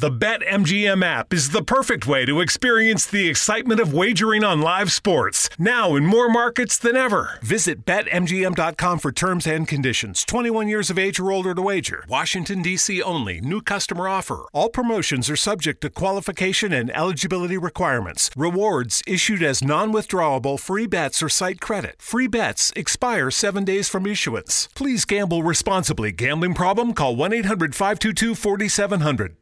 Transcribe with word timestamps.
The 0.00 0.10
BetMGM 0.10 1.04
app 1.04 1.34
is 1.34 1.50
the 1.50 1.62
perfect 1.62 2.06
way 2.06 2.24
to 2.24 2.40
experience 2.40 3.04
the 3.04 3.28
excitement 3.28 3.80
of 3.80 3.92
wagering 3.92 4.44
on 4.44 4.60
live 4.60 4.92
sports, 4.92 5.50
now 5.58 5.96
in 5.96 6.06
more 6.06 6.28
markets 6.28 6.78
than 6.78 6.96
ever. 6.96 7.38
Visit 7.42 7.84
BetMGM.com 7.84 8.98
for 8.98 9.12
terms 9.12 9.46
and 9.46 9.66
conditions. 9.68 10.24
21 10.24 10.68
years 10.68 10.88
of 10.88 10.98
age 10.98 11.18
or 11.20 11.30
older 11.32 11.54
to 11.54 11.62
wager. 11.62 12.04
Washington, 12.08 12.62
D.C. 12.62 13.02
only. 13.02 13.40
New 13.40 13.60
customer 13.60 14.08
offer. 14.08 14.46
All 14.52 14.68
promotions 14.68 15.28
are 15.28 15.36
subject 15.36 15.80
to 15.82 15.90
qualification 15.90 16.72
and 16.72 16.90
eligibility 16.96 17.58
requirements. 17.58 18.30
Rewards 18.36 19.02
issued 19.06 19.42
as 19.42 19.62
non 19.64 19.92
withdrawable 19.92 20.58
free 20.58 20.86
bets 20.86 21.22
or 21.22 21.28
site 21.28 21.60
credit. 21.60 21.96
Free 21.98 22.28
bets 22.28 22.72
expire 22.76 23.30
seven 23.30 23.64
days 23.64 23.88
from 23.88 24.06
issuance. 24.06 24.68
Please 24.74 25.04
gamble 25.04 25.42
responsibly. 25.42 26.12
Gambling 26.12 26.54
problem? 26.54 26.94
Call 26.94 27.16
1 27.16 27.32
800 27.32 27.74
522 27.74 28.34
4700. 28.34 29.36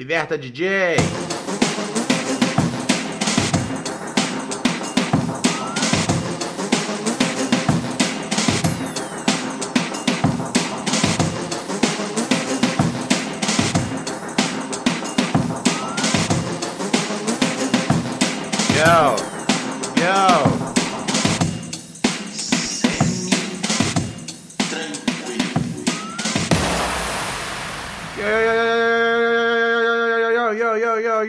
Liberta 0.00 0.38
DJ! 0.38 1.39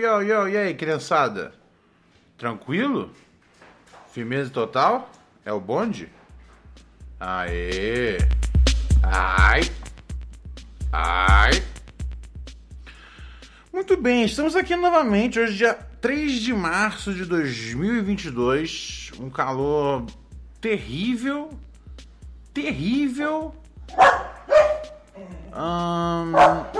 Yo, 0.01 0.21
yo, 0.23 0.47
e 0.47 0.57
aí, 0.57 0.73
criançada? 0.73 1.53
Tranquilo? 2.37 3.11
Firmeza 4.11 4.49
total? 4.49 5.09
É 5.45 5.53
o 5.53 5.59
bonde? 5.59 6.09
Aê! 7.19 8.17
Ai! 9.03 9.61
Ai! 10.91 11.51
Muito 13.71 13.95
bem, 13.95 14.23
estamos 14.25 14.55
aqui 14.55 14.75
novamente, 14.75 15.39
hoje 15.39 15.55
dia 15.57 15.73
3 16.01 16.33
de 16.33 16.51
março 16.53 17.13
de 17.13 17.23
2022, 17.25 19.11
um 19.19 19.29
calor 19.29 20.05
terrível, 20.59 21.49
terrível, 22.53 23.55
al- 25.53 26.71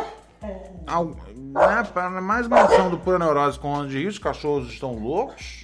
né, 2.12 2.22
mais 2.22 2.48
uma 2.48 2.62
ação 2.62 2.90
do 2.90 2.98
Pura 2.98 3.20
Neurose 3.20 3.60
com 3.60 3.70
Onda 3.70 3.90
de 3.90 3.98
Rio, 4.00 4.10
os 4.10 4.18
cachorros 4.18 4.72
estão 4.72 4.96
loucos. 4.96 5.64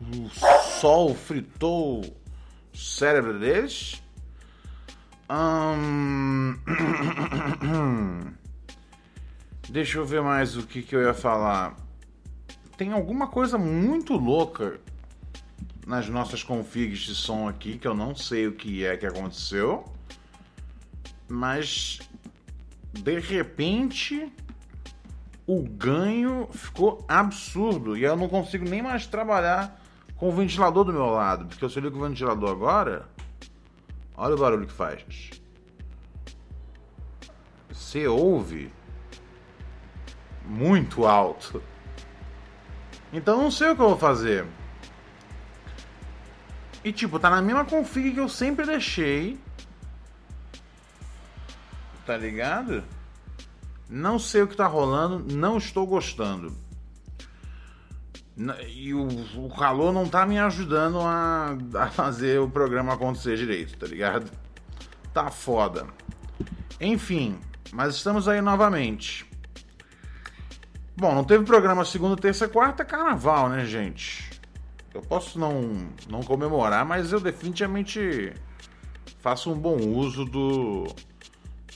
O 0.00 0.28
sol 0.80 1.14
fritou 1.14 2.00
o 2.00 2.76
cérebro 2.76 3.38
deles. 3.38 4.02
Ahn, 5.28 6.56
deixa 9.70 9.98
eu 9.98 10.04
ver 10.04 10.22
mais 10.22 10.56
o 10.56 10.66
que, 10.66 10.82
que 10.82 10.94
eu 10.94 11.02
ia 11.02 11.14
falar. 11.14 11.76
Tem 12.76 12.92
alguma 12.92 13.28
coisa 13.28 13.56
muito 13.56 14.14
louca 14.14 14.80
nas 15.86 16.08
nossas 16.08 16.42
configs 16.42 17.00
de 17.00 17.14
som 17.14 17.48
aqui 17.48 17.78
que 17.78 17.86
eu 17.86 17.94
não 17.94 18.14
sei 18.14 18.46
o 18.46 18.52
que 18.52 18.84
é 18.84 18.96
que 18.96 19.06
aconteceu. 19.06 19.84
Mas 21.28 22.00
de 23.02 23.18
repente 23.18 24.32
o 25.46 25.62
ganho 25.62 26.48
ficou 26.52 27.04
absurdo 27.06 27.96
e 27.96 28.02
eu 28.02 28.16
não 28.16 28.28
consigo 28.28 28.64
nem 28.68 28.82
mais 28.82 29.06
trabalhar 29.06 29.80
com 30.16 30.28
o 30.28 30.32
ventilador 30.32 30.84
do 30.84 30.92
meu 30.92 31.06
lado, 31.06 31.46
porque 31.46 31.68
se 31.68 31.78
eu 31.78 31.82
ligo 31.82 31.98
o 31.98 32.08
ventilador 32.08 32.50
agora, 32.50 33.08
olha 34.16 34.34
o 34.34 34.38
barulho 34.38 34.66
que 34.66 34.72
faz. 34.72 35.04
Você 37.68 38.06
ouve 38.06 38.72
muito 40.44 41.04
alto. 41.06 41.62
Então 43.12 43.42
não 43.42 43.50
sei 43.50 43.70
o 43.70 43.76
que 43.76 43.82
eu 43.82 43.88
vou 43.88 43.98
fazer. 43.98 44.46
E 46.84 46.92
tipo, 46.92 47.18
tá 47.18 47.30
na 47.30 47.40
mesma 47.40 47.64
config 47.64 48.12
que 48.12 48.20
eu 48.20 48.28
sempre 48.28 48.66
deixei. 48.66 49.38
Tá 52.04 52.16
ligado? 52.16 52.84
Não 53.88 54.18
sei 54.18 54.42
o 54.42 54.48
que 54.48 54.56
tá 54.56 54.66
rolando, 54.66 55.34
não 55.34 55.56
estou 55.56 55.86
gostando. 55.86 56.54
E 58.68 58.92
o, 58.92 59.06
o 59.36 59.48
calor 59.56 59.92
não 59.92 60.08
tá 60.08 60.26
me 60.26 60.38
ajudando 60.38 61.00
a, 61.00 61.56
a 61.74 61.86
fazer 61.86 62.40
o 62.40 62.50
programa 62.50 62.94
acontecer 62.94 63.36
direito, 63.36 63.78
tá 63.78 63.86
ligado? 63.86 64.30
Tá 65.12 65.30
foda. 65.30 65.86
Enfim, 66.80 67.38
mas 67.72 67.94
estamos 67.94 68.26
aí 68.26 68.40
novamente. 68.40 69.24
Bom, 70.96 71.14
não 71.14 71.24
teve 71.24 71.44
programa 71.44 71.84
segunda, 71.84 72.16
terça, 72.16 72.48
quarta, 72.48 72.82
é 72.82 72.86
carnaval, 72.86 73.48
né, 73.48 73.64
gente? 73.64 74.30
Eu 74.92 75.02
posso 75.02 75.38
não, 75.38 75.88
não 76.08 76.22
comemorar, 76.22 76.84
mas 76.84 77.12
eu 77.12 77.20
definitivamente 77.20 78.32
faço 79.20 79.50
um 79.52 79.58
bom 79.58 79.76
uso 79.76 80.24
do 80.24 80.86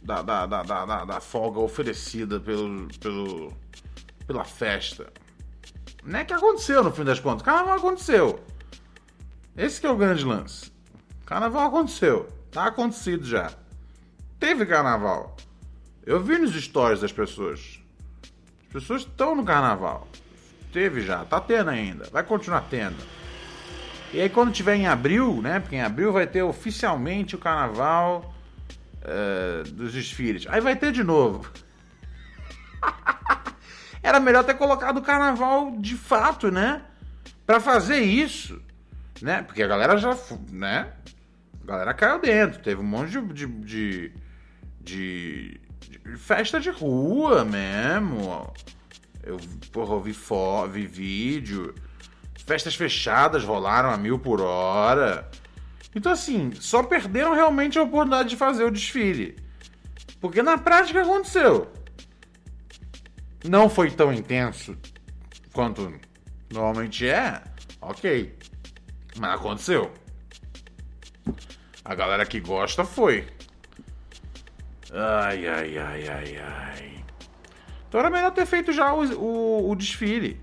da, 0.03 0.22
da, 0.22 0.47
da, 0.47 0.62
da, 0.62 1.04
da- 1.04 1.20
folga 1.20 1.60
oferecida 1.60 2.38
pelo, 2.41 2.88
pelo, 3.00 3.53
pela 4.26 4.44
festa. 4.44 5.12
Não 6.04 6.20
é 6.20 6.25
que 6.25 6.32
aconteceu 6.32 6.82
no 6.82 6.92
fim 6.92 7.04
das 7.04 7.20
contas. 7.20 7.42
Carnaval 7.42 7.76
aconteceu. 7.78 8.42
Esse 9.56 9.84
é 9.84 9.91
o 9.91 9.97
grande 9.97 10.25
lance. 10.25 10.72
Carnaval 11.26 11.69
aconteceu. 11.69 12.28
Tá 12.50 12.66
acontecido 12.66 13.26
já. 13.26 13.53
Teve 14.38 14.64
carnaval. 14.64 15.37
Eu 16.06 16.22
vi 16.22 16.38
nos 16.38 16.54
stories 16.54 17.00
das 17.00 17.12
pessoas. 17.12 17.81
As 18.66 18.72
pessoas 18.72 19.03
estão 19.03 19.34
no 19.34 19.44
carnaval. 19.44 20.08
Teve 20.72 21.00
já, 21.00 21.25
tá 21.25 21.41
tendo 21.41 21.70
ainda. 21.70 22.08
Vai 22.10 22.22
continuar 22.22 22.62
tendo. 22.70 22.97
E 24.12 24.20
aí 24.20 24.28
quando 24.31 24.53
tiver 24.53 24.76
em 24.76 24.87
abril, 24.87 25.42
né? 25.42 25.60
Porque 25.60 25.76
em 25.76 25.82
abril 25.82 26.12
vai 26.12 26.26
ter 26.26 26.42
oficialmente 26.42 27.34
o 27.34 27.38
carnaval 27.38 28.32
eh, 29.08 29.62
dos 29.70 29.92
desfiles. 29.92 30.46
Aí 30.48 30.60
vai 30.60 30.76
ter 30.76 30.92
de 30.92 31.02
novo. 31.02 31.50
Era 34.02 34.20
melhor 34.20 34.44
ter 34.44 34.54
colocado 34.54 34.98
o 34.98 35.02
carnaval 35.02 35.72
de 35.78 35.96
fato, 35.96 36.50
né? 36.50 36.82
Pra 37.46 37.60
fazer 37.60 38.00
isso, 38.00 38.60
né? 39.20 39.42
Porque 39.42 39.62
a 39.62 39.66
galera 39.66 39.96
já, 39.96 40.16
né? 40.50 40.92
A 41.62 41.66
galera 41.66 41.94
caiu 41.94 42.20
dentro. 42.20 42.60
Teve 42.62 42.80
um 42.80 42.84
monte 42.84 43.10
de, 43.10 43.46
de, 43.46 44.12
de, 44.80 45.60
de- 45.80 46.16
festa 46.16 46.60
de 46.60 46.70
rua 46.70 47.44
mesmo. 47.44 48.52
Eu, 49.22 49.36
porra, 49.72 49.94
eu 49.94 50.00
vi, 50.00 50.14
vi 50.70 50.87
vídeo. 50.87 51.75
Festas 52.46 52.75
fechadas 52.75 53.44
rolaram 53.44 53.90
a 53.90 53.96
mil 53.96 54.19
por 54.19 54.40
hora. 54.40 55.28
Então, 55.94 56.12
assim, 56.12 56.52
só 56.55 56.82
perderam 56.82 57.35
realmente 57.35 57.79
a 57.79 57.82
oportunidade 57.82 58.29
de 58.29 58.37
fazer 58.37 58.64
o 58.64 58.70
desfile. 58.70 59.37
Porque 60.20 60.43
na 60.43 60.58
prática 60.58 61.02
aconteceu. 61.02 61.70
Não 63.44 63.69
foi 63.69 63.90
tão 63.90 64.12
intenso 64.12 64.76
quanto 65.52 65.93
normalmente 66.52 67.08
é, 67.08 67.43
ok. 67.81 68.37
Mas 69.19 69.35
aconteceu. 69.35 69.93
A 71.85 71.94
galera 71.94 72.26
que 72.26 72.40
gosta 72.40 72.85
foi. 72.85 73.26
Ai, 74.93 75.46
ai, 75.46 75.79
ai, 75.79 76.08
ai, 76.08 76.37
ai. 76.37 77.05
Então 77.88 78.00
era 78.00 78.11
melhor 78.11 78.31
ter 78.32 78.46
feito 78.46 78.73
já 78.73 78.93
o, 78.93 79.05
o, 79.14 79.70
o 79.70 79.75
desfile. 79.75 80.40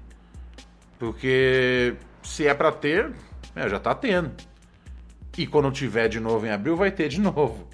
Porque 0.97 1.95
se 2.23 2.47
é 2.47 2.53
pra 2.53 2.71
ter, 2.71 3.13
é, 3.55 3.69
já 3.69 3.79
tá 3.79 3.93
tendo. 3.93 4.31
E 5.37 5.45
quando 5.45 5.71
tiver 5.71 6.07
de 6.07 6.19
novo 6.19 6.45
em 6.45 6.51
abril, 6.51 6.75
vai 6.75 6.91
ter 6.91 7.09
de 7.09 7.19
novo. 7.19 7.67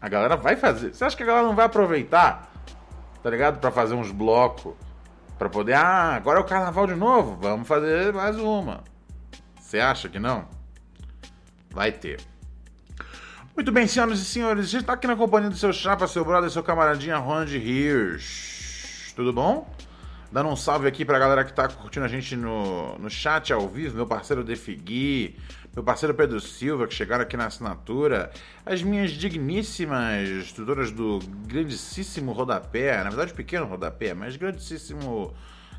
A 0.00 0.08
galera 0.08 0.36
vai 0.36 0.56
fazer. 0.56 0.94
Você 0.94 1.04
acha 1.04 1.16
que 1.16 1.22
a 1.22 1.26
galera 1.26 1.46
não 1.46 1.54
vai 1.54 1.66
aproveitar 1.66 2.48
Tá 3.22 3.30
ligado? 3.30 3.58
Pra 3.58 3.70
fazer 3.70 3.94
uns 3.94 4.10
blocos. 4.10 4.74
Pra 5.38 5.48
poder. 5.48 5.74
Ah, 5.74 6.14
agora 6.14 6.38
é 6.38 6.42
o 6.42 6.46
carnaval 6.46 6.86
de 6.86 6.94
novo. 6.94 7.36
Vamos 7.40 7.66
fazer 7.66 8.12
mais 8.12 8.38
uma. 8.38 8.82
Você 9.60 9.78
acha 9.78 10.08
que 10.08 10.18
não? 10.18 10.46
Vai 11.70 11.92
ter. 11.92 12.20
Muito 13.54 13.72
bem, 13.72 13.86
senhoras 13.86 14.20
e 14.20 14.24
senhores, 14.24 14.66
a 14.66 14.68
gente 14.68 14.80
está 14.82 14.92
aqui 14.92 15.06
na 15.08 15.16
companhia 15.16 15.50
do 15.50 15.56
seu 15.56 15.72
chapa, 15.72 16.06
seu 16.06 16.24
brother, 16.24 16.48
seu 16.48 16.62
camaradinha 16.62 17.18
Ronald 17.18 17.54
Hirsch. 17.56 19.12
Tudo 19.16 19.32
bom? 19.32 19.68
Dando 20.30 20.50
um 20.50 20.56
salve 20.56 20.86
aqui 20.86 21.04
pra 21.04 21.18
galera 21.18 21.42
que 21.42 21.52
tá 21.52 21.66
curtindo 21.68 22.04
a 22.04 22.08
gente 22.08 22.36
no, 22.36 22.98
no 22.98 23.08
chat 23.08 23.50
ao 23.50 23.66
vivo, 23.66 23.96
meu 23.96 24.06
parceiro 24.06 24.44
Defigui, 24.44 25.36
meu 25.74 25.82
parceiro 25.82 26.14
Pedro 26.14 26.38
Silva, 26.38 26.86
que 26.86 26.94
chegaram 26.94 27.22
aqui 27.22 27.34
na 27.34 27.46
assinatura, 27.46 28.30
as 28.66 28.82
minhas 28.82 29.12
digníssimas 29.12 30.52
tutoras 30.52 30.90
do 30.90 31.18
grandíssimo 31.46 32.32
rodapé, 32.32 33.02
na 33.02 33.08
verdade 33.08 33.32
pequeno 33.32 33.64
rodapé, 33.64 34.12
mas 34.12 34.36
grandíssimo 34.36 35.32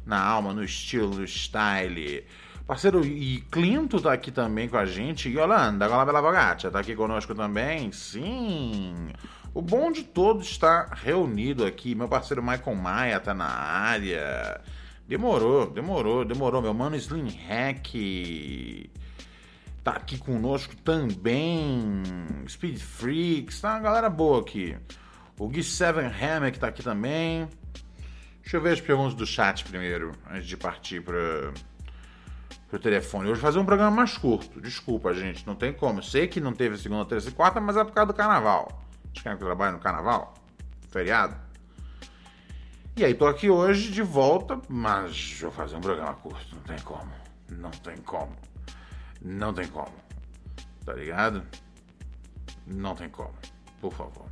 na 0.03 0.19
alma, 0.19 0.51
no 0.51 0.63
estilo, 0.63 1.13
no 1.13 1.27
style. 1.27 2.25
Parceiro, 2.65 3.05
e 3.05 3.41
Clinto 3.51 3.99
tá 3.99 4.13
aqui 4.13 4.31
também 4.31 4.69
com 4.69 4.77
a 4.77 4.85
gente. 4.85 5.27
E 5.27 5.33
Yolanda, 5.33 5.87
Gola 5.87 6.05
Bela 6.05 6.21
Bogatti, 6.21 6.69
tá 6.69 6.79
aqui 6.79 6.95
conosco 6.95 7.33
também. 7.33 7.91
Sim. 7.91 9.09
O 9.53 9.61
bom 9.61 9.91
de 9.91 10.03
todos 10.03 10.47
está 10.49 10.85
reunido 10.93 11.65
aqui. 11.65 11.95
Meu 11.95 12.07
parceiro 12.07 12.43
Michael 12.43 12.75
Maia 12.75 13.19
tá 13.19 13.33
na 13.33 13.47
área. 13.47 14.61
Demorou, 15.07 15.69
demorou, 15.69 16.23
demorou. 16.23 16.61
Meu 16.61 16.73
mano 16.73 16.95
Slim 16.95 17.29
Hack 17.47 17.95
tá 19.83 19.91
aqui 19.91 20.17
conosco 20.19 20.75
também. 20.77 22.03
Speed 22.47 22.77
Freaks, 22.77 23.59
tá 23.59 23.73
uma 23.73 23.79
galera 23.79 24.09
boa 24.09 24.41
aqui. 24.41 24.77
O 25.37 25.47
Gui 25.47 25.63
Seven 25.63 26.05
Hammer 26.05 26.55
tá 26.57 26.67
aqui 26.67 26.83
também. 26.83 27.47
Deixa 28.41 28.57
eu 28.57 28.61
ver 28.61 28.73
as 28.73 28.81
perguntas 28.81 29.15
do 29.15 29.25
chat 29.25 29.63
primeiro, 29.63 30.11
antes 30.29 30.47
de 30.47 30.57
partir 30.57 31.01
para 31.01 31.51
pro 32.69 32.77
telefone. 32.77 33.29
Hoje 33.29 33.41
fazer 33.41 33.57
um 33.57 33.65
programa 33.65 33.95
mais 33.95 34.15
curto. 34.15 34.61
Desculpa, 34.61 35.13
gente, 35.13 35.45
não 35.47 35.55
tem 35.55 35.73
como. 35.73 36.03
Sei 36.03 36.27
que 36.27 36.39
não 36.39 36.53
teve 36.53 36.77
segunda, 36.77 37.05
terça 37.05 37.29
e 37.29 37.31
quarta, 37.31 37.59
mas 37.59 37.75
é 37.75 37.83
por 37.83 37.93
causa 37.93 38.11
do 38.11 38.13
carnaval. 38.15 38.88
Vocês 39.13 39.23
querem 39.23 39.37
que 39.37 39.43
eu 39.43 39.47
trabalhe 39.47 39.73
no 39.73 39.79
carnaval? 39.79 40.33
Feriado? 40.89 41.35
E 42.95 43.05
aí, 43.05 43.13
tô 43.13 43.27
aqui 43.27 43.49
hoje 43.49 43.91
de 43.91 44.01
volta, 44.01 44.59
mas 44.67 45.39
vou 45.39 45.51
fazer 45.51 45.77
um 45.77 45.81
programa 45.81 46.13
curto. 46.15 46.55
Não 46.55 46.61
tem 46.63 46.79
como. 46.79 47.11
Não 47.49 47.71
tem 47.71 47.97
como. 47.97 48.35
Não 49.21 49.53
tem 49.53 49.67
como. 49.67 49.95
Tá 50.85 50.93
ligado? 50.93 51.43
Não 52.67 52.95
tem 52.95 53.09
como. 53.09 53.33
Por 53.79 53.93
favor. 53.93 54.25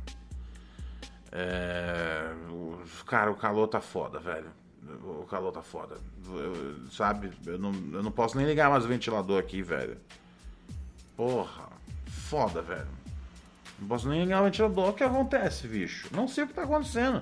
É... 1.32 2.30
Cara, 3.06 3.30
o 3.30 3.36
calor 3.36 3.68
tá 3.68 3.80
foda, 3.80 4.18
velho. 4.18 4.50
O 5.02 5.24
calor 5.24 5.52
tá 5.52 5.62
foda. 5.62 5.96
Eu, 6.26 6.90
sabe? 6.90 7.32
Eu 7.46 7.58
não, 7.58 7.72
eu 7.92 8.02
não 8.02 8.10
posso 8.10 8.36
nem 8.36 8.46
ligar 8.46 8.70
mais 8.70 8.84
o 8.84 8.88
ventilador 8.88 9.38
aqui, 9.40 9.62
velho. 9.62 9.98
Porra. 11.16 11.68
Foda, 12.06 12.60
velho. 12.62 12.97
Não 13.78 13.86
posso 13.88 14.08
nem 14.08 14.22
ligar 14.24 14.40
o 14.40 14.44
ventilador. 14.44 14.88
O 14.88 14.92
que 14.92 15.04
acontece, 15.04 15.68
bicho? 15.68 16.08
Não 16.12 16.26
sei 16.26 16.44
o 16.44 16.46
que 16.46 16.54
tá 16.54 16.62
acontecendo. 16.62 17.20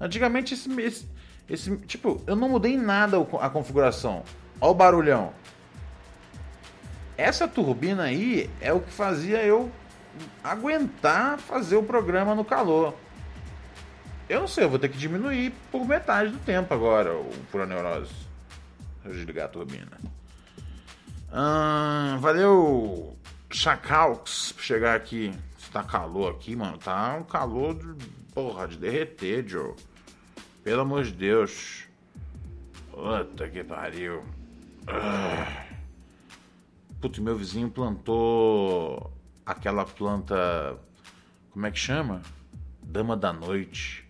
Antigamente, 0.00 0.54
esse, 0.54 0.70
esse, 0.80 1.08
esse. 1.48 1.76
Tipo, 1.78 2.22
eu 2.26 2.34
não 2.34 2.48
mudei 2.48 2.76
nada 2.76 3.18
a 3.40 3.50
configuração. 3.50 4.22
Olha 4.60 4.70
o 4.70 4.74
barulhão. 4.74 5.32
Essa 7.16 7.48
turbina 7.48 8.04
aí 8.04 8.48
é 8.60 8.72
o 8.72 8.80
que 8.80 8.92
fazia 8.92 9.42
eu 9.42 9.70
aguentar 10.42 11.38
fazer 11.38 11.76
o 11.76 11.82
programa 11.82 12.34
no 12.34 12.44
calor. 12.44 12.94
Eu 14.28 14.40
não 14.40 14.48
sei, 14.48 14.64
eu 14.64 14.68
vou 14.68 14.78
ter 14.78 14.88
que 14.88 14.98
diminuir 14.98 15.52
por 15.72 15.86
metade 15.86 16.30
do 16.30 16.38
tempo 16.38 16.72
agora 16.72 17.14
o 17.14 17.30
Pura 17.50 17.66
Neurose. 17.66 18.12
Deixa 19.02 19.08
eu 19.08 19.12
desligar 19.14 19.46
a 19.46 19.48
turbina. 19.48 19.98
Ah, 21.32 22.16
valeu, 22.20 23.16
Chacalx, 23.50 24.52
por 24.52 24.62
chegar 24.62 24.94
aqui. 24.94 25.32
Tá 25.72 25.82
calor 25.82 26.32
aqui, 26.32 26.56
mano. 26.56 26.78
Tá 26.78 27.16
um 27.16 27.24
calor 27.24 27.74
de. 27.74 28.06
Porra, 28.32 28.68
de 28.68 28.76
derreter, 28.76 29.46
Joe. 29.46 29.74
Pelo 30.62 30.82
amor 30.82 31.04
de 31.04 31.12
Deus. 31.12 31.86
Puta 32.90 33.48
que 33.48 33.62
pariu. 33.64 34.22
Ah. 34.86 35.64
Puta, 37.00 37.20
meu 37.20 37.36
vizinho 37.36 37.70
plantou 37.70 39.12
aquela 39.44 39.84
planta. 39.84 40.78
Como 41.50 41.66
é 41.66 41.70
que 41.70 41.78
chama? 41.78 42.22
Dama 42.82 43.16
da 43.16 43.32
Noite. 43.32 44.08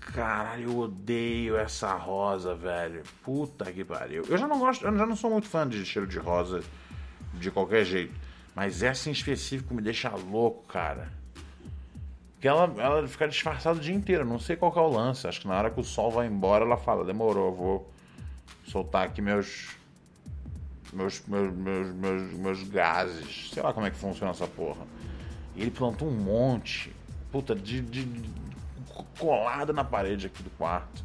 Caralho, 0.00 0.70
eu 0.70 0.78
odeio 0.78 1.56
essa 1.56 1.94
rosa, 1.94 2.54
velho. 2.54 3.02
Puta 3.22 3.70
que 3.70 3.84
pariu. 3.84 4.24
Eu 4.28 4.38
já 4.38 4.48
não 4.48 4.58
gosto, 4.58 4.84
eu 4.86 4.96
já 4.96 5.04
não 5.04 5.16
sou 5.16 5.30
muito 5.30 5.46
fã 5.46 5.68
de 5.68 5.84
cheiro 5.84 6.08
de 6.08 6.18
rosa 6.18 6.62
de 7.34 7.50
qualquer 7.50 7.84
jeito. 7.84 8.14
Mas 8.56 8.82
essa 8.82 9.10
em 9.10 9.12
específico 9.12 9.74
me 9.74 9.82
deixa 9.82 10.08
louco, 10.08 10.64
cara. 10.66 11.12
Porque 12.32 12.48
ela, 12.48 12.72
ela 12.78 13.06
fica 13.06 13.28
disfarçada 13.28 13.78
o 13.78 13.82
dia 13.82 13.94
inteiro. 13.94 14.24
Não 14.24 14.38
sei 14.38 14.56
qual 14.56 14.72
é 14.74 14.80
o 14.80 14.88
lance. 14.88 15.28
Acho 15.28 15.42
que 15.42 15.46
na 15.46 15.58
hora 15.58 15.70
que 15.70 15.78
o 15.78 15.84
sol 15.84 16.10
vai 16.10 16.26
embora, 16.26 16.64
ela 16.64 16.78
fala: 16.78 17.04
demorou, 17.04 17.54
vou 17.54 17.92
soltar 18.66 19.04
aqui 19.04 19.20
meus. 19.20 19.76
Meus, 20.90 21.22
meus, 21.26 21.54
meus, 21.54 21.94
meus, 21.94 22.32
meus 22.32 22.62
gases. 22.62 23.50
Sei 23.52 23.62
lá 23.62 23.74
como 23.74 23.86
é 23.86 23.90
que 23.90 23.96
funciona 23.98 24.30
essa 24.30 24.46
porra. 24.46 24.86
E 25.54 25.60
ele 25.60 25.70
plantou 25.70 26.08
um 26.08 26.16
monte. 26.16 26.90
Puta, 27.30 27.54
de, 27.54 27.82
de, 27.82 28.08
colada 29.18 29.74
na 29.74 29.84
parede 29.84 30.28
aqui 30.28 30.42
do 30.42 30.50
quarto. 30.50 31.04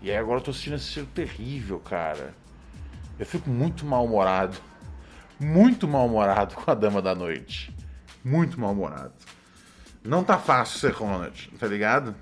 E 0.00 0.10
aí 0.10 0.16
agora 0.16 0.38
eu 0.38 0.44
tô 0.44 0.50
assistindo 0.50 0.76
esse 0.76 0.86
cheiro 0.86 1.08
terrível, 1.14 1.78
cara. 1.78 2.32
Eu 3.18 3.26
fico 3.26 3.50
muito 3.50 3.84
mal-humorado. 3.84 4.69
Muito 5.40 5.88
mal-humorado 5.88 6.54
com 6.54 6.70
a 6.70 6.74
Dama 6.74 7.00
da 7.00 7.14
Noite. 7.14 7.74
Muito 8.22 8.60
mal-humorado. 8.60 9.12
Não 10.04 10.22
tá 10.22 10.38
fácil 10.38 10.78
ser 10.78 10.92
Ronald, 10.92 11.50
tá 11.58 11.66
ligado? 11.66 12.14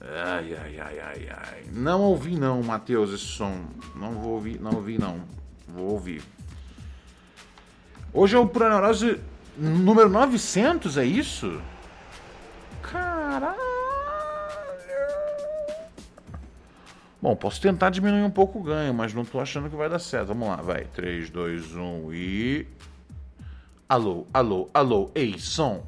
Ai, 0.00 0.54
ai, 0.54 0.80
ai, 0.80 1.00
ai, 1.00 1.28
ai. 1.30 1.64
Não 1.72 2.02
ouvi 2.02 2.36
não, 2.36 2.62
Matheus, 2.62 3.10
esse 3.10 3.24
som. 3.24 3.64
Não 3.96 4.12
vou 4.12 4.32
ouvir, 4.32 4.60
não 4.60 4.72
ouvi 4.74 4.98
não. 4.98 5.22
Vou 5.66 5.92
ouvir. 5.92 6.22
Hoje 8.12 8.36
é 8.36 8.38
o 8.38 8.46
Pura 8.46 8.68
Neurose 8.68 9.20
número 9.56 10.08
900, 10.08 10.98
é 10.98 11.04
isso? 11.04 11.60
Caralho! 12.82 13.73
Bom, 17.24 17.34
posso 17.34 17.58
tentar 17.58 17.88
diminuir 17.88 18.22
um 18.22 18.30
pouco 18.30 18.58
o 18.58 18.62
ganho, 18.62 18.92
mas 18.92 19.14
não 19.14 19.24
tô 19.24 19.40
achando 19.40 19.70
que 19.70 19.74
vai 19.74 19.88
dar 19.88 19.98
certo. 19.98 20.26
Vamos 20.26 20.46
lá, 20.46 20.56
vai. 20.56 20.84
3, 20.84 21.30
2, 21.30 21.74
1 21.74 22.12
e. 22.12 22.68
Alô, 23.88 24.26
alô, 24.30 24.68
alô, 24.74 25.10
ei, 25.14 25.38
som. 25.38 25.86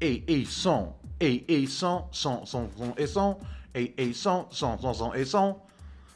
Ei, 0.00 0.22
ei, 0.28 0.46
som. 0.46 0.96
Ei, 1.18 1.44
ei, 1.48 1.66
som, 1.66 2.08
som, 2.12 2.46
som, 2.46 2.70
som, 2.76 2.94
ei, 2.96 3.08
som. 3.08 3.40
Ei, 3.74 3.92
ei, 3.98 4.14
som, 4.14 4.46
som, 4.52 4.78
som, 4.78 4.94
som, 4.94 5.14
ei, 5.16 5.26
som. 5.26 5.60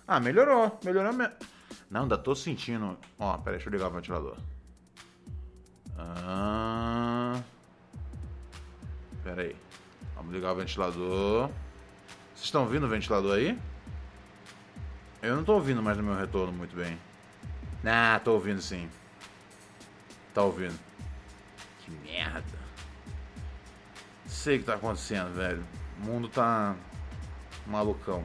Ah, 0.07 0.21
melhorou, 0.21 0.79
melhorou 0.85 1.13
mesmo. 1.13 1.35
Não, 1.91 2.03
ainda 2.03 2.17
tô 2.17 2.37
sentindo. 2.37 2.97
Ó, 3.19 3.37
peraí, 3.39 3.57
deixa 3.57 3.69
eu 3.69 3.73
ligar 3.73 3.89
o 3.89 3.95
ventilador. 3.95 4.37
Ah. 5.99 7.43
Pera 9.25 9.43
aí. 9.43 9.57
Vamos 10.15 10.33
ligar 10.33 10.53
o 10.53 10.55
ventilador. 10.55 11.51
Vocês 12.33 12.45
estão 12.45 12.63
ouvindo 12.63 12.87
o 12.87 12.89
ventilador 12.89 13.37
aí? 13.37 13.59
Eu 15.23 15.37
não 15.37 15.45
tô 15.45 15.55
ouvindo 15.55 15.83
mais 15.83 15.97
no 15.97 16.03
meu 16.03 16.15
retorno 16.15 16.53
muito 16.53 16.77
bem. 16.77 16.99
Ah, 17.85 18.21
tô 18.23 18.35
ouvindo 18.35 18.61
sim. 18.61 18.89
Tá 20.33 20.43
ouvindo. 20.43 20.79
Que 21.81 21.91
merda. 21.91 22.59
Sei 24.27 24.57
o 24.57 24.61
que 24.61 24.67
tá 24.67 24.75
acontecendo, 24.75 25.35
velho. 25.35 25.65
O 25.99 26.07
mundo 26.07 26.29
tá 26.29 26.77
malucão. 27.67 28.25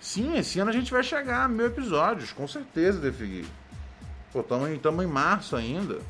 Sim, 0.00 0.36
esse 0.36 0.58
ano 0.58 0.70
a 0.70 0.72
gente 0.72 0.90
vai 0.92 1.02
chegar 1.02 1.44
a 1.44 1.48
mil 1.48 1.66
episódios, 1.66 2.32
com 2.32 2.46
certeza, 2.46 3.00
Defigui. 3.00 3.46
Pô, 4.32 4.42
tamo 4.42 4.66
em, 4.66 4.78
tamo 4.78 5.02
em 5.02 5.06
março 5.06 5.54
ainda. 5.54 6.00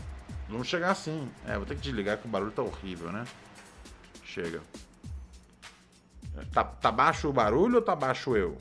Vamos 0.49 0.67
chegar 0.67 0.91
assim. 0.91 1.31
É, 1.47 1.57
vou 1.57 1.67
ter 1.67 1.75
que 1.75 1.83
desligar 1.83 2.19
que 2.19 2.27
o 2.27 2.31
barulho 2.31 2.51
tá 2.51 2.63
horrível, 2.63 3.13
né? 3.13 3.25
Chega. 4.25 4.63
Tá, 6.53 6.65
tá 6.65 6.91
baixo 6.91 7.29
o 7.29 7.33
barulho 7.33 7.77
ou 7.77 7.83
tá 7.83 7.95
baixo 7.95 8.37
eu? 8.37 8.59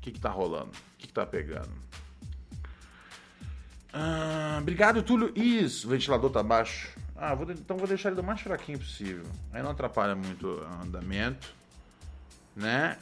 O 0.00 0.02
que 0.02 0.12
que 0.12 0.20
tá 0.20 0.30
rolando? 0.30 0.70
O 0.70 0.98
que 0.98 1.08
que 1.08 1.12
tá 1.12 1.26
pegando? 1.26 1.68
Ah, 3.92 4.56
obrigado, 4.58 5.02
Túlio. 5.02 5.30
Isso, 5.36 5.86
o 5.86 5.90
ventilador 5.90 6.30
tá 6.30 6.42
baixo. 6.42 6.88
Ah, 7.14 7.34
vou, 7.34 7.50
então 7.50 7.76
vou 7.76 7.86
deixar 7.86 8.08
ele 8.08 8.16
do 8.16 8.22
mais 8.22 8.40
fraquinho 8.40 8.78
possível. 8.78 9.26
Aí 9.52 9.62
não 9.62 9.72
atrapalha 9.72 10.14
muito 10.14 10.46
o 10.46 10.82
andamento. 10.82 11.52
Né? 12.56 12.96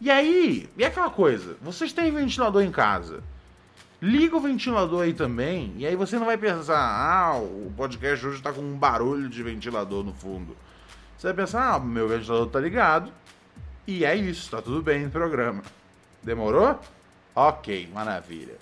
E 0.00 0.10
aí, 0.10 0.68
e 0.76 0.84
aquela 0.84 1.10
coisa? 1.10 1.56
Vocês 1.62 1.92
têm 1.92 2.10
ventilador 2.10 2.60
em 2.60 2.72
casa. 2.72 3.22
Liga 4.00 4.36
o 4.36 4.40
ventilador 4.40 5.02
aí 5.02 5.14
também. 5.14 5.72
E 5.76 5.86
aí 5.86 5.94
você 5.94 6.18
não 6.18 6.26
vai 6.26 6.36
pensar, 6.36 6.76
ah, 6.76 7.38
o 7.38 7.72
podcast 7.76 8.26
hoje 8.26 8.42
tá 8.42 8.52
com 8.52 8.62
um 8.62 8.76
barulho 8.76 9.28
de 9.28 9.40
ventilador 9.44 10.02
no 10.02 10.12
fundo. 10.12 10.56
Você 11.16 11.28
vai 11.28 11.36
pensar, 11.36 11.74
ah, 11.74 11.78
meu 11.78 12.08
ventilador 12.08 12.48
tá 12.48 12.58
ligado, 12.58 13.12
E 13.86 14.04
é 14.04 14.16
isso, 14.16 14.50
tá 14.50 14.60
tudo 14.60 14.82
bem 14.82 15.04
no 15.04 15.10
programa. 15.10 15.62
Demorou? 16.22 16.80
Ok, 17.34 17.88
maravilha. 17.92 18.56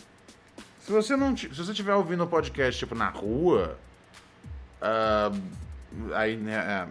Se 0.81 0.93
você 0.93 1.17
não, 1.17 1.37
se 1.37 1.49
você 1.49 1.71
estiver 1.71 1.95
ouvindo 1.95 2.25
o 2.25 2.27
podcast 2.27 2.79
tipo 2.79 2.95
na 2.95 3.09
rua, 3.09 3.79
uh, 4.81 6.15
aí 6.15 6.37
né, 6.37 6.55
é, 6.55 6.87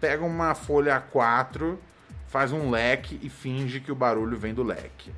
pega 0.00 0.24
uma 0.24 0.54
folha 0.54 1.02
A4, 1.12 1.76
faz 2.28 2.52
um 2.52 2.70
leque 2.70 3.20
e 3.22 3.28
finge 3.28 3.80
que 3.80 3.92
o 3.92 3.94
barulho 3.94 4.38
vem 4.38 4.54
do 4.54 4.62
leque, 4.62 5.12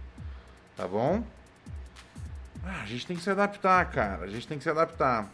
tá 0.77 0.89
bom? 0.89 1.25
Ah, 2.65 2.81
a 2.83 2.87
gente 2.87 3.07
tem 3.07 3.17
que 3.17 3.23
se 3.23 3.31
adaptar, 3.31 3.85
cara. 3.91 4.25
A 4.25 4.29
gente 4.29 4.49
tem 4.49 4.57
que 4.57 4.65
se 4.65 4.71
adaptar. 4.71 5.29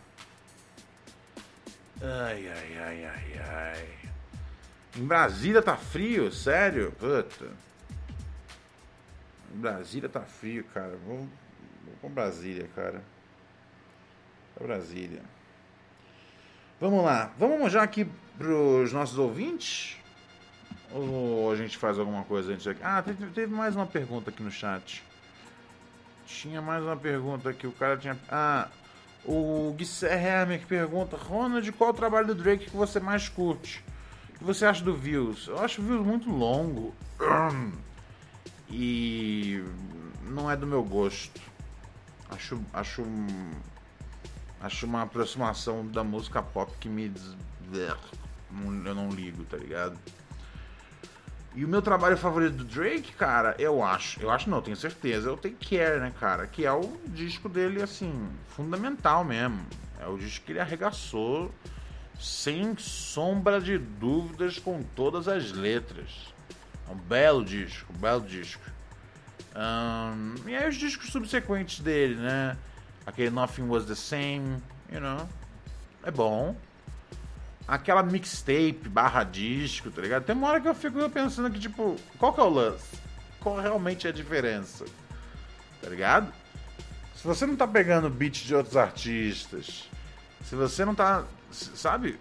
Ai, 2.02 2.48
ai, 2.48 2.78
ai, 2.78 3.04
ai, 3.04 3.40
ai. 3.48 3.88
Em 4.96 5.06
Brasília 5.06 5.62
tá 5.62 5.76
frio, 5.76 6.32
sério? 6.32 6.92
Puta. 6.98 7.69
Brasília 9.50 10.08
tá 10.08 10.20
frio, 10.20 10.64
cara. 10.72 10.98
Vamos 11.06 11.28
pra 12.00 12.08
Brasília, 12.08 12.68
cara. 12.74 13.02
Pra 14.54 14.66
Brasília. 14.66 15.22
Vamos 16.80 17.04
lá. 17.04 17.32
Vamos 17.38 17.72
já 17.72 17.82
aqui 17.82 18.08
pros 18.38 18.92
nossos 18.92 19.18
ouvintes? 19.18 19.96
Ou 20.92 21.52
a 21.52 21.56
gente 21.56 21.76
faz 21.76 21.98
alguma 21.98 22.24
coisa 22.24 22.52
antes 22.52 22.66
aqui? 22.66 22.80
Ah, 22.82 23.02
teve, 23.02 23.26
teve 23.26 23.54
mais 23.54 23.76
uma 23.76 23.86
pergunta 23.86 24.30
aqui 24.30 24.42
no 24.42 24.50
chat. 24.50 25.02
Tinha 26.26 26.62
mais 26.62 26.82
uma 26.82 26.96
pergunta 26.96 27.52
que 27.52 27.66
o 27.66 27.72
cara 27.72 27.96
tinha. 27.96 28.16
Ah, 28.28 28.68
o 29.24 29.74
Guilherme 29.76 30.58
que 30.58 30.66
pergunta: 30.66 31.16
Ronald, 31.16 31.70
qual 31.72 31.90
o 31.90 31.94
trabalho 31.94 32.28
do 32.28 32.34
Drake 32.34 32.66
que 32.66 32.76
você 32.76 32.98
mais 32.98 33.28
curte? 33.28 33.84
O 34.34 34.38
que 34.38 34.44
você 34.44 34.64
acha 34.64 34.82
do 34.82 34.94
Views? 34.94 35.48
Eu 35.48 35.60
acho 35.60 35.82
o 35.82 35.84
Views 35.84 36.06
muito 36.06 36.30
longo. 36.30 36.94
E 38.70 39.64
não 40.22 40.50
é 40.50 40.56
do 40.56 40.66
meu 40.66 40.82
gosto. 40.82 41.40
Acho, 42.30 42.60
acho, 42.72 43.04
acho 44.60 44.86
uma 44.86 45.02
aproximação 45.02 45.86
da 45.86 46.04
música 46.04 46.42
pop 46.42 46.72
que 46.78 46.88
me. 46.88 47.12
Eu 48.84 48.94
não 48.94 49.10
ligo, 49.10 49.44
tá 49.44 49.56
ligado? 49.56 49.98
E 51.52 51.64
o 51.64 51.68
meu 51.68 51.82
trabalho 51.82 52.16
favorito 52.16 52.58
do 52.58 52.64
Drake, 52.64 53.12
cara, 53.12 53.56
eu 53.58 53.82
acho, 53.82 54.20
eu 54.22 54.30
acho 54.30 54.48
não, 54.48 54.62
tenho 54.62 54.76
certeza, 54.76 55.28
é 55.28 55.32
o 55.32 55.36
Take 55.36 55.68
Care, 55.68 55.98
né, 55.98 56.12
cara? 56.18 56.46
Que 56.46 56.64
é 56.64 56.72
o 56.72 56.96
disco 57.08 57.48
dele, 57.48 57.82
assim, 57.82 58.28
fundamental 58.48 59.24
mesmo. 59.24 59.60
É 59.98 60.06
o 60.06 60.16
disco 60.16 60.46
que 60.46 60.52
ele 60.52 60.60
arregaçou, 60.60 61.52
sem 62.20 62.76
sombra 62.78 63.60
de 63.60 63.78
dúvidas, 63.78 64.60
com 64.60 64.80
todas 64.94 65.26
as 65.26 65.50
letras. 65.50 66.29
É 66.90 66.92
um 66.92 66.98
belo 66.98 67.44
disco, 67.44 67.92
um 67.94 67.98
belo 67.98 68.22
disco. 68.22 68.62
Um, 69.54 70.48
e 70.48 70.56
aí 70.56 70.68
os 70.68 70.76
discos 70.76 71.10
subsequentes 71.10 71.80
dele, 71.80 72.16
né? 72.16 72.56
Aquele 73.06 73.30
Nothing 73.30 73.68
Was 73.68 73.84
The 73.84 73.94
Same, 73.94 74.62
you 74.90 75.00
know, 75.00 75.28
é 76.02 76.10
bom 76.10 76.56
aquela 77.70 78.02
mixtape 78.02 78.88
barra 78.88 79.22
disco, 79.22 79.90
tá 79.92 80.02
ligado? 80.02 80.24
Tem 80.24 80.34
uma 80.34 80.48
hora 80.48 80.60
que 80.60 80.66
eu 80.66 80.74
fico 80.74 81.08
pensando 81.08 81.48
que, 81.50 81.60
tipo, 81.60 81.96
qual 82.18 82.32
que 82.32 82.40
é 82.40 82.42
o 82.42 82.48
lance? 82.48 82.98
Qual 83.38 83.60
realmente 83.60 84.08
é 84.08 84.10
a 84.10 84.12
diferença? 84.12 84.84
Tá 85.80 85.88
ligado? 85.88 86.32
Se 87.14 87.24
você 87.24 87.46
não 87.46 87.54
tá 87.54 87.68
pegando 87.68 88.10
beat 88.10 88.44
de 88.44 88.54
outros 88.56 88.76
artistas, 88.76 89.88
se 90.44 90.56
você 90.56 90.84
não 90.84 90.94
tá. 90.94 91.24
Sabe? 91.52 92.18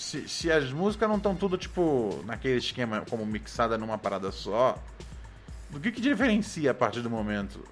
Se, 0.00 0.26
se 0.26 0.50
as 0.50 0.72
músicas 0.72 1.06
não 1.06 1.18
estão 1.18 1.36
tudo, 1.36 1.58
tipo, 1.58 2.24
naquele 2.24 2.56
esquema 2.56 3.04
como 3.10 3.26
mixada 3.26 3.76
numa 3.76 3.98
parada 3.98 4.32
só, 4.32 4.82
do 5.68 5.78
que 5.78 5.92
que 5.92 6.00
diferencia 6.00 6.70
a 6.70 6.74
partir 6.74 7.02
do 7.02 7.10
momento 7.10 7.62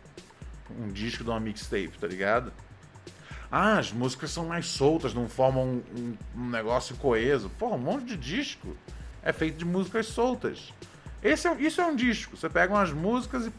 um 0.78 0.88
disco 0.88 1.24
de 1.24 1.30
uma 1.30 1.40
mixtape, 1.40 1.98
tá 1.98 2.06
ligado? 2.06 2.52
Ah, 3.50 3.78
as 3.78 3.90
músicas 3.90 4.30
são 4.30 4.44
mais 4.44 4.66
soltas, 4.66 5.14
não 5.14 5.26
formam 5.26 5.82
um, 5.96 6.16
um, 6.36 6.50
negócio 6.50 6.94
coeso. 6.96 7.50
Pô, 7.58 7.74
um 7.74 7.78
monte 7.78 8.08
de 8.08 8.16
disco 8.18 8.76
é 9.22 9.32
feito 9.32 9.56
de 9.56 9.64
músicas 9.64 10.04
soltas. 10.08 10.70
Esse 11.22 11.48
é, 11.48 11.54
isso 11.54 11.80
é 11.80 11.86
um 11.86 11.96
disco. 11.96 12.36
Você 12.36 12.50
pega 12.50 12.74
umas 12.74 12.92
músicas 12.92 13.46
e. 13.46 13.52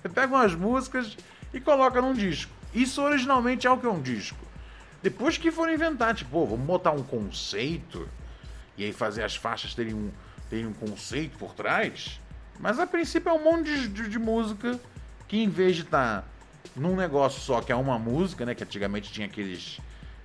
Você 0.00 0.08
pega 0.08 0.32
umas 0.32 0.54
músicas 0.54 1.16
e 1.52 1.60
coloca 1.60 2.00
num 2.00 2.14
disco. 2.14 2.52
Isso 2.72 3.02
originalmente 3.02 3.66
é 3.66 3.70
o 3.72 3.76
que 3.76 3.86
é 3.86 3.90
um 3.90 4.00
disco. 4.00 4.51
Depois 5.02 5.36
que 5.36 5.50
foram 5.50 5.72
inventar, 5.72 6.14
tipo, 6.14 6.30
pô, 6.30 6.46
vamos 6.46 6.64
botar 6.64 6.92
um 6.92 7.02
conceito 7.02 8.08
e 8.76 8.84
aí 8.84 8.92
fazer 8.92 9.24
as 9.24 9.34
faixas 9.34 9.74
terem 9.74 9.94
um, 9.94 10.10
terem 10.48 10.66
um 10.66 10.72
conceito 10.72 11.36
por 11.36 11.54
trás. 11.54 12.20
Mas 12.60 12.78
a 12.78 12.86
princípio 12.86 13.30
é 13.30 13.32
um 13.32 13.42
monte 13.42 13.64
de, 13.64 13.88
de, 13.88 14.08
de 14.08 14.18
música 14.18 14.78
que 15.26 15.42
em 15.42 15.48
vez 15.48 15.76
de 15.76 15.82
estar 15.82 16.22
tá 16.22 16.28
num 16.76 16.94
negócio 16.94 17.40
só, 17.40 17.60
que 17.60 17.72
é 17.72 17.74
uma 17.74 17.98
música, 17.98 18.46
né? 18.46 18.54
Que 18.54 18.62
antigamente 18.62 19.12
tinha 19.12 19.26
aqueles 19.26 19.80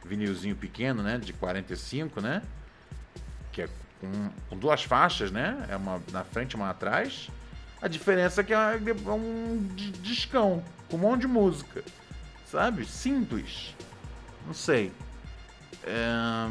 vinilzinho 0.05 0.55
pequeno, 0.55 1.01
né? 1.01 1.17
De 1.17 1.33
45, 1.33 2.21
né? 2.21 2.41
Que 3.51 3.63
é 3.63 3.69
com, 3.99 4.29
com 4.49 4.57
duas 4.57 4.83
faixas, 4.83 5.31
né? 5.31 5.65
É 5.69 5.75
uma 5.75 6.01
na 6.11 6.23
frente 6.23 6.51
e 6.51 6.55
uma 6.55 6.69
atrás. 6.69 7.29
A 7.81 7.87
diferença 7.87 8.41
é 8.41 8.43
que 8.43 8.53
é 8.53 8.79
um 9.11 9.67
discão 10.01 10.63
com 10.89 10.97
um 10.97 10.99
monte 10.99 11.21
de 11.21 11.27
música. 11.27 11.83
Sabe? 12.45 12.85
Simples. 12.85 13.75
Não 14.47 14.53
sei. 14.53 14.93
É, 15.83 16.47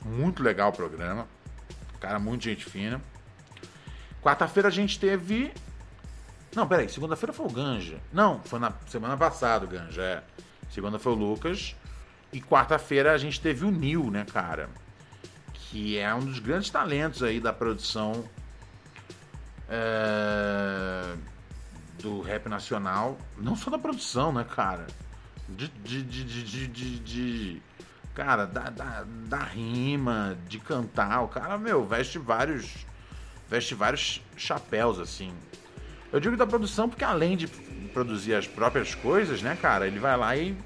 Muito 0.05 0.43
legal 0.43 0.71
o 0.71 0.73
programa. 0.73 1.27
Cara, 2.01 2.19
muito 2.19 2.45
gente 2.45 2.65
fina. 2.65 3.01
Quarta-feira 4.23 4.69
a 4.69 4.73
gente 4.73 4.99
teve. 4.99 5.53
Não, 6.55 6.67
peraí, 6.67 6.89
segunda-feira 6.89 7.33
foi 7.33 7.47
o 7.47 7.51
Ganja. 7.51 7.99
Não, 8.13 8.41
foi 8.45 8.59
na 8.59 8.73
semana 8.87 9.17
passada 9.17 9.65
o 9.65 9.69
Ganja, 9.69 10.03
é. 10.03 10.23
Segunda 10.71 10.99
foi 10.99 11.13
o 11.13 11.17
Lucas. 11.17 11.75
E 12.33 12.41
quarta-feira 12.41 13.13
a 13.13 13.19
gente 13.19 13.41
teve 13.41 13.65
o 13.65 13.71
Nil, 13.71 14.11
né, 14.11 14.25
cara? 14.25 14.69
Que 15.71 15.99
é 15.99 16.15
um 16.15 16.21
dos 16.21 16.39
grandes 16.39 16.71
talentos 16.71 17.23
aí 17.23 17.41
da 17.41 17.53
produção. 17.53 18.25
É 19.69 21.17
do 22.07 22.21
rap 22.21 22.49
nacional, 22.49 23.19
não 23.37 23.57
só 23.57 23.71
da 23.71 23.79
produção, 23.79 24.33
né, 24.33 24.45
cara? 24.45 24.87
De. 25.49 25.69
de, 25.69 26.03
de, 26.03 26.67
de, 26.69 26.99
de, 26.99 27.63
cara, 28.15 28.47
da, 28.47 28.71
da, 28.71 29.05
da, 29.27 29.43
rima, 29.43 30.37
de 30.49 30.59
cantar. 30.59 31.23
O 31.23 31.29
cara, 31.29 31.59
meu, 31.59 31.85
veste 31.85 32.19
vários. 32.19 32.87
Veste 33.49 33.75
vários 33.75 34.23
chapéus, 34.37 34.99
assim. 34.99 35.33
Eu 36.13 36.21
digo 36.21 36.37
da 36.37 36.47
produção 36.47 36.89
porque 36.89 37.05
além 37.05 37.37
de 37.37 37.47
produzir 37.93 38.35
as 38.35 38.47
próprias 38.47 38.95
coisas, 38.95 39.41
né, 39.43 39.57
cara, 39.61 39.87
ele 39.87 39.99
vai 39.99 40.17
lá 40.17 40.37
e. 40.37 40.57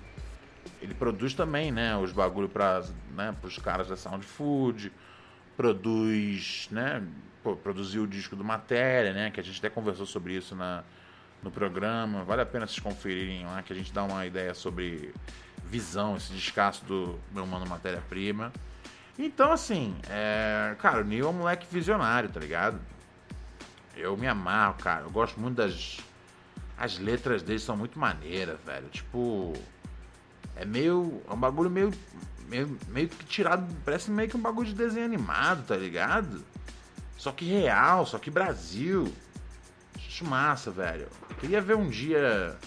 Ele 0.80 0.94
produz 0.94 1.34
também, 1.34 1.70
né, 1.70 1.96
os 1.96 2.12
bagulho 2.12 2.48
para 2.48 2.84
né, 3.14 3.34
os 3.42 3.58
caras 3.58 3.88
da 3.88 3.96
Sound 3.96 4.24
Food, 4.24 4.92
produz, 5.56 6.68
né, 6.70 7.02
produziu 7.62 8.04
o 8.04 8.06
disco 8.06 8.34
do 8.34 8.44
Matéria, 8.44 9.12
né, 9.12 9.30
que 9.30 9.40
a 9.40 9.42
gente 9.42 9.58
até 9.58 9.68
conversou 9.68 10.06
sobre 10.06 10.34
isso 10.34 10.54
na, 10.56 10.82
no 11.42 11.50
programa. 11.50 12.24
Vale 12.24 12.42
a 12.42 12.46
pena 12.46 12.66
vocês 12.66 12.78
conferirem 12.78 13.44
lá, 13.44 13.62
que 13.62 13.72
a 13.72 13.76
gente 13.76 13.92
dá 13.92 14.04
uma 14.04 14.24
ideia 14.24 14.54
sobre 14.54 15.12
visão, 15.66 16.16
esse 16.16 16.32
descasso 16.32 16.84
do 16.84 17.18
meu 17.32 17.46
mano 17.46 17.66
matéria-prima. 17.66 18.52
Então, 19.18 19.52
assim, 19.52 19.94
é... 20.08 20.74
cara, 20.78 21.02
o 21.02 21.04
Neil 21.04 21.26
é 21.26 21.28
um 21.28 21.32
moleque 21.34 21.66
visionário, 21.70 22.30
tá 22.30 22.40
ligado? 22.40 22.80
Eu 23.96 24.16
me 24.16 24.26
amarro, 24.26 24.74
cara. 24.78 25.02
Eu 25.02 25.10
gosto 25.10 25.38
muito 25.38 25.56
das. 25.56 25.98
As 26.78 26.98
letras 26.98 27.42
dele 27.42 27.58
são 27.58 27.76
muito 27.76 27.98
maneiras, 27.98 28.58
velho. 28.64 28.88
Tipo. 28.88 29.52
É 30.60 30.64
meio. 30.66 31.22
É 31.26 31.32
um 31.32 31.38
bagulho 31.38 31.70
meio. 31.70 31.90
Meio, 32.46 32.78
meio 32.88 33.08
que 33.08 33.24
tirado. 33.24 33.66
Parece 33.82 34.10
meio 34.10 34.28
que 34.28 34.36
um 34.36 34.40
bagulho 34.40 34.68
de 34.68 34.74
desenho 34.74 35.06
animado, 35.06 35.66
tá 35.66 35.74
ligado? 35.74 36.44
Só 37.16 37.32
que 37.32 37.46
real, 37.46 38.04
só 38.04 38.18
que 38.18 38.30
Brasil. 38.30 39.10
Acho 39.96 40.24
massa, 40.26 40.70
velho. 40.70 41.08
Queria 41.40 41.62
ver 41.62 41.76
um 41.76 41.88
dia. 41.88 42.58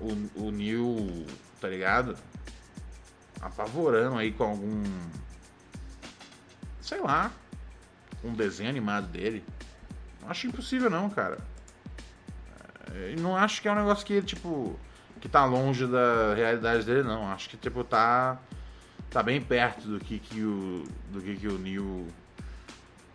O, 0.00 0.46
o 0.46 0.50
Neil, 0.50 1.26
tá 1.60 1.68
ligado? 1.68 2.16
Apavorando 3.38 4.16
aí 4.16 4.32
com 4.32 4.44
algum. 4.44 4.82
Sei 6.80 7.00
lá. 7.00 7.30
Um 8.24 8.32
desenho 8.32 8.70
animado 8.70 9.08
dele. 9.08 9.44
Acho 10.26 10.46
impossível 10.46 10.88
não, 10.88 11.10
cara. 11.10 11.38
É, 12.94 13.14
não 13.16 13.36
acho 13.36 13.60
que 13.60 13.68
é 13.68 13.72
um 13.72 13.76
negócio 13.76 14.06
que, 14.06 14.22
tipo, 14.22 14.78
que 15.18 15.28
tá 15.28 15.44
longe 15.44 15.86
da 15.86 16.34
realidade 16.34 16.84
dele, 16.84 17.02
não. 17.02 17.30
Acho 17.30 17.48
que, 17.48 17.56
tipo, 17.56 17.84
tá. 17.84 18.38
Tá 19.10 19.22
bem 19.22 19.40
perto 19.40 19.88
do 19.88 19.98
que, 19.98 20.18
que 20.18 20.42
o. 20.42 20.84
do 21.10 21.20
que, 21.20 21.36
que 21.36 21.48
o 21.48 21.58
Neil 21.58 22.06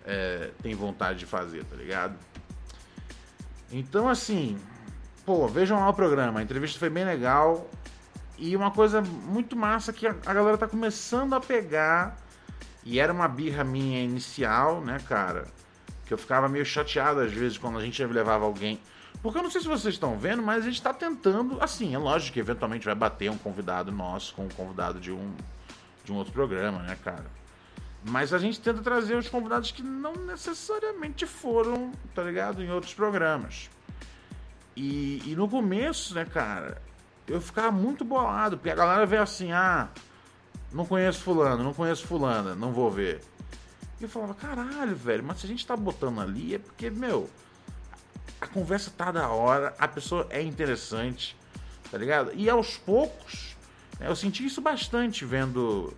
é, 0.05 0.51
tem 0.61 0.73
vontade 0.75 1.19
de 1.19 1.25
fazer, 1.25 1.63
tá 1.65 1.75
ligado? 1.75 2.15
Então, 3.71 4.07
assim, 4.07 4.59
pô, 5.25 5.47
vejam 5.47 5.79
lá 5.79 5.89
o 5.89 5.93
programa. 5.93 6.39
A 6.39 6.43
entrevista 6.43 6.79
foi 6.79 6.89
bem 6.89 7.05
legal. 7.05 7.69
E 8.37 8.55
uma 8.55 8.71
coisa 8.71 9.01
muito 9.01 9.55
massa 9.55 9.93
que 9.93 10.07
a, 10.07 10.15
a 10.25 10.33
galera 10.33 10.57
tá 10.57 10.67
começando 10.67 11.33
a 11.33 11.39
pegar. 11.39 12.17
E 12.83 12.99
era 12.99 13.13
uma 13.13 13.27
birra 13.27 13.63
minha 13.63 14.03
inicial, 14.03 14.81
né, 14.81 14.99
cara? 15.07 15.47
Que 16.05 16.13
eu 16.13 16.17
ficava 16.17 16.49
meio 16.49 16.65
chateado 16.65 17.21
às 17.21 17.31
vezes 17.31 17.57
quando 17.57 17.77
a 17.77 17.81
gente 17.81 18.03
levava 18.03 18.43
alguém. 18.45 18.79
Porque 19.23 19.37
eu 19.37 19.43
não 19.43 19.49
sei 19.49 19.61
se 19.61 19.67
vocês 19.69 19.93
estão 19.93 20.17
vendo, 20.19 20.43
mas 20.43 20.63
a 20.63 20.65
gente 20.65 20.75
está 20.75 20.93
tentando. 20.93 21.57
Assim, 21.61 21.95
é 21.95 21.97
lógico 21.97 22.33
que 22.33 22.41
eventualmente 22.41 22.83
vai 22.83 22.93
bater 22.93 23.31
um 23.31 23.37
convidado 23.37 23.89
nosso 23.89 24.35
com 24.35 24.43
um 24.43 24.49
convidado 24.49 24.99
de 24.99 25.13
um, 25.13 25.33
de 26.03 26.11
um 26.11 26.15
outro 26.15 26.33
programa, 26.33 26.79
né, 26.83 26.97
cara? 27.01 27.25
Mas 28.03 28.33
a 28.33 28.37
gente 28.37 28.59
tenta 28.59 28.81
trazer 28.81 29.15
os 29.15 29.29
convidados 29.29 29.71
que 29.71 29.81
não 29.81 30.13
necessariamente 30.13 31.25
foram, 31.25 31.93
tá 32.13 32.21
ligado? 32.21 32.61
Em 32.61 32.69
outros 32.69 32.93
programas. 32.93 33.69
E, 34.75 35.21
e 35.25 35.35
no 35.37 35.47
começo, 35.47 36.13
né, 36.13 36.25
cara, 36.25 36.81
eu 37.25 37.39
ficava 37.39 37.71
muito 37.71 38.03
bolado, 38.03 38.57
porque 38.57 38.71
a 38.71 38.75
galera 38.75 39.05
vê 39.05 39.17
assim, 39.17 39.53
ah, 39.53 39.87
não 40.73 40.85
conheço 40.85 41.21
fulano, 41.21 41.63
não 41.63 41.73
conheço 41.73 42.05
fulana, 42.05 42.55
não 42.55 42.73
vou 42.73 42.91
ver. 42.91 43.21
E 44.01 44.03
eu 44.03 44.09
falava, 44.09 44.33
caralho, 44.33 44.93
velho, 44.97 45.23
mas 45.23 45.39
se 45.39 45.45
a 45.45 45.49
gente 45.49 45.65
tá 45.65 45.77
botando 45.77 46.19
ali 46.19 46.55
é 46.55 46.59
porque, 46.59 46.89
meu, 46.89 47.29
a 48.39 48.47
conversa 48.47 48.91
tá 48.95 49.11
da 49.11 49.29
hora, 49.29 49.73
a 49.79 49.87
pessoa 49.87 50.27
é 50.29 50.41
interessante, 50.41 51.35
tá 51.89 51.97
ligado? 51.97 52.31
E 52.33 52.49
aos 52.49 52.77
poucos, 52.77 53.55
né, 53.99 54.07
eu 54.09 54.15
senti 54.15 54.45
isso 54.45 54.61
bastante 54.61 55.23
vendo 55.25 55.93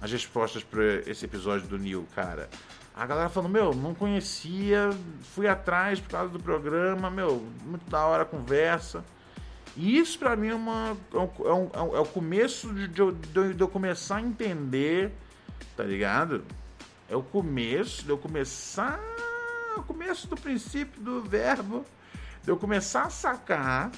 as 0.00 0.12
respostas 0.12 0.62
para 0.62 0.82
esse 1.06 1.24
episódio 1.24 1.66
do 1.66 1.78
Neil, 1.78 2.06
cara. 2.14 2.48
A 2.94 3.06
galera 3.06 3.28
falando, 3.28 3.52
meu, 3.52 3.74
não 3.74 3.94
conhecia, 3.94 4.90
fui 5.34 5.46
atrás 5.46 6.00
por 6.00 6.10
causa 6.10 6.32
do 6.32 6.40
programa, 6.40 7.10
meu, 7.10 7.46
muito 7.64 7.88
da 7.90 8.04
hora 8.04 8.22
a 8.22 8.26
conversa. 8.26 9.04
E 9.76 9.96
isso 9.98 10.18
para 10.18 10.34
mim 10.34 10.48
é, 10.48 10.54
uma, 10.54 10.96
é, 11.12 11.18
um, 11.18 11.30
é, 11.44 11.52
um, 11.82 11.96
é, 11.96 12.00
o 12.00 12.06
começo 12.06 12.74
de, 12.74 12.88
de, 12.88 13.54
de 13.54 13.60
eu 13.60 13.68
começar 13.68 14.16
a 14.16 14.20
entender, 14.20 15.12
tá 15.76 15.84
ligado? 15.84 16.44
É 17.08 17.14
o 17.14 17.22
começo 17.22 18.02
de 18.04 18.10
eu 18.10 18.18
começar. 18.18 19.00
O 19.78 19.82
começo 19.82 20.26
do 20.26 20.36
princípio 20.36 21.00
do 21.00 21.22
verbo. 21.22 21.84
De 22.42 22.50
eu 22.50 22.56
começar 22.56 23.04
a 23.04 23.10
sacar 23.10 23.90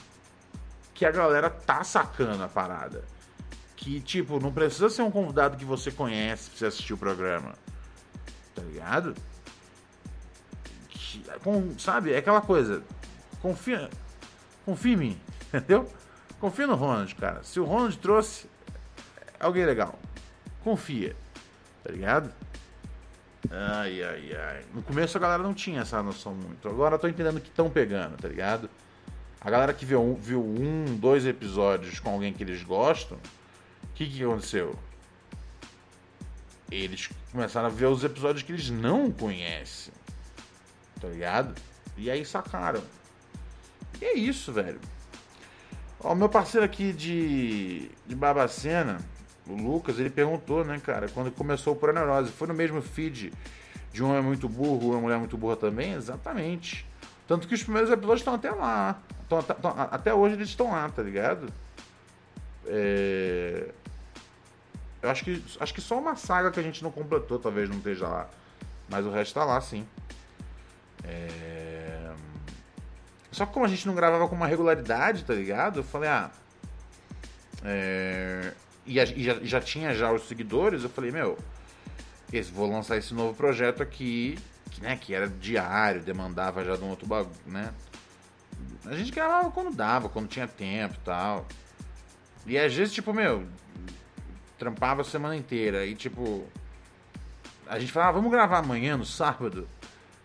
que 0.95 1.05
a 1.07 1.11
galera 1.11 1.49
tá 1.49 1.83
sacando 1.83 2.43
a 2.43 2.49
parada. 2.49 3.05
Que, 3.77 4.01
tipo, 4.01 4.39
não 4.39 4.53
precisa 4.53 4.91
ser 4.91 5.03
um 5.03 5.11
convidado 5.11 5.57
que 5.57 5.65
você 5.65 5.91
conhece 5.91 6.51
pra 6.51 6.59
você 6.59 6.67
assistir 6.67 6.93
o 6.93 6.99
programa. 6.99 7.55
Tá 8.55 8.63
ligado? 8.63 9.15
Que, 10.91 11.25
com, 11.43 11.79
sabe? 11.79 12.13
É 12.13 12.19
aquela 12.19 12.43
coisa. 12.43 12.83
Confia. 13.41 13.89
Confia 14.67 14.93
em 14.93 14.97
mim. 14.97 15.21
Entendeu? 15.49 15.91
Confia 16.39 16.67
no 16.67 16.75
Ronald, 16.75 17.15
cara. 17.15 17.43
Se 17.43 17.59
o 17.59 17.65
Ronald 17.65 17.97
trouxe 17.99 18.49
alguém 19.39 19.65
legal, 19.65 19.99
confia. 20.63 21.17
Tá 21.83 21.91
ligado? 21.91 22.31
Ai, 23.49 24.03
ai, 24.03 24.37
ai. 24.37 24.65
No 24.75 24.83
começo 24.83 25.17
a 25.17 25.21
galera 25.21 25.43
não 25.43 25.55
tinha 25.55 25.81
essa 25.81 26.03
noção 26.03 26.35
muito. 26.35 26.69
Agora 26.69 26.97
eu 26.97 26.99
tô 26.99 27.09
entendendo 27.09 27.41
que 27.41 27.49
estão 27.49 27.71
pegando, 27.71 28.17
tá 28.17 28.29
ligado? 28.29 28.69
A 29.41 29.51
galera 29.51 29.73
que 29.73 29.87
viu 29.87 30.19
viu 30.21 30.45
um, 30.45 30.97
dois 30.97 31.25
episódios 31.25 31.99
com 31.99 32.11
alguém 32.11 32.33
que 32.33 32.43
eles 32.43 32.63
gostam, 32.63 33.17
o 33.17 33.95
que, 33.95 34.07
que 34.07 34.23
aconteceu? 34.23 34.79
Eles 36.71 37.09
começaram 37.33 37.67
a 37.67 37.71
ver 37.71 37.87
os 37.87 38.05
episódios 38.05 38.43
que 38.43 38.53
eles 38.53 38.69
não 38.69 39.11
conhecem. 39.11 39.93
Tá 41.01 41.09
ligado? 41.09 41.55
E 41.97 42.11
aí 42.11 42.25
sacaram. 42.25 42.83
E 44.01 44.05
é 44.05 44.15
isso, 44.15 44.53
velho. 44.53 44.81
Ó, 45.99 46.15
meu 46.15 46.29
parceiro 46.29 46.65
aqui 46.65 46.93
de, 46.93 47.91
de 48.07 48.15
Babacena 48.15 48.99
o 49.51 49.57
Lucas, 49.57 49.99
ele 49.99 50.11
perguntou, 50.11 50.65
né, 50.65 50.81
cara, 50.85 51.09
quando 51.09 51.31
começou 51.31 51.75
o 51.75 51.77
Proneurose, 51.77 52.31
foi 52.31 52.47
no 52.47 52.55
mesmo 52.55 52.81
feed 52.81 53.33
de 53.93 54.03
um 54.03 54.11
homem 54.11 54.23
muito 54.23 54.49
burro, 54.49 54.91
uma 54.91 55.01
mulher 55.01 55.19
muito 55.19 55.37
burra 55.37 55.57
também? 55.57 55.95
Exatamente. 55.95 56.87
Tanto 57.27 57.49
que 57.49 57.55
os 57.55 57.63
primeiros 57.63 57.91
episódios 57.91 58.21
estão 58.21 58.35
até 58.35 58.51
lá. 58.51 59.01
Tão, 59.29 59.43
tão, 59.43 59.75
até 59.91 60.15
hoje 60.15 60.35
eles 60.35 60.49
estão 60.49 60.71
lá, 60.71 60.89
tá 60.89 61.03
ligado? 61.03 61.53
É... 62.67 63.71
Eu 65.03 65.11
acho 65.11 65.25
que, 65.25 65.43
acho 65.59 65.75
que 65.75 65.81
só 65.81 65.99
uma 65.99 66.15
saga 66.15 66.51
que 66.51 66.61
a 66.61 66.63
gente 66.63 66.83
não 66.83 66.91
completou, 66.91 67.39
talvez 67.39 67.69
não 67.69 67.79
esteja 67.79 68.07
lá. 68.07 68.29
Mas 68.89 69.05
o 69.05 69.11
resto 69.11 69.35
tá 69.35 69.45
lá, 69.45 69.61
sim. 69.61 69.87
É... 71.05 72.13
Só 73.33 73.47
que 73.47 73.53
como 73.53 73.65
a 73.65 73.69
gente 73.69 73.87
não 73.87 73.95
gravava 73.95 74.29
com 74.29 74.35
uma 74.35 74.47
regularidade, 74.47 75.25
tá 75.25 75.35
ligado? 75.35 75.81
Eu 75.81 75.85
falei, 75.85 76.09
ah. 76.09 76.31
É 77.65 78.53
e, 78.87 78.99
e 78.99 79.25
já, 79.25 79.35
já, 79.43 79.61
tinha 79.61 79.95
já 79.95 80.13
os 80.13 80.27
seguidores, 80.27 80.83
eu 80.83 80.91
falei, 80.91 81.11
meu, 81.11 81.39
esse, 82.33 82.51
vou 82.51 82.71
lançar 82.71 82.97
esse 82.97 83.13
novo 83.15 83.35
projeto 83.35 83.83
aqui, 83.83 84.39
que, 84.71 84.81
né, 84.81 84.97
que 84.97 85.15
era 85.15 85.29
diário, 85.29 86.03
demandava 86.03 86.65
já 86.65 86.77
de 86.77 86.85
um 86.85 86.91
outro 86.91 87.07
bagulho, 87.07 87.35
né? 87.47 87.73
A 88.85 88.95
gente 88.95 89.13
gravava 89.13 89.51
quando 89.51 89.75
dava, 89.75 90.09
quando 90.09 90.29
tinha 90.29 90.47
tempo 90.47 90.95
e 90.95 91.05
tal. 91.05 91.47
E 92.47 92.59
às 92.59 92.75
vezes, 92.75 92.93
tipo, 92.93 93.13
meu, 93.13 93.47
trampava 94.59 95.03
a 95.03 95.05
semana 95.05 95.37
inteira. 95.37 95.87
E 95.87 95.95
tipo, 95.95 96.47
a 97.67 97.79
gente 97.79 97.93
falava, 97.93 98.11
ah, 98.11 98.15
vamos 98.21 98.31
gravar 98.31 98.59
amanhã 98.59 98.97
no 98.97 99.05
sábado. 99.05 99.69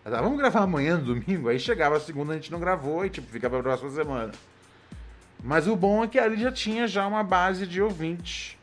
Falava, 0.04 0.24
vamos 0.24 0.38
gravar 0.38 0.62
amanhã 0.62 0.98
no 0.98 1.16
domingo. 1.16 1.50
Aí 1.50 1.60
chegava 1.60 1.98
a 1.98 2.00
segunda, 2.00 2.34
a 2.34 2.36
gente 2.36 2.52
não 2.52 2.60
gravou 2.60 3.06
e 3.06 3.10
tipo, 3.10 3.28
fica 3.28 3.50
pra 3.50 3.62
próxima 3.62 3.90
semana. 3.92 4.32
Mas 5.46 5.68
o 5.68 5.76
bom 5.76 6.04
é 6.04 6.08
que 6.08 6.18
ali 6.18 6.42
já 6.42 6.52
tinha 6.52 6.88
já 6.88 7.06
uma 7.06 7.24
base 7.24 7.68
de 7.68 7.80
ouvintes 7.80 8.58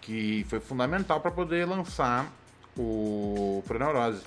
que 0.00 0.46
foi 0.48 0.58
fundamental 0.58 1.20
para 1.20 1.30
poder 1.30 1.66
lançar 1.66 2.32
o 2.74 3.62
Proneurose. 3.66 4.24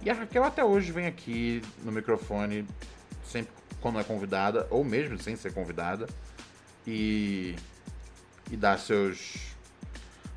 E 0.00 0.08
a 0.08 0.14
Raquel 0.14 0.44
até 0.44 0.64
hoje 0.64 0.92
vem 0.92 1.08
aqui 1.08 1.60
no 1.82 1.90
microfone, 1.90 2.64
sempre 3.24 3.52
quando 3.80 3.98
é 3.98 4.04
convidada, 4.04 4.68
ou 4.70 4.84
mesmo 4.84 5.18
sem 5.18 5.34
ser 5.34 5.52
convidada, 5.52 6.06
e, 6.86 7.56
e 8.48 8.56
dá 8.56 8.78
seus 8.78 9.56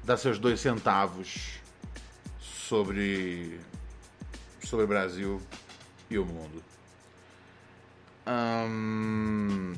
dá 0.04 0.18
seus 0.18 0.40
dois 0.40 0.60
centavos 0.60 1.60
sobre 2.40 3.60
sobre 4.64 4.86
o 4.86 4.88
Brasil 4.88 5.40
e 6.10 6.18
o 6.18 6.26
mundo. 6.26 6.64
Hum, 8.30 9.74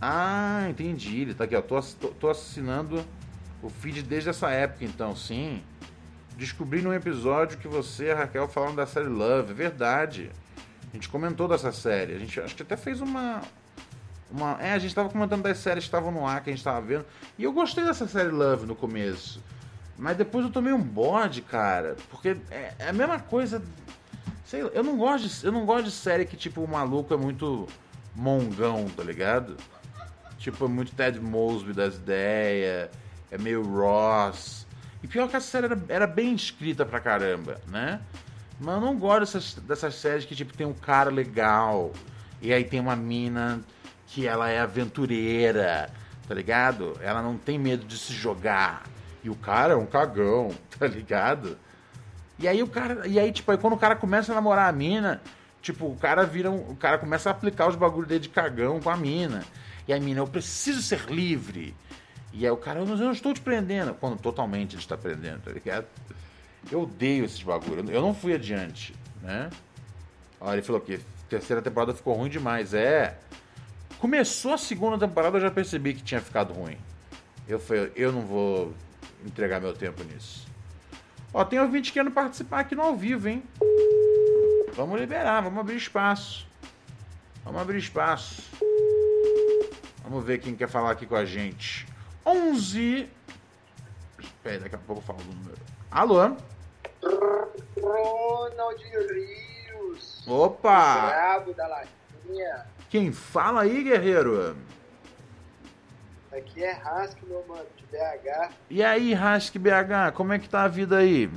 ah, 0.00 0.66
entendi. 0.68 1.22
Ele 1.22 1.34
tá 1.34 1.44
aqui, 1.44 1.56
ó. 1.56 1.62
Tô, 1.62 1.80
tô, 1.80 2.08
tô, 2.08 2.28
assinando 2.28 3.02
o 3.62 3.70
feed 3.70 4.02
desde 4.02 4.28
essa 4.28 4.50
época, 4.50 4.84
então, 4.84 5.16
sim. 5.16 5.62
Descobri 6.36 6.82
num 6.82 6.92
episódio 6.92 7.56
que 7.56 7.66
você 7.66 8.06
e 8.06 8.10
a 8.10 8.14
Raquel 8.14 8.46
falaram 8.48 8.74
da 8.74 8.86
série 8.86 9.08
Love. 9.08 9.52
É 9.52 9.54
verdade. 9.54 10.30
A 10.90 10.94
gente 10.94 11.08
comentou 11.08 11.48
dessa 11.48 11.72
série. 11.72 12.14
A 12.14 12.18
gente 12.18 12.38
acho 12.38 12.54
que 12.54 12.62
até 12.62 12.76
fez 12.76 13.00
uma. 13.00 13.40
uma 14.30 14.58
é, 14.60 14.72
a 14.72 14.78
gente 14.78 14.94
tava 14.94 15.08
comentando 15.08 15.42
das 15.42 15.58
séries 15.58 15.84
que 15.84 15.88
estavam 15.88 16.12
no 16.12 16.26
ar, 16.26 16.42
que 16.42 16.50
a 16.50 16.52
gente 16.52 16.62
tava 16.64 16.80
vendo. 16.82 17.06
E 17.38 17.44
eu 17.44 17.52
gostei 17.52 17.82
dessa 17.82 18.06
série 18.06 18.28
Love 18.28 18.66
no 18.66 18.76
começo. 18.76 19.42
Mas 19.98 20.18
depois 20.18 20.44
eu 20.44 20.52
tomei 20.52 20.74
um 20.74 20.82
bode, 20.82 21.40
cara. 21.40 21.96
Porque 22.10 22.36
é, 22.50 22.74
é 22.78 22.88
a 22.90 22.92
mesma 22.92 23.18
coisa. 23.18 23.62
Sei 24.44 24.62
lá, 24.62 24.70
eu 24.74 24.84
não 24.84 24.98
gosto 24.98 25.26
de, 25.26 25.46
eu 25.46 25.50
não 25.50 25.64
gosto 25.64 25.84
de 25.86 25.90
série 25.90 26.26
que, 26.26 26.36
tipo, 26.36 26.62
o 26.62 26.68
maluco 26.68 27.14
é 27.14 27.16
muito 27.16 27.66
mongão, 28.16 28.86
tá 28.88 29.02
ligado? 29.02 29.56
Tipo, 30.38 30.64
é 30.64 30.68
muito 30.68 30.92
Ted 30.94 31.20
Mosby 31.20 31.72
das 31.72 31.96
ideias, 31.96 32.88
é 33.30 33.38
meio 33.38 33.62
Ross. 33.62 34.66
E 35.02 35.06
pior 35.06 35.28
que 35.28 35.36
a 35.36 35.40
série 35.40 35.66
era, 35.66 35.78
era 35.88 36.06
bem 36.06 36.34
escrita 36.34 36.84
pra 36.84 37.00
caramba, 37.00 37.60
né? 37.68 38.00
Mas 38.58 38.74
eu 38.74 38.80
não 38.80 38.96
gosto 38.98 39.20
dessas, 39.20 39.54
dessas 39.54 39.94
séries 39.96 40.24
que, 40.24 40.34
tipo, 40.34 40.56
tem 40.56 40.66
um 40.66 40.72
cara 40.72 41.10
legal. 41.10 41.92
E 42.40 42.52
aí 42.52 42.64
tem 42.64 42.80
uma 42.80 42.96
mina 42.96 43.60
que 44.06 44.26
ela 44.26 44.48
é 44.48 44.60
aventureira, 44.60 45.90
tá 46.26 46.34
ligado? 46.34 46.96
Ela 47.02 47.22
não 47.22 47.36
tem 47.36 47.58
medo 47.58 47.84
de 47.84 47.98
se 47.98 48.12
jogar. 48.12 48.84
E 49.22 49.28
o 49.28 49.34
cara 49.34 49.74
é 49.74 49.76
um 49.76 49.86
cagão, 49.86 50.50
tá 50.78 50.86
ligado? 50.86 51.58
E 52.38 52.46
aí 52.46 52.62
o 52.62 52.68
cara. 52.68 53.06
E 53.06 53.18
aí, 53.18 53.32
tipo, 53.32 53.50
aí 53.50 53.58
quando 53.58 53.74
o 53.74 53.78
cara 53.78 53.96
começa 53.96 54.32
a 54.32 54.34
namorar 54.34 54.68
a 54.68 54.72
mina, 54.72 55.20
tipo, 55.66 55.86
o 55.86 55.96
cara 55.96 56.24
vira. 56.24 56.50
Um, 56.50 56.70
o 56.70 56.76
cara 56.76 56.98
começa 56.98 57.28
a 57.28 57.32
aplicar 57.32 57.68
os 57.68 57.74
bagulhos 57.74 58.08
dele 58.08 58.20
de 58.20 58.28
cagão 58.28 58.80
com 58.80 58.90
a 58.90 58.96
mina. 58.96 59.44
E 59.86 59.92
a 59.92 60.00
mina, 60.00 60.20
eu 60.20 60.26
preciso 60.26 60.80
ser 60.82 61.06
livre. 61.10 61.74
E 62.32 62.44
aí 62.44 62.50
o 62.50 62.56
cara, 62.56 62.80
eu 62.80 62.86
não 62.86 63.12
estou 63.12 63.34
te 63.34 63.40
prendendo. 63.40 63.94
Quando 63.94 64.18
totalmente 64.18 64.74
ele 64.74 64.82
está 64.82 64.96
prendendo, 64.96 65.40
tá 65.40 65.50
ligado? 65.50 65.86
Eu 66.70 66.82
odeio 66.82 67.24
esses 67.24 67.42
bagulhos. 67.42 67.88
Eu 67.90 68.00
não 68.00 68.14
fui 68.14 68.34
adiante, 68.34 68.94
né? 69.22 69.50
Olha, 70.40 70.56
ele 70.56 70.62
falou 70.62 70.80
que 70.80 71.00
terceira 71.28 71.62
temporada 71.62 71.94
ficou 71.94 72.14
ruim 72.14 72.30
demais. 72.30 72.74
É. 72.74 73.18
Começou 73.98 74.52
a 74.52 74.58
segunda 74.58 74.98
temporada, 74.98 75.38
eu 75.38 75.40
já 75.40 75.50
percebi 75.50 75.94
que 75.94 76.02
tinha 76.02 76.20
ficado 76.20 76.52
ruim. 76.52 76.76
Eu 77.48 77.58
falei, 77.58 77.90
eu 77.96 78.12
não 78.12 78.22
vou 78.22 78.74
entregar 79.24 79.60
meu 79.60 79.72
tempo 79.72 80.02
nisso. 80.04 80.46
Ó, 81.32 81.44
tem 81.44 81.58
ouvinte 81.58 81.92
querendo 81.92 82.10
participar 82.10 82.60
aqui 82.60 82.74
no 82.74 82.82
ao 82.82 82.96
vivo, 82.96 83.28
hein? 83.28 83.42
Vamos 84.76 85.00
liberar, 85.00 85.40
vamos 85.40 85.58
abrir 85.58 85.76
espaço. 85.76 86.46
Vamos 87.42 87.62
abrir 87.62 87.78
espaço. 87.78 88.42
Vamos 90.02 90.22
ver 90.22 90.38
quem 90.38 90.54
quer 90.54 90.68
falar 90.68 90.90
aqui 90.90 91.06
com 91.06 91.16
a 91.16 91.24
gente. 91.24 91.86
11. 92.26 93.08
Espera, 94.18 94.60
daqui 94.60 94.74
a 94.74 94.78
pouco 94.78 95.00
eu 95.00 95.06
falo 95.06 95.18
o 95.20 95.34
número. 95.34 95.56
Alô? 95.90 96.36
Ronald 97.80 98.82
Rios. 98.82 100.28
Opa! 100.28 101.06
Brabo 101.06 101.54
da 101.54 101.66
Latinha. 101.68 102.66
Quem 102.90 103.12
fala 103.12 103.62
aí, 103.62 103.82
guerreiro? 103.82 104.58
Aqui 106.30 106.62
é 106.62 106.72
Rask, 106.72 107.16
meu 107.22 107.42
mano, 107.48 107.64
de 107.78 107.84
BH. 107.84 108.50
E 108.68 108.84
aí, 108.84 109.14
Rask 109.14 109.56
BH, 109.56 110.12
como 110.14 110.34
é 110.34 110.38
que 110.38 110.50
tá 110.50 110.64
a 110.64 110.68
vida 110.68 110.98
aí? 110.98 111.30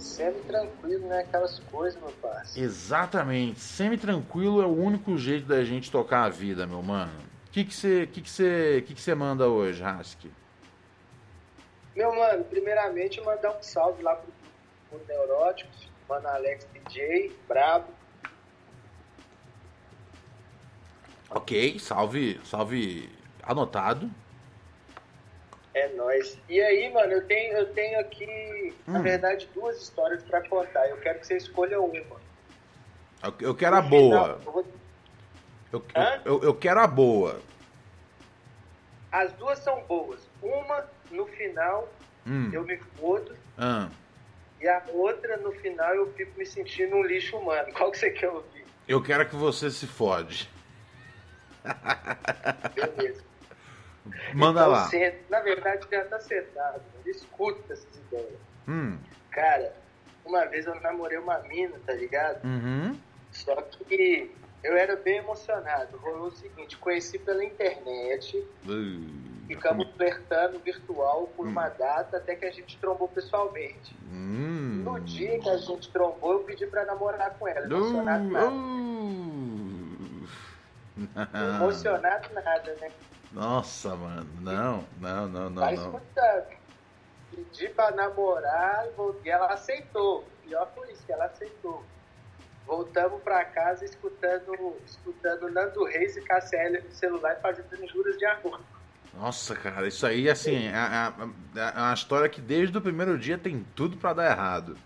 Semi-tranquilo, 0.00 1.06
né? 1.06 1.20
Aquelas 1.20 1.58
coisas, 1.58 2.00
meu 2.00 2.12
parceiro. 2.12 2.68
Exatamente. 2.68 3.60
Semi-tranquilo 3.60 4.62
é 4.62 4.66
o 4.66 4.74
único 4.74 5.16
jeito 5.16 5.46
da 5.46 5.64
gente 5.64 5.90
tocar 5.90 6.24
a 6.24 6.28
vida, 6.28 6.66
meu 6.66 6.82
mano. 6.82 7.12
O 7.46 7.50
que 7.50 7.64
você 7.64 8.06
que 8.06 8.20
que 8.20 8.30
que 8.30 8.82
que 8.82 8.94
que 8.94 9.14
manda 9.14 9.48
hoje, 9.48 9.82
Rask? 9.82 10.24
Meu 11.96 12.14
mano, 12.14 12.44
primeiramente 12.44 13.20
mandar 13.22 13.58
um 13.58 13.62
salve 13.62 14.02
lá 14.02 14.14
pro, 14.14 14.32
pro 14.88 15.00
Neuróticos, 15.08 15.88
mano 16.08 16.28
Alex 16.28 16.66
DJ, 16.72 17.36
brabo. 17.48 17.92
Ok, 21.30 21.78
salve, 21.78 22.40
salve 22.44 23.10
anotado. 23.42 24.10
É 25.78 25.88
nóis. 25.94 26.36
E 26.48 26.60
aí, 26.60 26.92
mano, 26.92 27.12
eu 27.12 27.24
tenho, 27.28 27.56
eu 27.56 27.72
tenho 27.72 28.00
aqui, 28.00 28.74
na 28.86 28.98
Hum. 28.98 29.02
verdade, 29.02 29.48
duas 29.54 29.80
histórias 29.80 30.24
pra 30.24 30.46
contar. 30.48 30.88
Eu 30.88 30.96
quero 30.98 31.20
que 31.20 31.26
você 31.26 31.36
escolha 31.36 31.80
uma. 31.80 31.96
Eu, 33.22 33.34
eu 33.40 33.54
quero 33.54 33.76
a 33.76 33.80
boa. 33.80 34.40
eu 34.44 34.52
vou- 34.52 34.66
Eu, 35.72 35.84
eu, 36.24 36.42
eu 36.44 36.54
quero 36.54 36.80
a 36.80 36.86
boa. 36.86 37.40
As 39.12 39.32
duas 39.34 39.58
são 39.60 39.80
boas. 39.86 40.28
Uma, 40.42 40.84
no 41.10 41.26
final, 41.26 41.88
Hum. 42.26 42.50
eu 42.52 42.62
me 42.64 42.76
fodo. 42.98 43.36
Ah, 43.56 43.88
E 44.60 44.66
a 44.66 44.82
outra, 44.92 45.36
no 45.36 45.52
final, 45.52 45.94
eu 45.94 46.12
fico 46.14 46.36
me 46.36 46.44
sentindo 46.44 46.96
um 46.96 47.02
lixo 47.04 47.36
humano. 47.36 47.72
Qual 47.76 47.90
que 47.92 47.98
você 47.98 48.10
quer 48.10 48.30
ouvir? 48.30 48.64
eu 48.88 49.00
quero 49.02 49.28
que 49.28 49.36
você 49.36 49.70
se 49.70 49.86
fode. 49.86 50.48
Beleza. 52.74 53.27
Manda 54.34 54.60
Então, 54.60 54.70
lá. 54.72 54.88
senta- 54.88 55.18
na 55.30 55.40
verdade, 55.40 55.86
já 55.90 56.04
tá 56.04 56.20
sentado. 56.20 56.80
Escuta 57.06 57.72
essas 57.72 57.96
ideias. 58.06 58.38
Hum. 58.66 58.98
Cara, 59.30 59.72
uma 60.24 60.44
vez 60.46 60.66
eu 60.66 60.74
namorei 60.80 61.18
uma 61.18 61.38
mina, 61.40 61.76
tá 61.86 61.92
ligado? 61.92 62.44
Uhum. 62.44 62.98
Só 63.32 63.54
que 63.62 64.30
eu 64.64 64.76
era 64.76 64.96
bem 64.96 65.18
emocionado. 65.18 65.96
Rolou 65.98 66.28
o 66.28 66.32
seguinte, 66.32 66.76
conheci 66.78 67.18
pela 67.18 67.44
internet, 67.44 68.36
Uh, 68.66 69.46
ficamos 69.46 69.88
flertando 69.96 70.58
virtual 70.58 71.28
por 71.36 71.46
uma 71.46 71.68
data 71.68 72.16
até 72.18 72.34
que 72.34 72.44
a 72.44 72.50
gente 72.50 72.76
trombou 72.78 73.08
pessoalmente. 73.08 73.94
Hum. 74.12 74.82
No 74.84 75.00
dia 75.00 75.38
que 75.38 75.48
a 75.48 75.56
gente 75.56 75.90
trombou, 75.90 76.32
eu 76.34 76.38
pedi 76.40 76.66
pra 76.66 76.84
namorar 76.84 77.30
com 77.38 77.46
ela. 77.48 77.66
Uh, 77.66 77.72
Emocionado 77.76 78.24
nada. 78.28 78.46
uh. 78.50 80.28
Emocionado 81.62 82.34
nada, 82.34 82.76
né? 82.80 82.90
Nossa, 83.32 83.94
mano. 83.94 84.26
Não, 84.40 84.84
não, 85.00 85.28
não, 85.28 85.50
não, 85.50 85.50
não. 85.50 85.72
escutando. 85.72 86.58
Pedi 87.30 87.68
pra 87.70 87.90
namorar 87.90 88.86
e 89.24 89.28
ela 89.28 89.52
aceitou. 89.52 90.26
Pior 90.44 90.68
foi 90.74 90.90
isso, 90.92 91.04
que 91.04 91.12
ela 91.12 91.26
aceitou. 91.26 91.84
Voltamos 92.66 93.22
pra 93.22 93.44
casa 93.44 93.84
escutando, 93.84 94.76
escutando 94.84 95.50
Nando 95.50 95.84
Reis 95.84 96.16
e 96.16 96.20
KCL 96.22 96.82
no 96.82 96.92
celular 96.92 97.34
e 97.38 97.40
fazendo 97.40 97.86
juras 97.88 98.16
de 98.18 98.26
amor. 98.26 98.60
Nossa, 99.14 99.54
cara, 99.56 99.86
isso 99.88 100.06
aí, 100.06 100.28
assim, 100.28 100.66
é, 100.68 100.72
é- 100.72 101.60
é 101.60 101.78
uma 101.80 101.94
história 101.94 102.28
que 102.28 102.40
desde 102.40 102.76
o 102.76 102.80
primeiro 102.80 103.18
dia 103.18 103.38
tem 103.38 103.64
tudo 103.74 103.96
pra 103.96 104.12
dar 104.12 104.30
errado. 104.30 104.76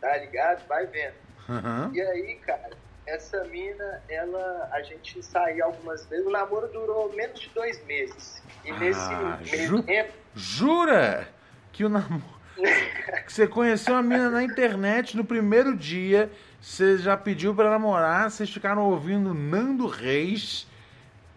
Tá 0.00 0.16
ligado? 0.18 0.66
Vai 0.66 0.86
vendo. 0.86 1.14
Uhum. 1.48 1.92
E 1.94 2.00
aí, 2.00 2.34
cara, 2.36 2.70
essa 3.14 3.44
mina, 3.44 4.02
ela, 4.08 4.68
a 4.72 4.82
gente 4.82 5.22
saiu 5.22 5.64
algumas 5.64 6.06
vezes. 6.06 6.26
O 6.26 6.30
namoro 6.30 6.68
durou 6.68 7.12
menos 7.14 7.40
de 7.40 7.48
dois 7.50 7.84
meses. 7.86 8.42
E 8.64 8.72
nesse 8.72 9.00
Ah, 9.00 9.38
meio 9.50 9.66
ju- 9.68 9.82
tempo, 9.82 10.12
Jura 10.34 11.28
que 11.72 11.84
o 11.84 11.88
namoro. 11.88 12.40
que 13.26 13.32
você 13.32 13.46
conheceu 13.46 13.94
a 13.96 14.02
menina 14.02 14.30
na 14.30 14.42
internet 14.42 15.16
no 15.16 15.24
primeiro 15.24 15.74
dia, 15.76 16.30
você 16.60 16.98
já 16.98 17.16
pediu 17.16 17.54
pra 17.54 17.70
namorar, 17.70 18.30
vocês 18.30 18.50
ficaram 18.50 18.82
ouvindo 18.82 19.32
Nando 19.34 19.86
Reis, 19.86 20.66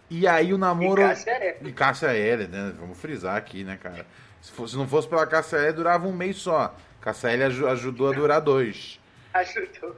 e 0.09 0.27
aí 0.27 0.53
o 0.53 0.57
namoro. 0.57 1.01
E. 1.01 1.67
E 1.69 1.71
Cássia 1.71 2.13
Eller, 2.13 2.47
né? 2.49 2.73
Vamos 2.79 2.97
frisar 2.99 3.35
aqui, 3.37 3.63
né, 3.63 3.77
cara? 3.81 4.05
Se, 4.41 4.51
fosse, 4.51 4.73
se 4.73 4.77
não 4.77 4.87
fosse 4.87 5.07
pela 5.07 5.25
Cássia 5.25 5.57
Eller, 5.57 5.73
durava 5.73 6.07
um 6.07 6.11
mês 6.13 6.37
só. 6.37 6.75
Eller 7.23 7.47
aju- 7.47 7.67
ajudou 7.67 8.11
a 8.11 8.13
durar 8.13 8.39
dois. 8.41 8.99
ajudou. 9.33 9.95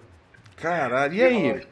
Caralho, 0.57 1.13
e 1.13 1.23
aí? 1.23 1.67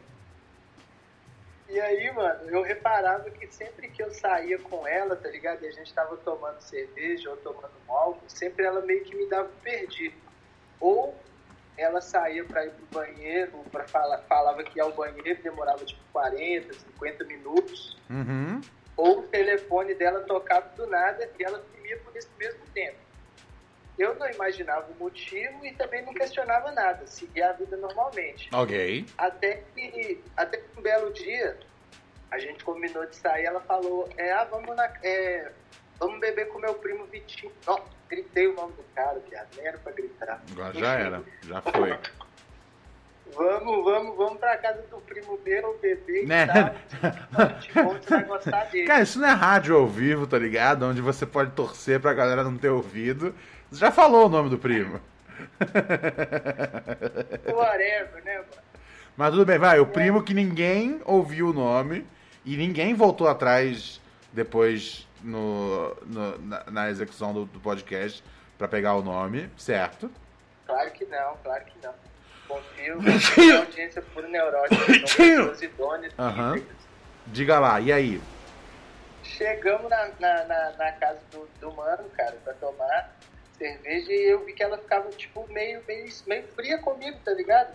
E 1.70 1.80
aí, 1.80 2.12
mano, 2.12 2.50
eu 2.50 2.62
reparava 2.62 3.30
que 3.32 3.48
sempre 3.48 3.88
que 3.88 4.04
eu 4.04 4.12
saía 4.12 4.60
com 4.60 4.86
ela, 4.86 5.16
tá 5.16 5.28
ligado? 5.30 5.64
E 5.64 5.68
a 5.68 5.72
gente 5.72 5.92
tava 5.94 6.16
tomando 6.18 6.60
cerveja 6.60 7.32
ou 7.32 7.38
tomando 7.38 7.72
um 7.88 7.92
álcool, 7.92 8.30
sempre 8.30 8.64
ela 8.64 8.82
meio 8.82 9.04
que 9.04 9.16
me 9.16 9.28
dava 9.28 9.50
perdido. 9.64 10.16
Ou 10.80 11.18
ela 11.76 12.02
saía 12.02 12.44
pra 12.46 12.66
ir 12.66 12.72
pro 12.72 12.86
banheiro, 13.00 13.52
pra 13.72 13.88
falar, 13.88 14.20
falava 14.30 14.64
que 14.64 14.78
ia 14.78 14.84
ao 14.84 14.92
banheiro, 14.92 15.42
demorava 15.42 15.84
tipo 15.84 16.02
40, 16.12 16.74
50 16.74 17.24
minutos. 17.24 17.98
Uhum. 18.10 18.62
Ou 18.96 19.20
o 19.20 19.24
telefone 19.24 19.96
dela 19.96 20.22
tocava 20.22 20.70
do 20.76 20.86
nada 20.86 21.28
e 21.40 21.44
ela 21.44 21.64
sumia 21.74 21.98
por 22.00 22.16
esse 22.16 22.30
mesmo 22.38 22.62
tempo. 22.74 22.98
Eu 23.98 24.16
não 24.16 24.30
imaginava 24.30 24.88
o 24.92 25.04
motivo 25.04 25.66
e 25.66 25.72
também 25.74 26.04
não 26.04 26.14
questionava 26.14 26.72
nada, 26.72 27.06
seguia 27.06 27.50
a 27.50 27.54
vida 27.54 27.78
normalmente. 27.78 28.50
Ok. 28.52 29.06
Até 29.18 29.64
que, 29.76 30.24
até 30.36 30.58
que 30.58 30.80
um 30.80 30.82
belo 30.82 31.14
dia, 31.14 31.58
a 32.32 32.40
gente 32.40 32.64
combinou 32.64 33.06
de 33.06 33.16
sair, 33.16 33.46
ela 33.46 33.62
falou, 33.62 34.10
é, 34.18 34.32
ah, 34.32 34.46
vamos, 34.46 34.76
na, 34.76 34.92
é, 35.04 35.52
vamos 36.00 36.20
beber 36.20 36.50
com 36.50 36.60
meu 36.60 36.74
primo 36.74 37.06
Vitinho. 37.06 37.52
Ó, 37.68 37.82
gritei 38.10 38.48
o 38.48 38.56
nome 38.56 38.74
do 38.74 38.84
cara, 38.96 39.20
viado, 39.30 39.48
nem 39.56 39.68
era 39.68 39.78
pra 39.78 39.92
gritar. 39.92 40.42
Agora 40.52 40.74
já 40.74 40.94
era, 40.94 41.24
já 41.44 41.62
foi. 41.62 41.98
Vamos, 43.36 43.84
vamos, 43.84 44.16
vamos 44.16 44.38
pra 44.38 44.58
casa 44.58 44.82
do 44.90 44.98
primo 45.02 45.40
meu, 45.44 45.78
beber 45.82 46.28
Né? 46.28 46.46
Cara, 48.86 49.02
isso 49.02 49.20
não 49.20 49.28
é 49.28 49.34
rádio 49.34 49.76
ao 49.76 49.88
vivo, 49.88 50.28
tá 50.28 50.38
ligado? 50.38 50.86
Onde 50.86 51.02
você 51.02 51.26
pode 51.26 51.52
torcer 51.52 52.00
pra 52.00 52.14
galera 52.14 52.44
não 52.44 52.58
ter 52.58 52.70
ouvido. 52.70 53.34
Já 53.74 53.92
falou 53.92 54.26
o 54.26 54.30
nome 54.30 54.50
do 54.50 54.58
primo. 54.58 55.00
Whatever, 57.48 58.24
né, 58.24 58.36
mano? 58.38 58.48
Mas 59.16 59.32
tudo 59.32 59.46
bem, 59.46 59.58
vai. 59.60 59.80
O 59.80 59.86
primo 59.86 60.24
que 60.24 60.34
ninguém 60.34 61.00
ouviu 61.06 61.50
o 61.50 61.54
nome 61.54 62.06
e 62.46 62.58
ninguém 62.58 62.94
voltou 62.94 63.28
atrás 63.28 64.02
depois 64.32 65.08
no, 65.22 65.96
no- 66.06 66.38
na, 66.40 66.64
na 66.72 66.90
execução 66.90 67.34
do, 67.34 67.46
do 67.46 67.60
podcast 67.60 68.24
pra 68.58 68.68
pegar 68.68 68.96
o 68.96 69.02
nome, 69.04 69.50
certo? 69.58 70.10
Claro 70.66 70.92
que 70.92 71.06
não, 71.06 71.36
claro 71.44 71.64
que 71.66 71.74
não. 71.86 71.94
Confio 72.48 73.00
na 73.48 73.58
audiência 73.60 74.02
por 74.14 74.24
neurótica. 74.24 74.92
Idôneas. 75.64 76.14
Aham. 76.18 76.58
íntegras. 76.58 76.78
Diga 77.28 77.60
lá, 77.60 77.80
e 77.80 77.92
aí? 77.92 78.22
Chegamos 79.24 79.90
na, 79.90 80.10
na, 80.20 80.44
na, 80.46 80.72
na 80.78 80.92
casa 80.94 81.20
do, 81.32 81.48
do 81.62 81.72
mano, 81.74 82.04
cara, 82.18 82.36
pra 82.44 82.54
tomar 82.56 83.12
cerveja 83.64 84.12
e 84.12 84.24
eu 84.26 84.44
vi 84.44 84.54
que 84.54 84.62
ela 84.62 84.78
ficava, 84.78 85.10
tipo, 85.12 85.48
meio, 85.54 85.82
meio, 85.88 86.06
meio 86.28 86.48
fria 86.50 86.78
comigo, 86.80 87.18
tá 87.24 87.32
ligado? 87.32 87.74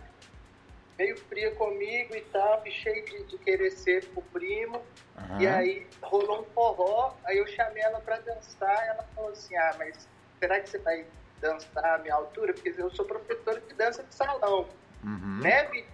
Meio 0.99 1.17
fria 1.17 1.51
comigo 1.53 2.15
e 2.15 2.21
tal, 2.23 2.63
e 2.67 2.71
cheio 2.71 3.05
de, 3.07 3.25
de 3.25 3.39
querer 3.39 3.71
ser 3.71 4.05
pro 4.09 4.21
primo. 4.23 4.83
Aham. 5.17 5.41
E 5.41 5.47
aí 5.47 5.87
rolou 6.03 6.43
um 6.43 6.45
forró, 6.53 7.17
aí 7.25 7.39
eu 7.39 7.47
chamei 7.47 7.83
ela 7.83 8.01
pra 8.01 8.19
dançar, 8.19 8.85
e 8.85 8.89
ela 8.89 9.03
falou 9.15 9.31
assim, 9.31 9.57
ah, 9.57 9.75
mas 9.79 10.07
será 10.39 10.61
que 10.61 10.69
você 10.69 10.79
vai 10.79 11.07
dançar 11.41 11.95
à 11.95 11.99
minha 11.99 12.15
altura? 12.15 12.53
Porque 12.53 12.75
eu 12.77 12.91
sou 12.91 13.07
professora 13.07 13.61
de 13.61 13.75
dança 13.75 14.03
de 14.03 14.15
salão, 14.15 14.69
Uhum. 15.03 15.41
né? 15.43 15.71
E, 15.75 15.87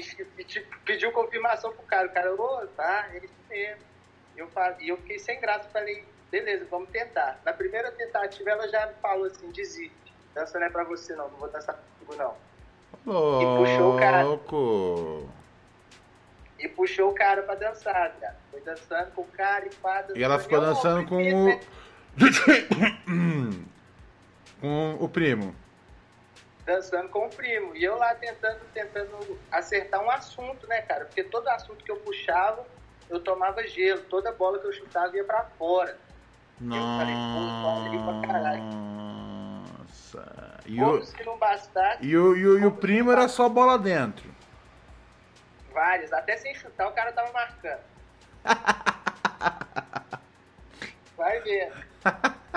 e, 0.00 0.60
pediu 0.86 1.12
confirmação 1.12 1.72
pro 1.72 1.82
cara, 1.82 2.06
o 2.06 2.12
cara, 2.12 2.34
ô, 2.34 2.66
tá, 2.68 3.10
é 3.12 3.18
isso 3.18 3.34
mesmo. 3.50 3.82
E 4.36 4.38
eu, 4.38 4.48
eu 4.80 4.96
fiquei 4.98 5.18
sem 5.18 5.40
graça, 5.40 5.68
falei, 5.70 6.04
beleza, 6.30 6.64
vamos 6.70 6.90
tentar. 6.90 7.40
Na 7.44 7.52
primeira 7.52 7.90
tentativa 7.90 8.17
ela 8.46 8.68
já 8.68 8.88
falou 9.02 9.26
assim, 9.26 9.50
desiste, 9.50 10.14
dança 10.34 10.58
não 10.58 10.66
é 10.66 10.70
pra 10.70 10.84
você 10.84 11.14
não, 11.16 11.28
não 11.30 11.38
vou 11.38 11.48
dançar 11.48 11.76
contigo 11.76 12.16
não. 12.16 12.34
puxou 13.04 13.94
o 13.94 13.98
cara. 13.98 14.22
Louco! 14.24 15.28
E 16.58 16.68
puxou 16.68 17.10
o 17.10 17.14
cara 17.14 17.42
pra 17.42 17.54
dançar, 17.54 18.12
cara. 18.20 18.36
Foi 18.50 18.60
dançando 18.60 19.12
com 19.12 19.22
o 19.22 19.28
cara 19.28 19.66
e 19.66 19.74
pá, 19.76 20.04
E 20.14 20.22
ela 20.22 20.36
dançando. 20.36 20.42
ficou 20.42 20.60
dançando 20.60 21.06
com 21.08 21.16
o. 21.16 21.46
né? 21.46 21.60
com 24.60 24.96
o 25.00 25.08
primo. 25.08 25.54
dançando 26.66 27.08
com 27.10 27.26
o 27.26 27.30
primo. 27.30 27.76
E 27.76 27.84
eu 27.84 27.96
lá 27.96 28.14
tentando, 28.14 28.60
tentando 28.74 29.38
acertar 29.52 30.02
um 30.02 30.10
assunto, 30.10 30.66
né, 30.66 30.82
cara? 30.82 31.04
Porque 31.04 31.22
todo 31.24 31.46
assunto 31.48 31.84
que 31.84 31.90
eu 31.90 31.96
puxava, 31.98 32.66
eu 33.08 33.20
tomava 33.20 33.66
gelo. 33.66 34.02
Toda 34.02 34.32
bola 34.32 34.58
que 34.58 34.66
eu 34.66 34.72
chutava 34.72 35.16
ia 35.16 35.24
pra 35.24 35.44
fora. 35.58 35.96
Falei, 36.58 37.14
pô, 37.14 37.40
falei 37.62 37.98
pra 38.02 38.32
caralho. 38.32 38.62
Nossa. 38.62 40.60
E 40.66 40.82
o, 40.82 41.36
bastasse, 41.38 42.04
e 42.04 42.16
o, 42.16 42.36
e 42.36 42.46
o, 42.46 42.58
e 42.58 42.66
o 42.66 42.72
primo 42.72 43.12
era 43.12 43.28
só 43.28 43.48
bola 43.48 43.78
dentro. 43.78 44.28
várias. 45.72 46.12
Até 46.12 46.36
sem 46.36 46.54
chutar, 46.54 46.88
o 46.88 46.92
cara 46.92 47.12
tava 47.12 47.32
marcando. 47.32 47.80
Vai 51.16 51.40
ver. 51.40 51.72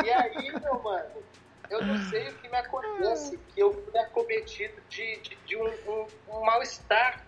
E 0.03 0.09
aí, 0.11 0.51
meu 0.59 0.81
mano, 0.81 1.23
eu 1.69 1.85
não 1.85 1.97
sei 2.09 2.29
o 2.29 2.33
que 2.35 2.49
me 2.49 2.57
acontece, 2.57 3.37
que 3.37 3.59
eu 3.59 3.73
fui 3.73 3.99
acometido 3.99 4.81
de, 4.89 5.17
de, 5.17 5.35
de 5.45 5.55
um, 5.55 5.67
um, 5.87 6.07
um 6.29 6.41
mal-estar. 6.45 7.25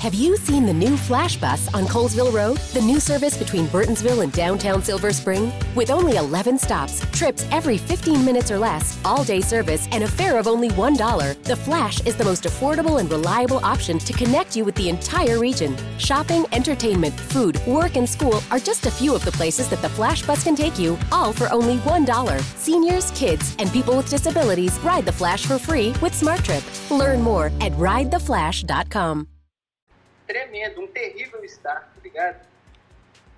Have 0.00 0.14
you 0.14 0.38
seen 0.38 0.64
the 0.64 0.72
new 0.72 0.96
Flash 0.96 1.36
Bus 1.36 1.68
on 1.74 1.84
Colesville 1.84 2.32
Road? 2.32 2.56
The 2.72 2.80
new 2.80 2.98
service 2.98 3.36
between 3.36 3.66
Burtonsville 3.66 4.22
and 4.22 4.32
downtown 4.32 4.82
Silver 4.82 5.12
Spring? 5.12 5.52
With 5.74 5.90
only 5.90 6.16
11 6.16 6.56
stops, 6.56 7.04
trips 7.12 7.46
every 7.52 7.76
15 7.76 8.24
minutes 8.24 8.50
or 8.50 8.58
less, 8.58 8.98
all 9.04 9.24
day 9.24 9.42
service, 9.42 9.86
and 9.92 10.02
a 10.02 10.08
fare 10.08 10.38
of 10.38 10.48
only 10.48 10.70
$1, 10.70 11.42
the 11.42 11.54
Flash 11.54 12.00
is 12.06 12.16
the 12.16 12.24
most 12.24 12.44
affordable 12.44 12.98
and 12.98 13.12
reliable 13.12 13.62
option 13.62 13.98
to 13.98 14.14
connect 14.14 14.56
you 14.56 14.64
with 14.64 14.74
the 14.76 14.88
entire 14.88 15.38
region. 15.38 15.76
Shopping, 15.98 16.46
entertainment, 16.52 17.12
food, 17.12 17.60
work, 17.66 17.96
and 17.96 18.08
school 18.08 18.40
are 18.50 18.58
just 18.58 18.86
a 18.86 18.90
few 18.90 19.14
of 19.14 19.22
the 19.26 19.32
places 19.32 19.68
that 19.68 19.82
the 19.82 19.90
Flash 19.90 20.22
Bus 20.22 20.42
can 20.42 20.56
take 20.56 20.78
you, 20.78 20.96
all 21.12 21.34
for 21.34 21.52
only 21.52 21.76
$1. 21.76 22.40
Seniors, 22.56 23.10
kids, 23.10 23.54
and 23.58 23.70
people 23.70 23.98
with 23.98 24.08
disabilities 24.08 24.78
ride 24.80 25.04
the 25.04 25.12
Flash 25.12 25.44
for 25.44 25.58
free 25.58 25.90
with 26.00 26.14
SmartTrip. 26.14 26.64
Learn 26.90 27.20
more 27.20 27.52
at 27.60 27.72
ridetheflash.com. 27.72 29.26
Tremendo, 30.30 30.82
um 30.82 30.86
terrível 30.86 31.44
estar, 31.44 31.80
tá 31.92 32.00
ligado? 32.04 32.46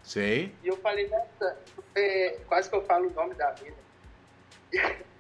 Sei. 0.03 0.55
E 0.63 0.69
eu 0.69 0.77
falei, 0.77 1.09
nossa, 1.09 1.59
é, 1.95 2.37
quase 2.47 2.69
que 2.69 2.77
eu 2.77 2.85
falo 2.85 3.09
o 3.09 3.13
nome 3.13 3.35
da 3.35 3.55
mina. 3.63 3.77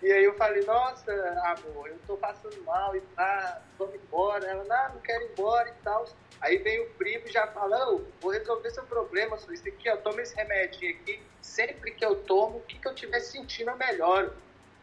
E, 0.00 0.10
aí 0.10 0.24
eu 0.24 0.34
falei, 0.34 0.64
nossa, 0.64 1.12
amor, 1.44 1.88
eu 1.88 1.98
tô 2.06 2.16
passando 2.16 2.60
mal 2.64 2.96
e 2.96 3.00
tá, 3.14 3.62
vamos 3.78 3.94
embora. 3.94 4.44
Ela, 4.44 4.64
não, 4.64 4.94
não 4.94 5.00
quero 5.00 5.24
ir 5.24 5.30
embora 5.32 5.68
e 5.68 5.82
tal. 5.84 6.08
Aí 6.40 6.58
vem 6.58 6.80
o 6.80 6.90
primo 6.94 7.26
e 7.26 7.30
já 7.32 7.46
fala, 7.48 7.92
"Ô, 7.92 8.04
vou 8.20 8.32
resolver 8.32 8.70
seu 8.70 8.84
problema, 8.84 9.36
só 9.38 9.52
isso 9.52 9.68
aqui, 9.68 9.88
ó, 9.90 9.96
toma 9.98 10.22
esse 10.22 10.34
remedinho 10.34 10.96
aqui. 10.96 11.22
Sempre 11.40 11.92
que 11.92 12.04
eu 12.04 12.16
tomo, 12.16 12.58
o 12.58 12.62
que, 12.62 12.78
que 12.78 12.88
eu 12.88 12.94
estiver 12.94 13.20
sentindo 13.20 13.70
eu 13.70 13.76
melhoro. 13.76 14.32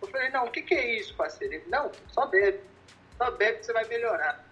Eu 0.01 0.07
falei, 0.07 0.29
não, 0.29 0.45
o 0.45 0.51
que, 0.51 0.61
que 0.61 0.75
é 0.75 0.95
isso, 0.95 1.13
parceiro? 1.15 1.55
Ele, 1.55 1.65
não, 1.67 1.91
só 2.07 2.25
bebe. 2.27 2.61
Só 3.17 3.31
bebe 3.31 3.59
que 3.59 3.65
você 3.65 3.73
vai 3.73 3.85
melhorar. 3.85 4.48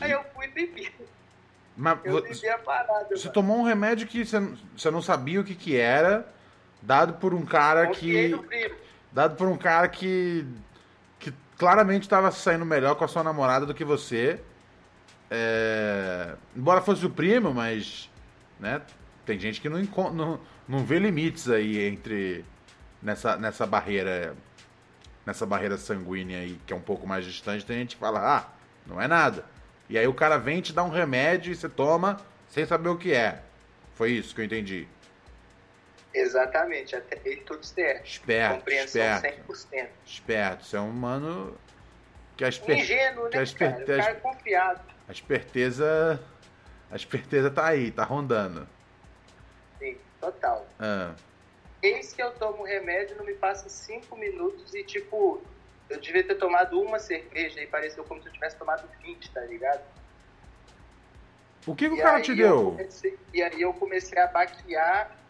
Aí 0.00 0.10
eu 0.10 0.24
fui 0.34 0.46
e 0.46 0.48
bebi. 0.50 0.92
Mas 1.76 1.98
Eu 2.04 2.22
bebi 2.22 2.48
a 2.48 2.58
parada. 2.58 3.08
você 3.16 3.24
mano. 3.24 3.32
tomou 3.32 3.58
um 3.58 3.62
remédio 3.64 4.06
que 4.06 4.24
você, 4.24 4.38
não- 4.38 4.56
você 4.76 4.90
não 4.90 5.02
sabia 5.02 5.40
o 5.40 5.44
que, 5.44 5.54
que 5.54 5.76
era, 5.76 6.26
dado 6.80 7.14
por 7.14 7.34
um 7.34 7.44
cara 7.44 7.86
Confiei 7.88 8.36
que. 8.38 8.74
Dado 9.12 9.36
por 9.36 9.48
um 9.48 9.56
cara 9.56 9.88
que. 9.88 10.46
que 11.18 11.32
claramente 11.58 12.02
estava 12.02 12.30
saindo 12.30 12.64
melhor 12.64 12.94
com 12.96 13.04
a 13.04 13.08
sua 13.08 13.22
namorada 13.24 13.66
do 13.66 13.74
que 13.74 13.84
você. 13.84 14.40
É, 15.30 16.34
embora 16.54 16.80
fosse 16.80 17.04
o 17.06 17.10
primo, 17.10 17.52
mas. 17.52 18.10
Né, 18.60 18.80
tem 19.26 19.38
gente 19.38 19.60
que 19.60 19.68
não, 19.68 19.80
não, 20.12 20.40
não 20.68 20.84
vê 20.84 20.98
limites 20.98 21.48
aí 21.48 21.80
entre. 21.86 22.44
Nessa, 23.02 23.36
nessa 23.36 23.66
barreira. 23.66 24.34
Nessa 25.26 25.46
barreira 25.46 25.78
sanguínea 25.78 26.38
aí, 26.40 26.60
que 26.66 26.72
é 26.72 26.76
um 26.76 26.80
pouco 26.82 27.06
mais 27.06 27.24
distante, 27.24 27.64
tem 27.64 27.78
gente 27.78 27.94
que 27.96 28.00
fala, 28.00 28.20
ah, 28.38 28.44
não 28.86 29.00
é 29.00 29.08
nada. 29.08 29.44
E 29.88 29.98
aí 29.98 30.06
o 30.06 30.14
cara 30.14 30.38
vem 30.38 30.60
te 30.60 30.72
dar 30.72 30.84
um 30.84 30.88
remédio 30.90 31.52
e 31.52 31.56
você 31.56 31.68
toma 31.68 32.18
sem 32.48 32.64
saber 32.64 32.88
o 32.88 32.96
que 32.96 33.12
é. 33.12 33.42
Foi 33.94 34.10
isso 34.12 34.34
que 34.34 34.40
eu 34.40 34.44
entendi. 34.44 34.88
Exatamente, 36.12 36.94
até 36.94 37.20
aí 37.24 37.36
tudo 37.38 37.64
certo. 37.64 38.06
Esperto, 38.06 38.54
Compreensão 38.58 39.02
esperto. 39.16 39.52
100%. 39.52 39.88
Esperto, 40.06 40.64
você 40.64 40.76
é 40.76 40.80
um 40.80 40.90
mano 40.92 41.56
que 42.36 42.44
a, 42.44 42.48
esper... 42.48 42.78
Ingênuo, 42.78 43.28
que 43.28 43.36
a 43.36 43.40
né, 43.40 43.46
cara? 43.46 43.70
esperte- 43.72 43.82
O 43.82 43.96
cara 43.96 44.10
é 44.10 44.14
confiado. 44.14 44.80
a 45.08 45.12
esperteza. 45.12 46.20
A 46.90 46.96
esperteza 46.96 47.50
tá 47.50 47.66
aí, 47.66 47.90
tá 47.90 48.04
rondando. 48.04 48.68
Sim, 49.80 49.96
total. 50.20 50.68
Ah, 50.78 51.14
Eis 51.82 52.12
que 52.12 52.22
eu 52.22 52.30
tomo 52.32 52.62
remédio, 52.64 53.16
não 53.16 53.24
me 53.26 53.34
passa 53.34 53.68
cinco 53.68 54.16
minutos 54.16 54.72
e, 54.74 54.84
tipo, 54.84 55.42
eu 55.94 56.00
devia 56.00 56.26
ter 56.26 56.34
tomado 56.36 56.80
uma 56.80 56.98
cerveja 56.98 57.60
e 57.60 57.66
pareceu 57.66 58.04
como 58.04 58.20
se 58.22 58.28
eu 58.28 58.32
tivesse 58.32 58.58
tomado 58.58 58.88
20, 59.02 59.32
tá 59.32 59.40
ligado? 59.42 59.84
O 61.66 61.74
que, 61.74 61.88
que 61.88 61.94
o 61.94 62.02
cara 62.02 62.20
te 62.20 62.32
eu 62.32 62.36
deu? 62.36 62.70
comecei- 62.72 63.18
e 63.32 63.42
aí 63.42 63.60
eu 63.60 63.72
comecei 63.74 64.18
a 64.18 64.26
baquear. 64.26 65.20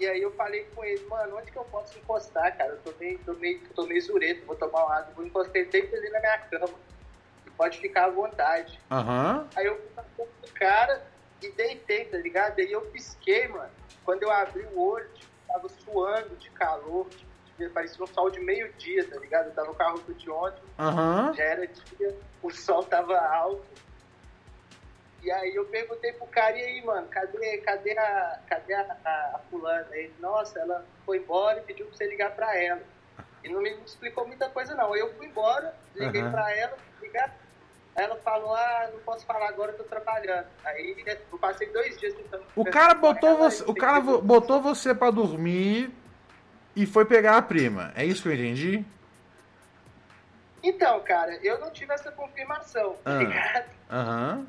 E 0.00 0.06
aí 0.06 0.22
eu 0.22 0.30
falei 0.36 0.64
com 0.66 0.84
ele, 0.84 1.04
mano, 1.08 1.36
onde 1.36 1.50
que 1.50 1.58
eu 1.58 1.64
posso 1.64 1.98
encostar, 1.98 2.56
cara? 2.56 2.70
Eu 2.70 2.82
tô 2.82 2.92
meio, 2.98 3.18
tô 3.24 3.34
meio, 3.34 3.68
tô 3.74 3.84
meio 3.84 4.00
zureto, 4.00 4.46
vou 4.46 4.54
tomar 4.54 4.84
uma 4.84 4.96
água. 4.96 5.12
Vou 5.14 5.26
encostei 5.26 5.64
bem 5.64 5.82
ali 5.82 6.10
na 6.10 6.20
minha 6.20 6.38
cama. 6.38 6.78
Pode 7.56 7.78
ficar 7.80 8.04
à 8.06 8.10
vontade. 8.10 8.80
Aham. 8.90 9.50
Aí 9.56 9.66
eu 9.66 9.76
fui 9.76 10.04
frente 10.14 10.40
do 10.40 10.48
cara 10.54 11.04
e 11.42 11.50
deitei, 11.52 12.04
tá 12.04 12.16
ligado? 12.18 12.60
Aí 12.60 12.70
eu 12.70 12.82
pisquei, 12.92 13.48
mano. 13.48 13.72
Quando 14.04 14.22
eu 14.22 14.30
abri 14.30 14.64
o 14.66 14.78
olho, 14.80 15.12
tipo, 15.14 15.28
tava 15.48 15.68
suando 15.68 16.36
de 16.36 16.50
calor. 16.52 17.10
Tipo, 17.10 17.27
parecia 17.70 18.04
um 18.04 18.06
sol 18.06 18.30
de 18.30 18.40
meio-dia, 18.40 19.08
tá 19.08 19.18
ligado? 19.18 19.46
Eu 19.46 19.54
tava 19.54 19.74
com 19.74 19.82
a 19.82 19.90
roupa 19.90 20.12
de 20.12 20.30
ontem, 20.30 20.62
Aham. 20.78 21.32
já 21.34 21.42
era 21.42 21.66
dia, 21.66 22.16
o 22.42 22.50
sol 22.50 22.84
tava 22.84 23.18
alto. 23.18 23.64
E 25.22 25.30
aí 25.30 25.54
eu 25.54 25.64
perguntei 25.66 26.12
pro 26.12 26.26
cara, 26.28 26.56
e 26.56 26.62
aí, 26.62 26.84
mano, 26.84 27.08
cadê, 27.08 27.58
cadê 27.58 27.98
a. 27.98 28.38
Cadê 28.48 28.74
a, 28.74 28.96
a, 29.04 29.10
a 29.34 29.40
fulana? 29.50 29.86
Ele, 29.92 30.14
nossa, 30.20 30.58
ela 30.60 30.84
foi 31.04 31.18
embora 31.18 31.58
e 31.58 31.62
pediu 31.62 31.86
pra 31.86 31.96
você 31.96 32.06
ligar 32.06 32.30
pra 32.36 32.56
ela. 32.56 32.82
E 33.42 33.48
não 33.48 33.60
me 33.60 33.70
explicou 33.84 34.26
muita 34.26 34.48
coisa, 34.48 34.74
não. 34.74 34.94
Eu 34.94 35.12
fui 35.14 35.26
embora, 35.26 35.74
liguei 35.94 36.22
Aham. 36.22 36.30
pra 36.30 36.56
ela, 36.56 36.76
ligar. 37.00 37.36
Ela 37.96 38.14
falou, 38.16 38.54
ah, 38.54 38.90
não 38.92 39.00
posso 39.00 39.26
falar 39.26 39.48
agora, 39.48 39.72
eu 39.72 39.78
tô 39.78 39.84
trabalhando. 39.84 40.46
Aí 40.64 41.04
eu 41.32 41.38
passei 41.38 41.68
dois 41.72 41.98
dias 41.98 42.14
tentando. 42.14 42.44
O 42.54 42.64
cara 42.64 42.94
botou 42.94 43.30
Ela, 43.30 43.50
você, 43.50 43.64
o 43.64 43.74
cara 43.74 44.00
botou 44.00 44.62
você 44.62 44.94
pra 44.94 45.10
dormir 45.10 45.92
e 46.78 46.86
foi 46.86 47.04
pegar 47.04 47.36
a 47.36 47.42
prima. 47.42 47.92
É 47.96 48.04
isso 48.04 48.22
que 48.22 48.28
eu 48.28 48.34
entendi? 48.34 48.84
Então, 50.62 51.00
cara, 51.00 51.36
eu 51.42 51.58
não 51.58 51.70
tive 51.72 51.92
essa 51.92 52.12
confirmação, 52.12 52.94
tá 53.02 53.10
Ah. 53.10 53.18
ligado? 53.18 53.70
Aham. 53.90 54.46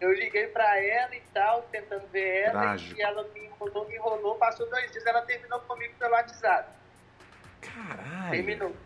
Eu 0.00 0.12
liguei 0.14 0.46
pra 0.46 0.78
ela 0.82 1.14
e 1.14 1.20
tal, 1.34 1.62
tentando 1.72 2.06
ver 2.08 2.44
ela, 2.44 2.60
Trágico. 2.62 2.98
e 2.98 3.02
ela 3.02 3.24
me 3.34 3.40
enrolou, 3.46 3.86
me 3.88 3.96
enrolou, 3.96 4.36
passou 4.36 4.68
dois 4.70 4.90
dias, 4.92 5.04
ela 5.04 5.20
terminou 5.22 5.60
comigo 5.60 5.92
pelo 5.98 6.12
WhatsApp. 6.12 6.70
Caralho. 7.60 8.30
Terminou. 8.30 8.76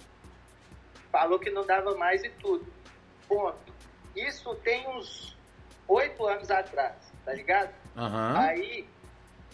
Falou 1.12 1.38
que 1.38 1.50
não 1.50 1.64
dava 1.66 1.94
mais 1.96 2.24
e 2.24 2.30
tudo. 2.30 2.66
Ponto. 3.28 3.72
Isso 4.16 4.54
tem 4.56 4.88
uns 4.88 5.36
oito 5.86 6.26
anos 6.26 6.50
atrás, 6.50 6.94
tá 7.24 7.34
ligado? 7.34 7.70
Aham. 7.96 8.38
Aí, 8.38 8.88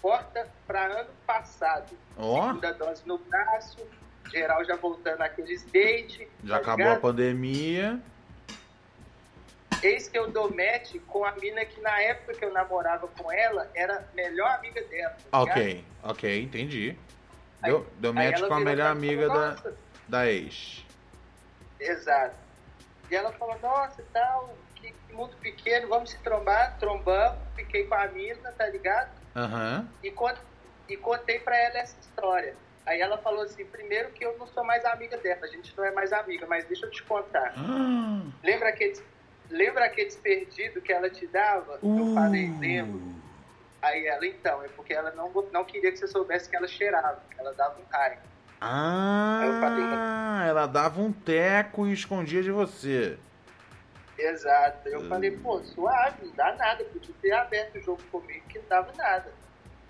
corta 0.00 0.48
pra 0.66 0.86
ano 0.86 1.10
passado. 1.26 1.96
Ó. 2.16 2.46
Segunda 2.46 2.72
dose 2.74 3.02
no 3.06 3.18
braço, 3.18 3.78
geral 4.30 4.64
já 4.64 4.76
voltando 4.76 5.22
aqueles 5.22 5.62
date. 5.64 6.28
Já 6.44 6.54
tá 6.56 6.60
acabou 6.60 6.84
a 6.86 6.88
ligado? 6.88 7.00
pandemia. 7.00 8.00
Eis 9.82 10.08
que 10.08 10.18
eu 10.18 10.28
dou 10.30 10.50
match 10.52 10.96
com 11.06 11.24
a 11.24 11.32
mina 11.32 11.64
que 11.64 11.80
na 11.80 12.00
época 12.02 12.34
que 12.34 12.44
eu 12.44 12.52
namorava 12.52 13.06
com 13.06 13.30
ela 13.30 13.70
era 13.74 13.98
a 13.98 14.14
melhor 14.14 14.48
amiga 14.56 14.82
dela. 14.84 15.16
tá? 15.30 15.40
Ok, 15.42 15.84
ok, 16.02 16.42
entendi. 16.42 16.96
Aí- 17.62 17.70
Deu, 17.98 18.12
match 18.12 18.40
com 18.40 18.54
a 18.54 18.60
melhor 18.60 18.88
e 18.88 18.90
amiga 18.90 19.26
falou, 19.28 19.42
da, 19.42 19.50
"Nossa." 19.52 19.74
da 20.08 20.26
ex. 20.26 20.84
Exato. 21.78 22.34
E 23.10 23.14
ela 23.14 23.32
falou, 23.32 23.56
nossa, 23.60 24.04
tal, 24.12 24.54
que, 24.74 24.92
que 24.92 25.12
mundo 25.14 25.34
pequeno, 25.40 25.88
vamos 25.88 26.10
se 26.10 26.18
trombar, 26.18 26.76
trombamos, 26.78 27.38
fiquei 27.54 27.84
com 27.86 27.94
a 27.94 28.06
mina, 28.08 28.50
tá 28.52 28.66
ligado? 28.68 29.10
Aham. 29.38 29.88
E, 30.02 30.10
cont- 30.10 30.40
e 30.88 30.96
contei 30.96 31.38
pra 31.40 31.56
ela 31.56 31.78
essa 31.78 31.96
história. 32.00 32.54
Aí 32.86 33.00
ela 33.00 33.18
falou 33.18 33.42
assim, 33.42 33.64
primeiro 33.66 34.10
que 34.10 34.24
eu 34.24 34.36
não 34.38 34.46
sou 34.46 34.64
mais 34.64 34.84
amiga 34.84 35.16
dela, 35.18 35.40
a 35.44 35.46
gente 35.46 35.76
não 35.76 35.84
é 35.84 35.90
mais 35.92 36.12
amiga, 36.12 36.46
mas 36.46 36.64
deixa 36.64 36.86
eu 36.86 36.90
te 36.90 37.02
contar. 37.02 37.52
Ah, 37.56 38.22
Lembra 38.42 38.70
aqueles, 38.70 39.02
lembra 39.50 39.84
aqueles 39.84 40.16
perdidos 40.16 40.82
que 40.82 40.92
ela 40.92 41.10
te 41.10 41.26
dava? 41.26 41.78
Uh. 41.82 41.98
Eu 41.98 42.14
falei, 42.14 42.50
lembro. 42.58 43.02
Aí 43.82 44.06
ela, 44.06 44.26
então, 44.26 44.62
é 44.64 44.68
porque 44.68 44.92
ela 44.92 45.10
não, 45.12 45.30
não 45.52 45.64
queria 45.64 45.92
que 45.92 45.98
você 45.98 46.08
soubesse 46.08 46.48
que 46.48 46.56
ela 46.56 46.66
cheirava, 46.66 47.22
que 47.30 47.38
ela 47.40 47.52
dava 47.52 47.78
um 47.78 47.84
raio. 47.92 48.18
falei, 49.60 49.84
Ah, 49.92 50.44
ela 50.48 50.66
dava 50.66 51.00
um 51.00 51.12
teco 51.12 51.86
e 51.86 51.92
escondia 51.92 52.42
de 52.42 52.50
você. 52.50 53.18
Exato. 54.18 54.88
Eu 54.88 55.00
Hum. 55.00 55.08
falei, 55.08 55.30
pô, 55.30 55.58
suave, 55.60 56.26
não 56.26 56.34
dá 56.34 56.54
nada, 56.56 56.84
podia 56.84 57.14
ter 57.22 57.32
aberto 57.32 57.76
o 57.76 57.82
jogo 57.82 58.02
comigo 58.10 58.44
que 58.48 58.58
não 58.58 58.68
dava 58.68 58.92
nada. 58.96 59.32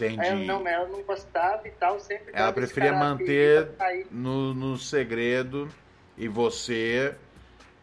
Aí 0.01 0.07
Entendi. 0.07 0.47
não, 0.47 0.63
mas 0.63 0.73
ela 0.75 0.89
não 0.89 1.03
gostava 1.03 1.67
e 1.67 1.71
tal, 1.73 1.99
sempre 1.99 2.33
Ela 2.33 2.53
preferia 2.53 2.93
manter 2.93 3.75
aí, 3.81 4.07
no, 4.11 4.55
no 4.55 4.77
segredo 4.79 5.69
e 6.17 6.29
você. 6.29 7.15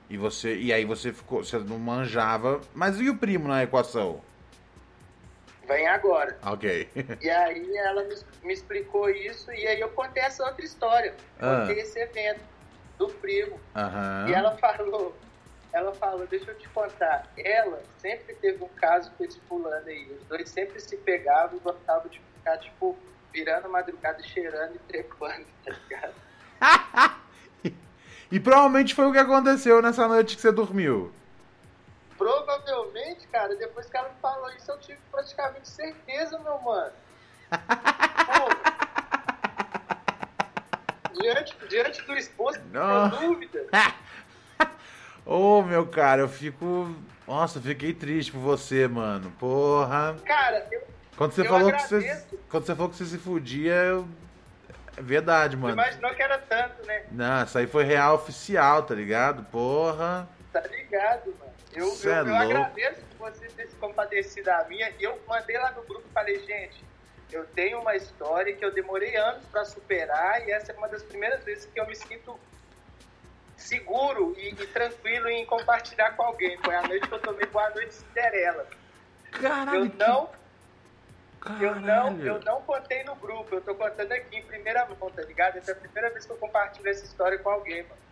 E 0.10 0.17
você. 0.17 0.55
E 0.55 0.71
aí 0.71 0.86
você 0.86 1.12
ficou. 1.12 1.43
Você 1.43 1.58
não 1.58 1.77
manjava. 1.77 2.62
Mas 2.73 2.99
e 3.01 3.10
o 3.10 3.17
primo 3.17 3.47
na 3.47 3.63
equação? 3.63 4.21
Vem 5.67 5.88
agora. 5.88 6.38
Ok. 6.43 6.89
E 7.21 7.29
aí 7.29 7.77
ela 7.77 8.03
me, 8.03 8.15
me 8.43 8.53
explicou 8.53 9.10
isso 9.10 9.51
e 9.51 9.65
aí 9.67 9.79
eu 9.79 9.89
contei 9.89 10.21
essa 10.21 10.45
outra 10.45 10.63
história. 10.63 11.15
Ah. 11.39 11.62
Contei 11.62 11.81
esse 11.81 11.99
evento 11.99 12.41
do 12.99 13.08
primo. 13.08 13.60
Aham. 13.75 14.29
E 14.29 14.34
ela 14.34 14.55
falou, 14.58 15.17
ela 15.75 15.93
falou, 15.93 16.25
deixa 16.25 16.51
eu 16.51 16.57
te 16.57 16.69
contar, 16.69 17.27
ela 17.38 17.83
sempre 17.97 18.33
teve 18.35 18.63
um 18.63 18.69
caso 18.69 19.11
com 19.11 19.25
esse 19.25 19.38
fulano 19.41 19.85
aí. 19.85 20.09
Os 20.09 20.25
dois 20.25 20.49
sempre 20.49 20.79
se 20.79 20.95
pegavam 20.95 21.57
e 21.57 21.59
gostavam 21.59 22.07
de 22.07 22.21
ficar, 22.38 22.57
tipo, 22.59 22.97
virando 23.33 23.67
madrugada, 23.67 24.23
cheirando 24.23 24.75
e 24.75 24.79
trepando, 24.79 25.45
tá 25.65 25.71
ligado? 25.73 26.13
E 28.31 28.39
provavelmente 28.39 28.95
foi 28.95 29.05
o 29.05 29.11
que 29.11 29.19
aconteceu 29.19 29.83
nessa 29.83 30.07
noite 30.07 30.35
que 30.35 30.41
você 30.41 30.51
dormiu. 30.51 31.13
Provavelmente, 32.17 33.27
cara, 33.27 33.55
depois 33.55 33.85
que 33.88 33.95
ela 33.95 34.09
me 34.09 34.15
falou 34.19 34.49
isso, 34.53 34.71
eu 34.71 34.79
tive 34.79 34.97
praticamente 35.11 35.69
certeza, 35.69 36.39
meu 36.39 36.59
mano. 36.59 36.91
Pô. 41.11 41.21
diante, 41.21 41.55
diante 41.69 42.01
do 42.01 42.15
exposto, 42.15 42.63
Não. 42.71 43.09
não 43.09 43.09
dúvida. 43.09 43.67
Ô, 45.25 45.61
meu 45.63 45.88
cara, 45.88 46.21
eu 46.21 46.29
fico. 46.29 46.93
Nossa, 47.27 47.57
eu 47.57 47.63
fiquei 47.63 47.93
triste 47.93 48.31
por 48.31 48.39
você, 48.39 48.88
mano. 48.88 49.31
Porra. 49.39 50.15
Cara, 50.23 50.67
eu 50.71 50.83
Quando 51.17 51.31
você 51.31 51.41
Eu 51.41 51.45
falou 51.45 51.71
que 51.71 51.81
você. 51.81 51.95
agradeço. 51.95 52.39
Quando 52.49 52.65
você 52.65 52.75
falou 52.75 52.89
que 52.91 52.97
você 52.97 53.05
se 53.05 53.17
fudia, 53.17 53.73
eu. 53.73 54.07
É 54.97 55.01
verdade, 55.01 55.57
mano. 55.57 55.73
imaginou 55.73 56.13
que 56.13 56.21
era 56.21 56.38
tanto, 56.38 56.85
né? 56.85 57.03
Não, 57.11 57.43
isso 57.43 57.57
aí 57.57 57.67
foi 57.67 57.83
real 57.83 58.15
oficial, 58.15 58.83
tá 58.83 58.93
ligado? 58.93 59.43
Porra. 59.45 60.29
Tá 60.53 60.61
ligado, 60.61 61.33
mano. 61.39 61.51
Eu, 61.73 61.93
eu, 62.03 62.13
é 62.13 62.19
eu 62.21 62.35
agradeço 62.35 63.01
por 63.17 63.29
você 63.29 63.47
ter 63.47 63.67
se 63.67 63.75
compadecido 63.75 64.45
da 64.45 64.63
minha. 64.69 64.89
E 64.97 65.03
eu 65.03 65.19
mandei 65.27 65.57
lá 65.57 65.71
no 65.71 65.81
grupo 65.83 66.05
e 66.09 66.13
falei, 66.13 66.39
gente, 66.45 66.81
eu 67.31 67.45
tenho 67.47 67.81
uma 67.81 67.95
história 67.95 68.55
que 68.55 68.63
eu 68.63 68.71
demorei 68.71 69.15
anos 69.17 69.43
pra 69.51 69.65
superar 69.65 70.47
e 70.47 70.51
essa 70.51 70.71
é 70.71 70.75
uma 70.77 70.88
das 70.88 71.03
primeiras 71.03 71.43
vezes 71.43 71.65
que 71.65 71.77
eu 71.77 71.85
me 71.88 71.95
sinto 71.95 72.39
seguro 73.65 74.36
e, 74.38 74.49
e 74.49 74.67
tranquilo 74.67 75.28
em 75.28 75.45
compartilhar 75.45 76.12
com 76.12 76.23
alguém. 76.23 76.58
Foi 76.63 76.75
a 76.75 76.84
noite 76.84 77.08
que 77.08 77.13
eu 77.13 77.19
tomei 77.19 77.45
Boa 77.47 77.69
Noite 77.71 77.93
Cinderela. 77.93 78.67
Caralho. 79.32 79.86
Eu 79.86 79.91
não, 79.97 80.30
eu 81.60 81.75
não, 81.80 82.19
eu 82.19 82.41
não 82.43 82.62
contei 82.62 83.04
no 83.04 83.15
grupo, 83.15 83.56
eu 83.56 83.62
tô 83.62 83.75
contando 83.75 84.12
aqui 84.12 84.38
em 84.38 84.43
primeira 84.43 84.86
mão, 84.86 85.12
tá 85.12 85.21
ligado? 85.21 85.58
Essa 85.58 85.71
é 85.71 85.73
a 85.73 85.78
primeira 85.78 86.10
vez 86.10 86.25
que 86.25 86.32
eu 86.32 86.38
compartilho 86.38 86.88
essa 86.88 87.06
história 87.06 87.38
com 87.38 87.49
alguém, 87.49 87.84
mano. 87.84 88.06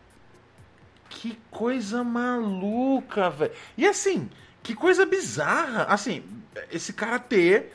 Que 1.09 1.39
coisa 1.49 2.03
maluca, 2.03 3.29
velho. 3.29 3.53
E 3.77 3.87
assim, 3.87 4.29
que 4.61 4.75
coisa 4.75 5.05
bizarra. 5.05 5.83
Assim, 5.85 6.23
esse 6.71 6.93
cara 6.93 7.19
ter. 7.19 7.73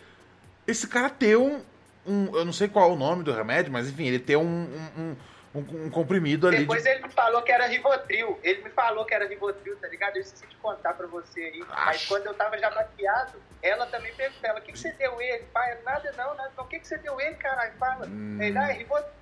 Esse 0.67 0.87
cara 0.87 1.09
ter 1.09 1.37
um. 1.37 1.63
um 2.07 2.37
eu 2.37 2.45
não 2.45 2.53
sei 2.53 2.69
qual 2.69 2.91
é 2.91 2.93
o 2.93 2.97
nome 2.97 3.23
do 3.23 3.33
remédio, 3.33 3.73
mas 3.73 3.89
enfim, 3.89 4.07
ele 4.07 4.19
ter 4.19 4.37
um, 4.37 4.43
um, 4.45 5.01
um, 5.01 5.17
um- 5.59 5.87
um 5.87 5.91
comprimido 5.91 6.49
ali. 6.49 6.59
Depois 6.59 6.83
de... 6.83 6.89
ele 6.89 7.03
me 7.03 7.11
falou 7.11 7.43
que 7.43 7.53
era 7.53 7.67
Rivotril. 7.67 8.39
Ele 8.43 8.63
me 8.63 8.71
falou 8.71 9.05
que 9.05 9.15
era 9.15 9.27
Rivotril, 9.29 9.77
tá 9.77 9.89
ligado? 9.89 10.17
Eu 10.17 10.23
esqueci 10.23 10.47
de 10.47 10.57
contar 10.57 10.95
pra 10.95 11.07
você 11.07 11.41
aí. 11.41 11.59
Mas 11.69 11.97
Acho. 11.97 12.09
quando 12.09 12.27
eu 12.27 12.35
tava 12.35 12.57
já 12.59 12.71
maquiado, 12.71 13.41
ela 13.63 13.87
também 13.87 14.13
perguntou, 14.15 14.49
ela, 14.49 14.59
o 14.59 14.63
que, 14.63 14.73
que 14.73 14.79
você 14.79 14.93
deu 14.93 15.21
ele? 15.21 15.45
Pai, 15.53 15.79
nada 15.85 16.13
não, 16.17 16.35
nada 16.35 16.53
não. 16.57 16.65
O 16.65 16.69
que, 16.69 16.79
que 16.79 16.87
você 16.89 16.99
deu 16.99 17.21
ele, 17.21 17.35
caralho? 17.37 17.73
Fala. 17.79 18.07
Hum. 18.07 18.39
Ele, 18.41 18.57
ah, 18.59 18.69
é 18.71 18.73
Rivotril. 18.73 19.13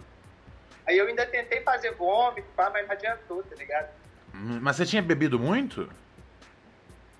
Aí 0.87 0.97
eu 0.99 1.07
ainda 1.09 1.27
tentei 1.27 1.61
fazer 1.63 1.93
vômito, 1.93 2.47
pá, 2.55 2.71
mas 2.73 2.87
não 2.87 2.93
adiantou, 2.93 3.43
tá 3.43 3.57
ligado? 3.57 3.89
Hum, 4.33 4.59
Mas 4.63 4.77
você 4.77 4.87
tinha 4.87 5.03
bebido 5.03 5.39
muito? 5.39 5.89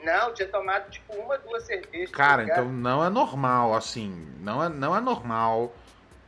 Não, 0.03 0.33
tinha 0.35 0.47
tomado 0.49 0.89
tipo 0.91 1.15
uma, 1.17 1.37
duas 1.39 1.65
cervejas. 1.65 2.11
tá 2.11 2.17
Cara, 2.17 2.43
ligado? 2.43 2.59
então 2.61 2.73
não 2.73 3.05
é 3.05 3.09
normal, 3.09 3.75
assim. 3.75 4.29
Não 4.41 4.63
é, 4.63 4.69
não 4.69 4.95
é 4.97 5.01
normal. 5.01 5.75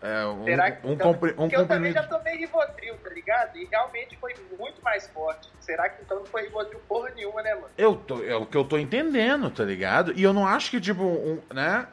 É, 0.01 0.25
um, 0.27 0.45
Será 0.45 0.71
que 0.71 0.87
um, 0.87 0.93
então, 0.93 1.13
compri- 1.13 1.33
um 1.33 1.35
Porque 1.35 1.57
eu 1.57 1.67
também 1.67 1.93
já 1.93 2.05
tomei 2.05 2.37
Rivotril, 2.37 2.97
tá 2.99 3.11
ligado? 3.11 3.59
E 3.59 3.65
realmente 3.65 4.17
foi 4.17 4.33
muito 4.59 4.81
mais 4.83 5.09
forte. 5.09 5.49
Será 5.61 5.89
que 5.89 6.03
então 6.03 6.19
não 6.21 6.27
foi 6.27 6.43
Rivotril 6.43 6.81
porra 6.89 7.11
nenhuma, 7.17 7.43
né, 7.43 7.55
mano? 7.55 7.67
Eu 7.77 7.97
tô, 7.97 8.23
é 8.23 8.37
o 8.37 8.47
que 8.47 8.57
eu 8.57 8.65
tô 8.65 8.79
entendendo, 8.79 9.51
tá 9.51 9.65
ligado? 9.65 10.13
E 10.15 10.23
eu 10.23 10.33
não 10.33 10.47
acho 10.47 10.71
que, 10.71 10.81
tipo, 10.81 11.03
um, 11.03 11.41
né? 11.53 11.87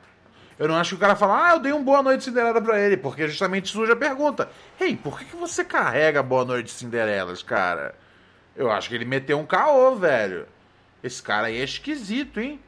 Eu 0.57 0.67
não 0.67 0.75
acho 0.75 0.91
que 0.91 0.95
o 0.95 0.99
cara 0.99 1.15
fala, 1.15 1.47
ah, 1.49 1.51
eu 1.55 1.59
dei 1.59 1.73
um 1.73 1.83
boa 1.83 2.01
noite 2.01 2.23
Cinderela 2.23 2.61
pra 2.61 2.79
ele, 2.79 2.95
porque 2.95 3.27
justamente 3.27 3.69
surge 3.69 3.91
a 3.91 3.95
pergunta: 3.95 4.49
Ei, 4.79 4.95
por 4.95 5.17
que, 5.19 5.25
que 5.25 5.35
você 5.35 5.65
carrega 5.65 6.21
boa 6.23 6.45
noite 6.45 6.71
Cinderelas, 6.71 7.41
cara? 7.43 7.93
Eu 8.55 8.71
acho 8.71 8.87
que 8.87 8.95
ele 8.95 9.03
meteu 9.03 9.37
um 9.37 9.45
caô, 9.45 9.95
velho. 9.95 10.47
Esse 11.03 11.21
cara 11.21 11.47
aí 11.47 11.59
é 11.59 11.63
esquisito, 11.63 12.39
hein? 12.39 12.61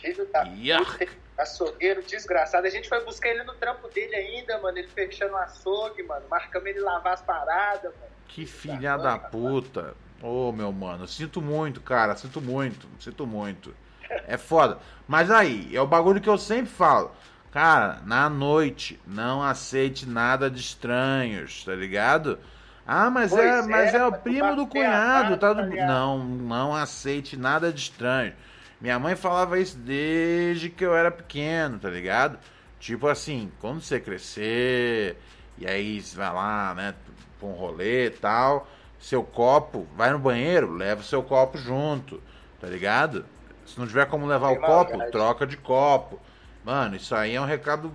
Filho 0.00 0.28
da 0.32 0.42
Yuck. 0.42 1.08
Açougueiro 1.38 2.02
desgraçado. 2.02 2.66
A 2.66 2.70
gente 2.70 2.88
foi 2.88 3.02
buscar 3.04 3.28
ele 3.28 3.44
no 3.44 3.54
trampo 3.54 3.88
dele 3.88 4.14
ainda, 4.14 4.58
mano. 4.58 4.76
Ele 4.78 4.88
fechando 4.88 5.34
o 5.34 5.38
açougue, 5.38 6.02
mano. 6.02 6.26
Marcamos 6.28 6.68
ele 6.68 6.80
lavar 6.80 7.14
as 7.14 7.22
paradas, 7.22 7.92
mano. 7.94 8.12
Que 8.26 8.44
filha 8.44 8.96
da 8.96 9.18
puta. 9.18 9.94
Ô, 10.20 10.50
meu 10.50 10.72
mano, 10.72 11.06
sinto 11.06 11.40
muito, 11.40 11.80
cara, 11.80 12.16
sinto 12.16 12.40
muito, 12.40 12.88
sinto 12.98 13.26
muito. 13.26 13.74
É 14.26 14.36
foda. 14.36 14.78
Mas 15.06 15.30
aí, 15.30 15.74
é 15.74 15.80
o 15.80 15.86
bagulho 15.86 16.20
que 16.20 16.28
eu 16.28 16.38
sempre 16.38 16.70
falo. 16.70 17.12
Cara, 17.52 18.00
na 18.04 18.28
noite, 18.28 19.00
não 19.06 19.42
aceite 19.42 20.06
nada 20.06 20.50
de 20.50 20.60
estranhos, 20.60 21.64
tá 21.64 21.74
ligado? 21.74 22.38
Ah, 22.86 23.10
mas 23.10 23.30
Pois 23.30 23.44
é, 23.44 23.58
é, 23.58 23.62
mas 23.62 23.94
é 23.94 24.06
o 24.06 24.10
mas 24.10 24.20
primo 24.20 24.56
do 24.56 24.64
tá 24.64 24.70
cunhado, 24.70 25.36
tá 25.36 25.54
tá 25.54 25.62
do... 25.62 25.70
Não, 25.70 26.18
não 26.24 26.74
aceite 26.74 27.36
nada 27.36 27.72
de 27.72 27.80
estranho. 27.80 28.34
Minha 28.80 28.98
mãe 28.98 29.16
falava 29.16 29.58
isso 29.58 29.76
desde 29.78 30.70
que 30.70 30.84
eu 30.84 30.94
era 30.94 31.10
pequeno, 31.10 31.78
tá 31.78 31.90
ligado? 31.90 32.38
Tipo 32.78 33.08
assim, 33.08 33.50
quando 33.60 33.80
você 33.80 33.98
crescer, 33.98 35.16
e 35.56 35.66
aí 35.66 36.00
você 36.00 36.16
vai 36.16 36.32
lá, 36.32 36.74
né, 36.74 36.94
pra 37.38 37.48
um 37.48 37.52
rolê 37.52 38.06
e 38.06 38.10
tal, 38.10 38.68
seu 39.00 39.22
copo, 39.24 39.86
vai 39.96 40.10
no 40.12 40.18
banheiro, 40.18 40.72
leva 40.72 41.00
o 41.00 41.04
seu 41.04 41.22
copo 41.22 41.58
junto, 41.58 42.22
tá 42.60 42.68
ligado? 42.68 43.24
Se 43.66 43.78
não 43.78 43.86
tiver 43.86 44.06
como 44.06 44.26
levar 44.26 44.48
Tem 44.48 44.58
o 44.58 44.60
copo, 44.60 44.90
maldade. 44.92 45.12
troca 45.12 45.46
de 45.46 45.56
copo. 45.56 46.20
Mano, 46.64 46.96
isso 46.96 47.14
aí 47.14 47.34
é 47.34 47.40
um 47.40 47.44
recado 47.44 47.92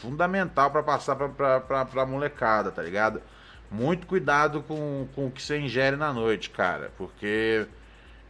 fundamental 0.00 0.70
pra 0.70 0.82
passar 0.82 1.16
pra, 1.16 1.28
pra, 1.28 1.60
pra, 1.60 1.84
pra 1.84 2.06
molecada, 2.06 2.70
tá 2.70 2.82
ligado? 2.82 3.22
Muito 3.70 4.06
cuidado 4.06 4.62
com, 4.62 5.06
com 5.14 5.26
o 5.26 5.30
que 5.30 5.42
você 5.42 5.58
ingere 5.58 5.96
na 5.96 6.12
noite, 6.12 6.50
cara, 6.50 6.90
porque 6.96 7.66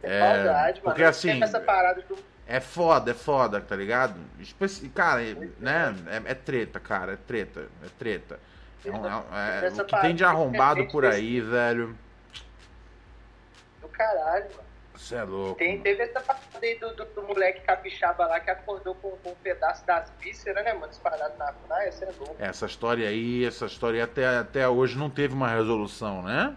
É, 0.01 0.19
maldade, 0.19 0.79
mano. 0.79 0.83
porque 0.83 1.03
Eu 1.03 1.09
assim, 1.09 1.43
essa 1.43 1.59
parada 1.59 2.01
do... 2.01 2.17
é 2.47 2.59
foda, 2.59 3.11
é 3.11 3.13
foda, 3.13 3.59
tá 3.61 3.75
ligado? 3.75 4.19
Cara, 4.93 5.21
né? 5.59 5.95
É, 6.07 6.31
é 6.31 6.33
treta, 6.33 6.79
cara, 6.79 7.13
é 7.13 7.17
treta, 7.17 7.67
é 7.83 7.89
treta. 7.97 8.39
É 8.85 8.89
é 8.89 9.67
é- 9.67 9.81
o 9.81 9.85
que 9.85 10.01
tem 10.01 10.15
de 10.15 10.23
arrombado 10.23 10.81
é 10.81 10.85
por 10.85 11.05
aí, 11.05 11.41
velho. 11.41 11.97
do 13.81 13.89
caralho, 13.89 14.45
mano. 14.51 14.69
Você 14.95 15.15
é 15.15 15.23
louco. 15.23 15.55
Tem, 15.55 15.71
mano. 15.71 15.83
teve 15.83 16.03
essa 16.03 16.19
parada 16.19 16.45
aí 16.61 16.77
do, 16.77 16.93
do, 16.93 17.05
do 17.05 17.23
moleque 17.23 17.61
capixaba 17.61 18.25
lá 18.27 18.39
que 18.39 18.49
acordou 18.51 18.95
com, 18.95 19.11
com 19.11 19.31
um 19.31 19.35
pedaço 19.35 19.85
das 19.85 20.11
vísceras, 20.19 20.63
né, 20.63 20.73
mano? 20.73 20.89
Disparado 20.89 21.37
na 21.37 21.53
praia, 21.53 21.91
você 21.91 22.05
é 22.05 22.11
louco. 22.17 22.35
Essa 22.37 22.65
história 22.65 23.07
aí, 23.07 23.45
essa 23.45 23.65
história 23.65 24.03
até, 24.03 24.27
até 24.37 24.67
hoje 24.67 24.97
não 24.97 25.09
teve 25.09 25.33
uma 25.33 25.49
resolução, 25.49 26.21
né? 26.21 26.55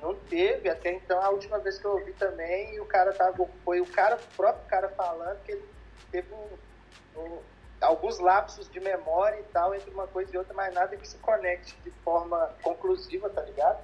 Não 0.00 0.14
teve, 0.14 0.68
até 0.68 0.92
então 0.92 1.20
a 1.22 1.30
última 1.30 1.58
vez 1.58 1.78
que 1.78 1.84
eu 1.84 1.92
ouvi 1.92 2.12
também, 2.12 2.78
o 2.80 2.86
cara 2.86 3.12
tava. 3.12 3.48
Foi 3.64 3.80
o 3.80 3.86
cara, 3.86 4.16
o 4.16 4.36
próprio 4.36 4.66
cara 4.68 4.88
falando 4.90 5.38
que 5.42 5.52
ele 5.52 5.64
teve 6.10 6.28
um, 6.32 7.20
um, 7.20 7.38
alguns 7.80 8.18
lapsos 8.18 8.70
de 8.70 8.78
memória 8.80 9.40
e 9.40 9.44
tal 9.44 9.74
entre 9.74 9.90
uma 9.90 10.06
coisa 10.06 10.30
e 10.34 10.38
outra, 10.38 10.54
mas 10.54 10.74
nada 10.74 10.96
que 10.96 11.08
se 11.08 11.16
conecte 11.18 11.76
de 11.84 11.90
forma 12.04 12.50
conclusiva, 12.62 13.28
tá 13.30 13.42
ligado? 13.42 13.78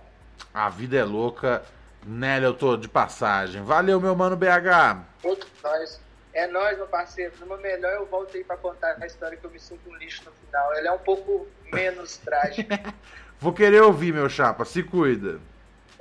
A 0.52 0.68
vida 0.68 0.96
é 0.96 1.04
louca. 1.04 1.62
Nélio, 2.04 2.46
eu 2.46 2.54
tô 2.54 2.76
de 2.76 2.88
passagem. 2.88 3.62
Valeu, 3.62 4.00
meu 4.00 4.14
mano 4.14 4.36
BH. 4.36 5.04
Todos 5.22 5.46
nós. 5.62 6.00
É 6.34 6.46
nós, 6.46 6.76
meu 6.76 6.86
parceiro. 6.86 7.32
Numa 7.40 7.56
melhor 7.56 7.92
eu 7.92 8.06
volto 8.06 8.36
aí 8.36 8.42
pra 8.42 8.56
contar 8.56 8.96
a 9.00 9.06
história 9.06 9.36
que 9.36 9.44
eu 9.44 9.50
me 9.50 9.60
sinto 9.60 9.88
um 9.88 9.96
lixo 9.96 10.22
no 10.24 10.32
final. 10.32 10.74
Ela 10.74 10.88
é 10.88 10.92
um 10.92 10.98
pouco 10.98 11.46
menos 11.72 12.16
trágica. 12.18 12.94
Vou 13.38 13.52
querer 13.52 13.82
ouvir, 13.82 14.12
meu 14.12 14.28
chapa. 14.28 14.64
Se 14.64 14.82
cuida. 14.82 15.38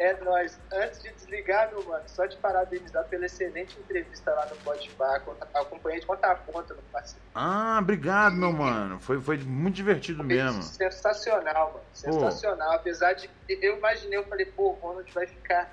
É 0.01 0.19
nóis. 0.23 0.59
Antes 0.73 0.99
de 1.03 1.11
desligar, 1.11 1.69
meu 1.69 1.83
mano, 1.85 2.03
só 2.07 2.27
te 2.27 2.35
parabenizar 2.37 3.05
pela 3.05 3.27
excelente 3.27 3.77
entrevista 3.77 4.33
lá 4.33 4.47
no 4.47 4.55
Podbar. 4.57 5.21
Acompanhei 5.53 5.99
de 5.99 6.07
conta 6.07 6.31
a 6.31 6.35
ponta, 6.35 6.73
meu 6.73 6.81
parceiro. 6.91 7.23
Ah, 7.35 7.77
obrigado, 7.79 8.35
meu 8.35 8.51
mano. 8.51 8.99
Foi, 8.99 9.21
foi 9.21 9.37
muito 9.37 9.75
divertido 9.75 10.17
Foi 10.17 10.25
mesmo. 10.25 10.63
Sensacional, 10.63 11.73
mano. 11.73 11.85
Sensacional. 11.93 12.71
Apesar 12.71 13.13
de. 13.13 13.29
Eu 13.47 13.77
imaginei, 13.77 14.17
eu 14.17 14.23
falei, 14.23 14.47
pô, 14.47 14.71
o 14.71 14.73
Ronald 14.73 15.13
vai 15.13 15.27
ficar. 15.27 15.71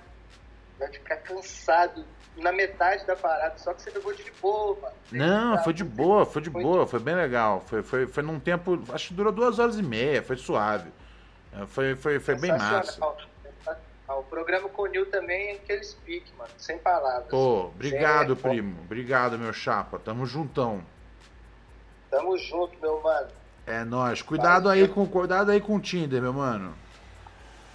Vai 0.79 0.93
ficar 0.93 1.17
cansado 1.17 2.05
na 2.37 2.53
metade 2.53 3.07
da 3.07 3.17
parada, 3.17 3.57
só 3.57 3.73
que 3.73 3.81
você 3.81 3.91
levou 3.91 4.13
de 4.13 4.31
boa, 4.43 4.79
mano. 4.81 4.95
Não, 5.11 5.57
Tá, 5.57 5.63
foi 5.65 5.73
de 5.73 5.83
boa, 5.83 6.27
foi 6.27 6.43
de 6.43 6.51
boa, 6.51 6.87
foi 6.87 7.01
bem 7.01 7.15
legal. 7.15 7.63
Foi, 7.63 7.83
foi, 7.83 8.07
foi 8.07 8.23
num 8.23 8.39
tempo. 8.39 8.79
Acho 8.93 9.09
que 9.09 9.15
durou 9.15 9.33
duas 9.33 9.59
horas 9.59 9.79
e 9.79 9.83
meia, 9.83 10.23
foi 10.23 10.37
suave. 10.37 10.93
É, 11.51 11.65
Foi, 11.65 11.97
foi, 11.97 12.21
foi 12.21 12.35
bem 12.35 12.53
massa. 12.53 13.01
Sensacional, 14.29 14.37
sensacional. 14.37 14.37
O 14.37 14.45
programa 14.45 14.69
Conil 14.69 15.07
também 15.11 15.49
é 15.49 15.53
aqueles 15.53 15.95
pique, 15.95 16.33
mano. 16.37 16.51
Sem 16.57 16.79
palavras. 16.79 17.29
Pô, 17.31 17.67
obrigado, 17.67 18.35
Sem- 18.37 18.51
primo. 18.51 18.81
Obrigado, 18.83 19.39
meu 19.39 19.53
chapa. 19.53 19.99
Tamo 19.99 20.27
juntão. 20.27 20.85
Tamo 22.11 22.39
junto, 22.39 22.79
meu 22.81 23.03
mano. 23.03 23.29
É 23.67 23.85
nóis. 23.85 24.23
Cuidado 24.23 24.69
aí 24.69 24.89
com, 24.89 25.07
cuidado 25.07 25.51
aí 25.51 25.61
com 25.61 25.77
o 25.77 25.81
Tinder, 25.81 26.23
meu 26.23 26.33
mano. 26.33 26.75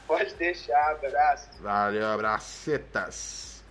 Pode 0.07 0.33
deixar, 0.35 0.91
abraço. 0.91 1.49
Valeu, 1.61 2.05
abracetas. 2.07 3.63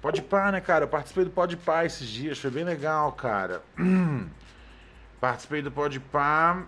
Pode 0.00 0.20
pá, 0.22 0.50
né, 0.50 0.60
cara? 0.60 0.84
Eu 0.84 0.88
participei 0.88 1.24
do 1.24 1.30
Pode 1.30 1.56
Pá 1.56 1.84
esses 1.84 2.08
dias, 2.08 2.38
foi 2.38 2.50
bem 2.50 2.64
legal, 2.64 3.12
cara. 3.12 3.62
participei 5.20 5.62
do 5.62 5.70
Pode 5.70 6.00
Pá 6.00 6.64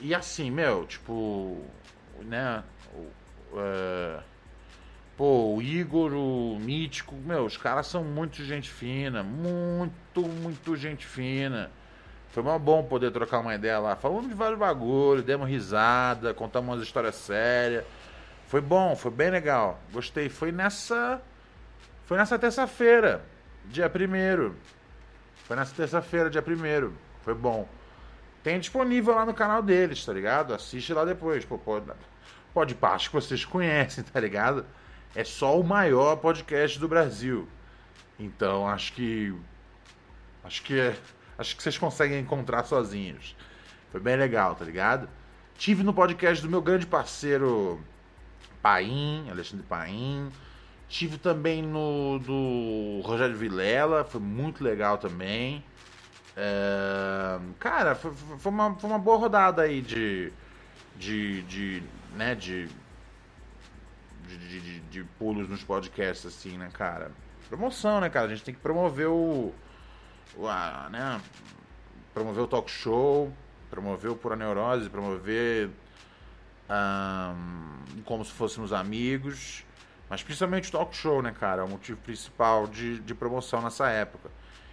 e 0.00 0.14
assim, 0.14 0.50
meu, 0.50 0.84
tipo, 0.84 1.64
né? 2.22 2.64
é, 3.56 4.20
pô, 5.16 5.54
o 5.54 5.62
Igor, 5.62 6.12
o 6.12 6.58
Mítico, 6.60 7.14
meu, 7.14 7.44
os 7.44 7.56
caras 7.56 7.86
são 7.86 8.04
muito 8.04 8.44
gente 8.44 8.70
fina, 8.70 9.22
muito, 9.22 10.22
muito 10.22 10.76
gente 10.76 11.06
fina. 11.06 11.70
Foi 12.30 12.42
mó 12.42 12.58
bom 12.58 12.84
poder 12.84 13.10
trocar 13.10 13.38
uma 13.38 13.54
ideia 13.54 13.78
lá. 13.78 13.96
Falamos 13.96 14.28
de 14.28 14.34
vários 14.34 14.58
bagulhos, 14.58 15.24
demos 15.24 15.48
risada, 15.48 16.34
contamos 16.34 16.74
umas 16.74 16.86
histórias 16.86 17.14
sérias. 17.14 17.84
Foi 18.46 18.60
bom, 18.60 18.94
foi 18.94 19.10
bem 19.10 19.30
legal. 19.30 19.80
Gostei. 19.92 20.28
Foi 20.28 20.52
nessa. 20.52 21.20
Foi 22.04 22.16
nessa 22.18 22.38
terça-feira, 22.38 23.24
dia 23.64 23.86
1 23.86 24.54
Foi 25.44 25.56
nessa 25.56 25.74
terça-feira, 25.74 26.30
dia 26.30 26.44
1 26.46 26.92
Foi 27.22 27.34
bom. 27.34 27.66
Tem 28.44 28.60
disponível 28.60 29.14
lá 29.14 29.26
no 29.26 29.34
canal 29.34 29.60
deles, 29.62 30.04
tá 30.04 30.12
ligado? 30.12 30.54
Assiste 30.54 30.92
lá 30.92 31.04
depois. 31.04 31.44
Pô, 31.44 31.58
pode, 31.58 31.86
pode 32.54 33.08
que 33.08 33.12
vocês 33.12 33.44
conhecem, 33.44 34.04
tá 34.12 34.20
ligado? 34.20 34.64
É 35.16 35.24
só 35.24 35.58
o 35.58 35.64
maior 35.64 36.16
podcast 36.16 36.78
do 36.78 36.86
Brasil. 36.86 37.48
Então 38.18 38.68
acho 38.68 38.92
que. 38.92 39.34
Acho 40.44 40.62
que 40.62 40.78
é- 40.78 40.94
Acho 41.38 41.56
que 41.56 41.62
vocês 41.62 41.76
conseguem 41.78 42.20
encontrar 42.20 42.64
sozinhos. 42.64 43.34
Foi 43.90 43.98
bem 43.98 44.14
legal, 44.16 44.54
tá 44.54 44.64
ligado? 44.64 45.08
Tive 45.56 45.82
no 45.82 45.94
podcast 45.94 46.42
do 46.42 46.50
meu 46.50 46.60
grande 46.60 46.86
parceiro 46.86 47.80
Paim, 48.60 49.26
Alexandre 49.30 49.64
Paim. 49.66 50.30
Tive 50.86 51.16
também 51.16 51.62
no 51.62 52.18
do 52.18 53.00
Rogério 53.02 53.34
Vilela, 53.36 54.04
foi 54.04 54.20
muito 54.20 54.62
legal 54.62 54.98
também. 54.98 55.64
É, 56.36 57.38
cara, 57.58 57.94
foi, 57.94 58.12
foi 58.12 58.52
uma, 58.52 58.74
foi 58.74 58.90
uma 58.90 58.98
boa 58.98 59.16
rodada 59.16 59.62
aí 59.62 59.80
de. 59.80 60.30
de. 60.94 61.42
de. 61.42 61.82
né, 62.14 62.34
de. 62.34 62.68
De, 64.36 64.60
de, 64.60 64.80
de- 64.80 65.04
pulos 65.18 65.48
nos 65.48 65.62
podcasts, 65.64 66.26
assim, 66.26 66.56
né, 66.58 66.68
cara? 66.72 67.10
Promoção, 67.48 68.00
né, 68.00 68.08
cara? 68.10 68.26
A 68.26 68.28
gente 68.28 68.42
tem 68.44 68.54
que 68.54 68.60
promover 68.60 69.08
o. 69.08 69.52
o 70.36 70.46
a, 70.48 70.88
né? 70.90 71.20
Promover 72.12 72.42
o 72.44 72.46
talk 72.46 72.70
show, 72.70 73.32
promover 73.70 74.10
o 74.10 74.16
Pura 74.16 74.36
Neurose, 74.36 74.88
promover 74.90 75.70
ahn, 76.68 77.84
como 78.04 78.24
se 78.24 78.32
fôssemos 78.32 78.72
amigos. 78.72 79.64
Mas 80.08 80.22
principalmente 80.22 80.68
o 80.68 80.72
talk 80.72 80.94
show, 80.96 81.20
né, 81.20 81.32
cara? 81.38 81.62
É 81.62 81.64
o 81.64 81.68
motivo 81.68 81.98
principal 82.00 82.66
de, 82.66 83.00
de 83.00 83.14
promoção 83.14 83.60
nessa 83.60 83.88
época. 83.88 84.30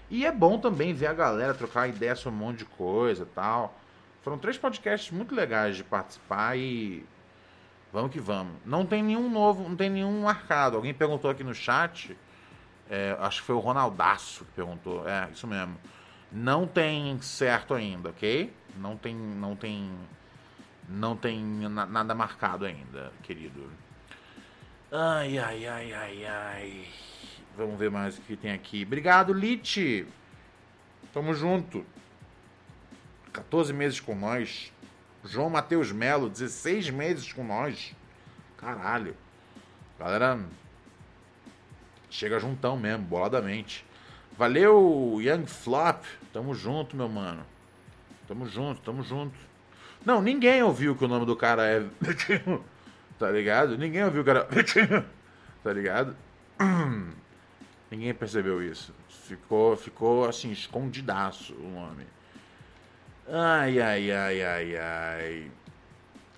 E 0.09 0.25
é 0.25 0.31
bom 0.31 0.59
também 0.59 0.93
ver 0.93 1.07
a 1.07 1.13
galera 1.13 1.53
trocar 1.53 1.87
ideia 1.87 2.15
sobre 2.15 2.37
um 2.39 2.43
monte 2.45 2.59
de 2.59 2.65
coisa 2.65 3.27
tal. 3.33 3.79
Foram 4.21 4.37
três 4.37 4.57
podcasts 4.57 5.11
muito 5.11 5.33
legais 5.33 5.75
de 5.75 5.83
participar 5.83 6.57
e. 6.57 7.05
Vamos 7.93 8.11
que 8.11 8.19
vamos. 8.19 8.55
Não 8.65 8.85
tem 8.85 9.03
nenhum 9.03 9.29
novo, 9.29 9.69
não 9.69 9.75
tem 9.75 9.89
nenhum 9.89 10.23
marcado. 10.23 10.75
Alguém 10.75 10.93
perguntou 10.93 11.29
aqui 11.29 11.43
no 11.43 11.53
chat. 11.53 12.17
é, 12.89 13.15
acho 13.19 13.41
que 13.41 13.45
foi 13.47 13.55
o 13.55 13.59
Ronaldaço 13.59 14.43
que 14.45 14.51
perguntou. 14.51 15.07
É, 15.07 15.29
isso 15.31 15.45
mesmo. 15.47 15.77
Não 16.31 16.65
tem 16.67 17.19
certo 17.21 17.73
ainda, 17.75 18.09
ok? 18.09 18.51
Não 18.77 18.97
tem. 18.97 19.15
Não 19.15 19.55
tem. 19.55 19.91
Não 20.89 21.15
tem 21.15 21.39
na- 21.69 21.85
nada 21.85 22.13
marcado 22.15 22.65
ainda, 22.65 23.13
querido. 23.21 23.71
Ai, 24.91 25.37
ai, 25.37 25.65
ai, 25.67 25.93
ai, 25.93 26.25
ai. 26.25 26.87
Vamos 27.55 27.77
ver 27.77 27.91
mais 27.91 28.17
o 28.17 28.21
que 28.21 28.35
tem 28.35 28.51
aqui. 28.51 28.83
Obrigado, 28.83 29.31
Lit. 29.33 30.07
Tamo 31.13 31.33
junto. 31.35 31.85
14 33.31 33.71
meses 33.71 33.99
com 33.99 34.15
nós. 34.15 34.72
João 35.23 35.49
Matheus 35.49 35.91
Melo, 35.91 36.29
16 36.29 36.89
meses 36.89 37.31
com 37.31 37.43
nós. 37.43 37.95
Caralho. 38.57 39.15
Galera, 39.97 40.39
chega 42.09 42.39
juntão 42.39 42.77
mesmo, 42.77 43.05
boladamente. 43.05 43.85
Valeu, 44.37 45.17
Young 45.21 45.45
Flop. 45.45 46.03
Tamo 46.33 46.53
junto, 46.53 46.95
meu 46.95 47.07
mano. 47.07 47.45
Tamo 48.27 48.47
junto, 48.47 48.81
tamo 48.81 49.03
junto. 49.03 49.37
Não, 50.05 50.21
ninguém 50.21 50.61
ouviu 50.61 50.95
que 50.95 51.05
o 51.05 51.07
nome 51.07 51.25
do 51.25 51.35
cara 51.35 51.65
é. 51.65 51.85
tá 53.17 53.31
ligado? 53.31 53.77
Ninguém 53.77 54.03
ouviu 54.03 54.23
que 54.23 54.29
era. 54.29 54.47
tá 55.63 55.73
ligado? 55.73 56.15
Ninguém 57.89 58.13
percebeu 58.13 58.61
isso. 58.61 58.93
Ficou, 59.07 59.77
ficou 59.77 60.27
assim, 60.27 60.51
escondidaço 60.51 61.53
o 61.53 61.69
nome. 61.69 62.05
Ai, 63.27 63.79
ai, 63.79 64.11
ai, 64.11 64.43
ai, 64.43 64.77
ai. 64.77 65.51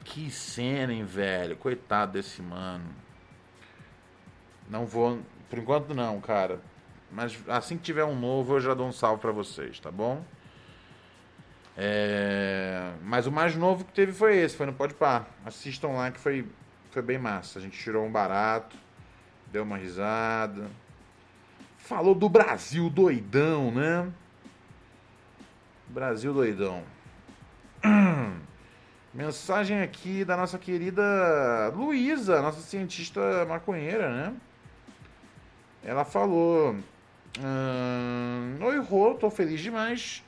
Que 0.04 0.30
cena, 0.30 0.94
hein, 0.94 1.04
velho? 1.04 1.56
Coitado 1.58 2.14
desse 2.14 2.42
mano. 2.42 2.86
Não 4.70 4.86
vou. 4.86 5.20
Por 5.50 5.60
enquanto 5.60 5.94
não, 5.94 6.22
cara. 6.22 6.60
Mas 7.12 7.38
assim 7.48 7.78
que 7.78 7.84
tiver 7.84 8.04
um 8.04 8.16
novo, 8.16 8.56
eu 8.56 8.60
já 8.60 8.74
dou 8.74 8.88
um 8.88 8.92
salve 8.92 9.22
pra 9.22 9.32
vocês, 9.32 9.80
tá 9.80 9.90
bom? 9.92 10.24
É, 11.78 12.94
Mas 13.02 13.28
o 13.28 13.32
mais 13.32 13.56
novo 13.56 13.84
que 13.84 13.92
teve 13.92 14.12
foi 14.14 14.38
esse, 14.38 14.56
foi 14.56 14.66
no 14.66 14.74
Pode 14.74 14.94
Par. 14.94 15.28
Assistam 15.46 15.90
lá 15.90 16.12
que 16.12 16.20
foi, 16.20 16.48
foi 16.92 17.02
bem 17.02 17.18
massa. 17.18 17.60
A 17.60 17.62
gente 17.62 17.78
tirou 17.78 18.06
um 18.06 18.12
barato, 18.12 18.78
deu 19.52 19.64
uma 19.64 19.78
risada. 19.78 20.70
Falou 21.78 22.16
do 22.16 22.30
Brasil 22.30 22.90
doidão, 22.90 23.72
né? 23.72 24.12
Brasil 25.96 26.34
doidão. 26.34 26.84
Mensagem 29.14 29.82
aqui 29.82 30.26
da 30.26 30.36
nossa 30.36 30.60
querida 30.60 31.02
Luísa, 31.74 32.41
nossa 32.41 32.60
cientista 32.60 33.46
maconheira, 33.46 34.10
né? 34.10 34.34
Ela 35.82 36.04
falou: 36.04 36.76
"Ahn, 37.39 38.62
Oi, 38.62 38.80
Rô, 38.80 39.14
tô 39.14 39.30
feliz 39.30 39.62
demais. 39.62 40.22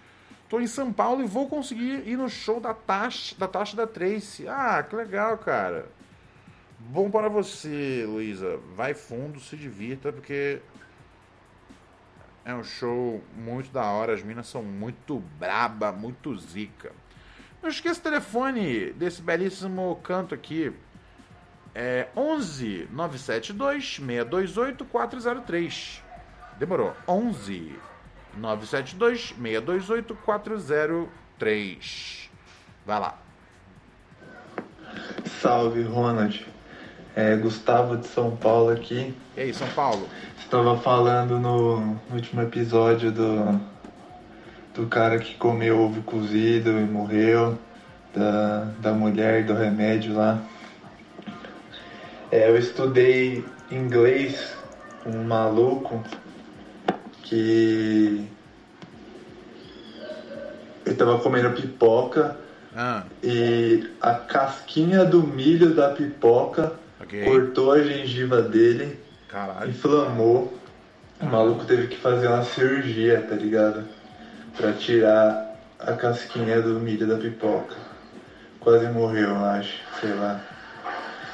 Tô 0.48 0.62
em 0.62 0.68
São 0.68 0.94
Paulo 0.94 1.22
e 1.22 1.28
vou 1.28 1.50
conseguir 1.50 2.08
ir 2.08 2.16
no 2.18 2.30
show 2.30 2.62
da 2.62 2.74
Taxa 2.74 3.36
da, 3.38 3.46
taxa 3.46 3.76
da 3.76 3.86
Tracy. 3.86 4.48
Ah, 4.48 4.82
que 4.82 4.96
legal, 4.96 5.38
cara. 5.38 5.90
Bom 6.80 7.12
para 7.12 7.28
você, 7.28 8.06
Luísa. 8.08 8.58
Vai 8.74 8.94
fundo, 8.94 9.38
se 9.42 9.58
divirta, 9.58 10.14
porque 10.14 10.62
é 12.48 12.56
um 12.56 12.64
show 12.64 13.22
muito 13.36 13.70
da 13.74 13.84
hora. 13.84 14.14
As 14.14 14.24
minas 14.24 14.48
são 14.48 14.64
muito 14.64 15.20
braba, 15.38 15.92
muito 15.92 16.34
zica. 16.38 16.94
Não 17.62 17.70
esqueça 17.70 18.00
o 18.00 18.04
telefone 18.04 18.94
desse 18.94 19.22
belíssimo 19.22 20.00
canto 20.02 20.34
aqui. 20.34 20.72
É 21.76 22.08
11 22.16 22.88
972 22.90 23.98
628 23.98 24.86
403. 24.86 26.02
Demorou. 26.58 26.96
11 27.06 27.78
972 28.38 29.36
628 29.38 30.16
403. 30.16 32.30
Vai 32.86 33.00
lá. 33.02 33.20
Salve, 35.42 35.84
Ronald. 35.84 36.48
É 37.18 37.36
Gustavo 37.36 37.98
de 37.98 38.06
São 38.06 38.36
Paulo 38.36 38.70
aqui. 38.70 39.12
E 39.36 39.42
aí, 39.42 39.52
São 39.52 39.68
Paulo? 39.70 40.08
Estava 40.38 40.78
falando 40.78 41.40
no, 41.40 41.80
no 41.80 42.00
último 42.14 42.44
episódio 42.44 43.12
do, 43.12 43.60
do 44.76 44.86
cara 44.86 45.18
que 45.18 45.34
comeu 45.34 45.82
ovo 45.82 46.04
cozido 46.04 46.70
e 46.70 46.84
morreu, 46.84 47.58
da, 48.14 48.66
da 48.80 48.94
mulher 48.94 49.44
do 49.44 49.56
remédio 49.56 50.14
lá. 50.14 50.40
É, 52.32 52.52
eu 52.52 52.56
estudei 52.56 53.44
inglês 53.72 54.56
com 55.04 55.10
um 55.10 55.24
maluco 55.24 56.04
que 57.24 58.28
ele 60.86 60.96
tava 60.96 61.18
comendo 61.18 61.50
pipoca 61.50 62.38
Ah, 62.76 63.06
e 63.24 63.90
a 64.00 64.14
casquinha 64.14 65.04
do 65.04 65.24
milho 65.24 65.74
da 65.74 65.90
pipoca 65.90 66.74
ok. 67.08 67.26
cortou 67.26 67.72
a 67.72 67.82
gengiva 67.82 68.42
dele, 68.42 69.00
Caralho. 69.30 69.70
inflamou. 69.70 70.54
O 71.20 71.26
maluco 71.26 71.66
teve 71.66 71.88
que 71.88 71.98
fazer 71.98 72.28
uma 72.28 72.44
cirurgia, 72.44 73.26
tá 73.28 73.36
ligado? 73.36 73.84
Pra 74.56 74.74
tirar 74.74 75.56
a 75.80 75.94
casquinha 75.94 76.62
do 76.62 76.80
milho 76.80 77.08
da 77.08 77.18
pipoca. 77.18 77.76
Quase 78.60 78.88
morreu, 78.90 79.30
eu 79.30 79.46
acho, 79.46 79.80
sei 80.00 80.14
lá. 80.14 80.40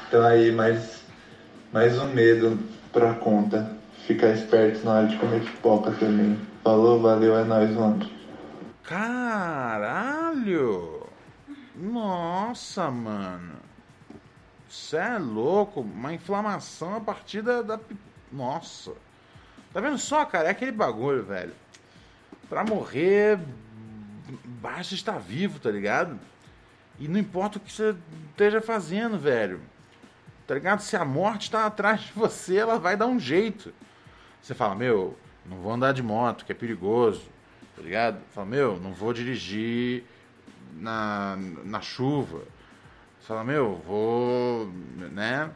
Então 0.08 0.22
aí, 0.22 0.50
mais, 0.52 1.02
mais 1.72 1.98
um 1.98 2.08
medo 2.08 2.58
pra 2.92 3.14
conta. 3.14 3.72
Ficar 4.06 4.28
esperto 4.28 4.84
na 4.84 4.92
hora 4.92 5.06
de 5.06 5.16
comer 5.16 5.40
pipoca 5.40 5.90
também. 5.92 6.38
Falou, 6.62 7.00
valeu, 7.00 7.36
é 7.38 7.44
nóis, 7.44 7.70
mano. 7.74 8.08
Caralho! 8.84 11.06
Nossa, 11.74 12.90
mano. 12.90 13.54
Cê 14.74 14.96
é 14.96 15.18
louco. 15.18 15.82
Uma 15.82 16.12
inflamação 16.12 16.96
a 16.96 17.00
partir 17.00 17.42
da, 17.42 17.62
da. 17.62 17.78
Nossa. 18.32 18.92
Tá 19.72 19.80
vendo 19.80 19.98
só, 19.98 20.24
cara? 20.24 20.48
É 20.48 20.50
aquele 20.50 20.72
bagulho, 20.72 21.22
velho. 21.22 21.52
Pra 22.48 22.64
morrer, 22.64 23.38
basta 24.60 24.94
estar 24.94 25.18
vivo, 25.18 25.60
tá 25.60 25.70
ligado? 25.70 26.18
E 26.98 27.06
não 27.06 27.20
importa 27.20 27.58
o 27.58 27.60
que 27.60 27.72
você 27.72 27.94
esteja 28.30 28.60
fazendo, 28.60 29.16
velho. 29.16 29.60
Tá 30.44 30.54
ligado? 30.54 30.80
Se 30.80 30.96
a 30.96 31.04
morte 31.04 31.52
tá 31.52 31.66
atrás 31.66 32.00
de 32.00 32.12
você, 32.12 32.56
ela 32.56 32.78
vai 32.78 32.96
dar 32.96 33.06
um 33.06 33.18
jeito. 33.18 33.72
Você 34.42 34.54
fala, 34.54 34.74
meu, 34.74 35.16
não 35.46 35.58
vou 35.58 35.72
andar 35.72 35.92
de 35.92 36.02
moto, 36.02 36.44
que 36.44 36.52
é 36.52 36.54
perigoso. 36.54 37.22
Tá 37.76 37.82
ligado? 37.82 38.20
Fala, 38.32 38.46
meu, 38.46 38.78
não 38.80 38.92
vou 38.92 39.12
dirigir 39.12 40.04
na, 40.72 41.36
na 41.64 41.80
chuva. 41.80 42.42
Você 43.24 43.28
fala, 43.28 43.42
meu, 43.42 43.76
vou, 43.86 44.66
né? 45.10 45.50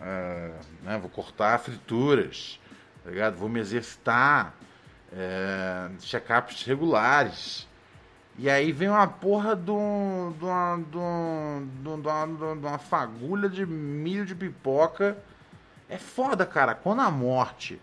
ah, 0.00 0.52
né, 0.80 0.96
Vou 0.98 1.10
cortar 1.10 1.58
frituras. 1.58 2.60
Tá 3.02 3.10
ligado? 3.10 3.36
Vou 3.36 3.48
me 3.48 3.58
exercitar. 3.58 4.54
É, 5.12 5.90
check-ups 5.98 6.62
regulares. 6.62 7.66
E 8.38 8.48
aí 8.48 8.70
vem 8.70 8.88
uma 8.90 9.08
porra 9.08 9.56
de, 9.56 9.72
um, 9.72 10.32
de, 10.38 10.44
uma, 10.44 10.76
de, 10.76 10.96
um, 10.96 11.68
de, 11.82 11.88
um- 11.88 12.00
de 12.00 12.08
uma, 12.08 12.54
de 12.54 12.66
uma 12.66 12.78
fagulha 12.78 13.48
de 13.48 13.66
milho 13.66 14.24
de 14.24 14.36
pipoca. 14.36 15.18
É 15.88 15.98
foda, 15.98 16.46
cara. 16.46 16.76
Quando 16.76 17.00
a 17.02 17.10
morte 17.10 17.80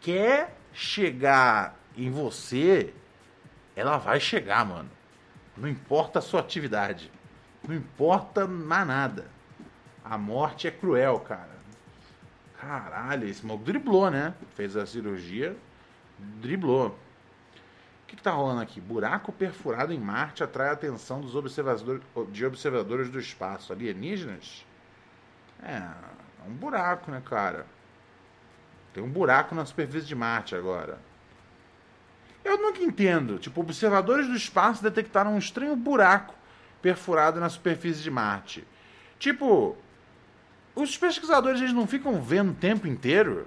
quer 0.00 0.56
chegar 0.72 1.74
em 1.96 2.10
você, 2.12 2.94
ela 3.74 3.96
vai 3.96 4.20
chegar, 4.20 4.64
mano. 4.64 4.90
Não 5.56 5.68
importa 5.68 6.20
a 6.20 6.22
sua 6.22 6.38
atividade. 6.38 7.10
Não 7.66 7.74
importa 7.74 8.46
mais 8.46 8.86
nada. 8.86 9.26
A 10.04 10.16
morte 10.16 10.68
é 10.68 10.70
cruel, 10.70 11.18
cara. 11.20 11.56
Caralho, 12.60 13.28
esse 13.28 13.44
maluco 13.44 13.64
driblou, 13.64 14.10
né? 14.10 14.34
Fez 14.54 14.76
a 14.76 14.86
cirurgia, 14.86 15.56
driblou. 16.18 16.88
O 16.88 18.06
que, 18.06 18.14
que 18.14 18.22
tá 18.22 18.30
rolando 18.30 18.60
aqui? 18.60 18.80
Buraco 18.80 19.32
perfurado 19.32 19.92
em 19.92 19.98
Marte 19.98 20.44
atrai 20.44 20.68
a 20.68 20.72
atenção 20.72 21.20
dos 21.20 21.34
observadores, 21.34 22.02
de 22.30 22.46
observadores 22.46 23.08
do 23.10 23.18
espaço. 23.18 23.72
Alienígenas? 23.72 24.64
É, 25.60 25.76
é 25.76 26.48
um 26.48 26.54
buraco, 26.54 27.10
né, 27.10 27.20
cara? 27.24 27.66
Tem 28.94 29.02
um 29.02 29.10
buraco 29.10 29.54
na 29.56 29.66
superfície 29.66 30.06
de 30.06 30.14
Marte 30.14 30.54
agora. 30.54 31.00
Eu 32.44 32.58
nunca 32.58 32.80
entendo. 32.80 33.38
Tipo, 33.40 33.60
observadores 33.60 34.28
do 34.28 34.36
espaço 34.36 34.82
detectaram 34.84 35.34
um 35.34 35.38
estranho 35.38 35.74
buraco 35.74 36.35
perfurado 36.82 37.40
na 37.40 37.48
superfície 37.48 38.02
de 38.02 38.10
Marte. 38.10 38.66
Tipo, 39.18 39.76
os 40.74 40.96
pesquisadores 40.96 41.60
eles 41.60 41.72
não 41.72 41.86
ficam 41.86 42.20
vendo 42.20 42.50
o 42.50 42.54
tempo 42.54 42.86
inteiro? 42.86 43.46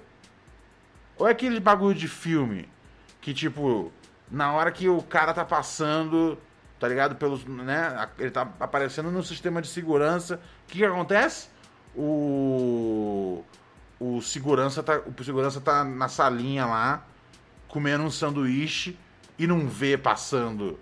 Ou 1.17 1.27
é 1.27 1.31
aquele 1.31 1.59
bagulho 1.59 1.97
de 1.97 2.07
filme 2.07 2.67
que, 3.21 3.33
tipo, 3.33 3.91
na 4.31 4.53
hora 4.53 4.71
que 4.71 4.87
o 4.87 5.01
cara 5.01 5.33
tá 5.33 5.43
passando, 5.43 6.37
tá 6.79 6.87
ligado? 6.87 7.15
Pelos, 7.15 7.45
né? 7.45 8.09
Ele 8.17 8.31
tá 8.31 8.51
aparecendo 8.59 9.11
no 9.11 9.21
sistema 9.21 9.61
de 9.61 9.67
segurança. 9.67 10.35
O 10.35 10.71
que, 10.71 10.79
que 10.79 10.85
acontece? 10.85 11.49
O. 11.95 13.43
O 13.99 14.21
segurança, 14.21 14.81
tá, 14.81 15.01
o 15.05 15.23
segurança 15.23 15.59
tá 15.59 15.83
na 15.83 16.07
salinha 16.07 16.65
lá, 16.65 17.05
comendo 17.67 18.05
um 18.05 18.09
sanduíche 18.09 18.97
e 19.37 19.45
não 19.45 19.67
vê 19.67 19.97
passando 19.97 20.79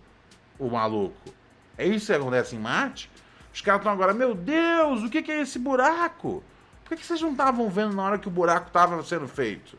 o 0.59 0.69
maluco. 0.69 1.33
É 1.77 1.85
isso 1.85 2.07
que 2.07 2.13
acontece 2.13 2.55
em 2.55 2.59
Marte? 2.59 3.09
Os 3.53 3.61
caras 3.61 3.81
estão 3.81 3.91
agora, 3.91 4.13
meu 4.13 4.33
Deus, 4.33 5.03
o 5.03 5.09
que, 5.09 5.21
que 5.21 5.31
é 5.31 5.41
esse 5.41 5.59
buraco? 5.59 6.43
Por 6.83 6.89
que, 6.89 6.97
que 6.97 7.05
vocês 7.05 7.21
não 7.21 7.31
estavam 7.31 7.69
vendo 7.69 7.95
na 7.95 8.03
hora 8.03 8.17
que 8.17 8.27
o 8.27 8.31
buraco 8.31 8.67
estava 8.67 9.01
sendo 9.03 9.27
feito? 9.27 9.77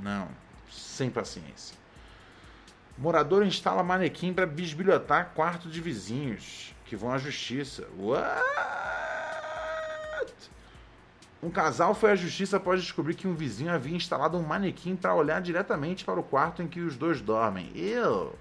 Não, 0.00 0.28
sem 0.70 1.10
paciência. 1.10 1.76
Morador 2.96 3.44
instala 3.44 3.82
manequim 3.82 4.32
para 4.32 4.44
bisbilhotar 4.44 5.32
quarto 5.34 5.68
de 5.68 5.80
vizinhos 5.80 6.74
que 6.84 6.96
vão 6.96 7.12
à 7.12 7.18
justiça. 7.18 7.86
What? 7.96 8.42
Um 11.40 11.50
casal 11.50 11.94
foi 11.94 12.10
à 12.10 12.16
justiça 12.16 12.56
após 12.56 12.82
descobrir 12.82 13.14
que 13.14 13.28
um 13.28 13.34
vizinho 13.34 13.72
havia 13.72 13.96
instalado 13.96 14.36
um 14.36 14.42
manequim 14.42 14.96
para 14.96 15.14
olhar 15.14 15.40
diretamente 15.40 16.04
para 16.04 16.18
o 16.18 16.24
quarto 16.24 16.60
em 16.62 16.66
que 16.66 16.80
os 16.80 16.96
dois 16.96 17.20
dormem. 17.20 17.70
Eu. 17.76 18.36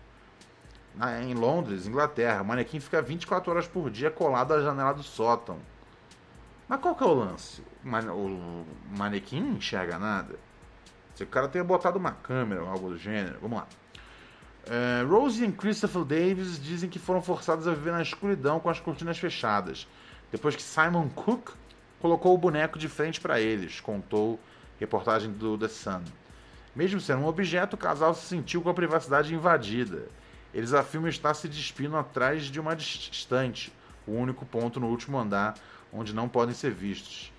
Em 1.22 1.34
Londres, 1.36 1.86
Inglaterra, 1.86 2.41
o 2.41 2.45
manequim 2.45 2.80
fica 2.80 3.02
24 3.02 3.52
horas 3.52 3.68
por 3.68 3.89
dia 3.91 4.10
colado 4.10 4.54
à 4.54 4.62
janela 4.62 4.93
do 4.93 5.04
sótão. 5.04 5.60
Mas 6.68 6.80
qual 6.82 6.95
que 6.95 7.04
é 7.04 7.08
o 7.08 7.14
lance? 7.14 7.62
O 7.84 7.88
mane- 7.88 8.10
O 8.10 8.66
manequim 8.98 9.41
não 9.41 9.58
enxerga 9.58 10.00
nada? 10.00 10.36
Se 11.16 11.24
o 11.24 11.28
cara 11.28 11.48
tenha 11.48 11.64
botado 11.64 11.98
uma 12.00 12.12
câmera 12.12 12.64
ou 12.64 12.70
algo 12.70 12.89
do 12.89 12.98
gênero. 12.98 13.38
Vamos 13.41 13.60
lá. 13.60 13.68
É, 14.70 15.04
Rosie 15.04 15.45
e 15.48 15.52
Christopher 15.52 16.04
Davis 16.04 16.62
dizem 16.62 16.89
que 16.89 17.00
foram 17.00 17.22
forçados 17.22 17.68
a 17.68 17.72
viver 17.74 17.91
na 17.91 18.02
escuridão 18.02 18.60
com 18.60 18.70
as 18.70 18.80
cortinas 18.80 19.18
fechadas, 19.18 19.88
depois 20.32 20.56
que 20.58 20.62
Simon 20.62 21.08
Cook 21.10 21.52
colocou 22.02 22.34
o 22.36 22.38
boneco 22.38 22.78
de 22.78 22.89
frente 22.89 23.22
para 23.22 23.39
eles, 23.39 23.80
contou 23.80 24.38
reportagem 24.78 25.32
do 25.32 25.58
The 25.58 25.70
Sun. 25.70 26.02
Mesmo 26.76 27.00
sendo 27.00 27.22
um 27.22 27.28
objeto, 27.28 27.76
o 27.76 27.80
casal 27.80 28.14
se 28.14 28.26
sentiu 28.28 28.62
com 28.62 28.70
a 28.70 28.74
privacidade 28.74 29.34
invadida. 29.34 30.10
Eles 30.58 30.74
afirmam 30.74 31.08
estar 31.08 31.36
se 31.36 31.47
despindo 31.47 31.95
atrás 31.95 32.45
de 32.45 32.60
uma 32.60 32.76
distante, 32.76 33.72
o 34.08 34.12
único 34.14 34.43
ponto 34.43 34.80
no 34.80 34.88
último 34.88 35.16
andar 35.20 35.53
onde 35.93 36.16
não 36.16 36.28
podem 36.28 36.55
ser 36.55 36.72
vistos. 36.72 37.32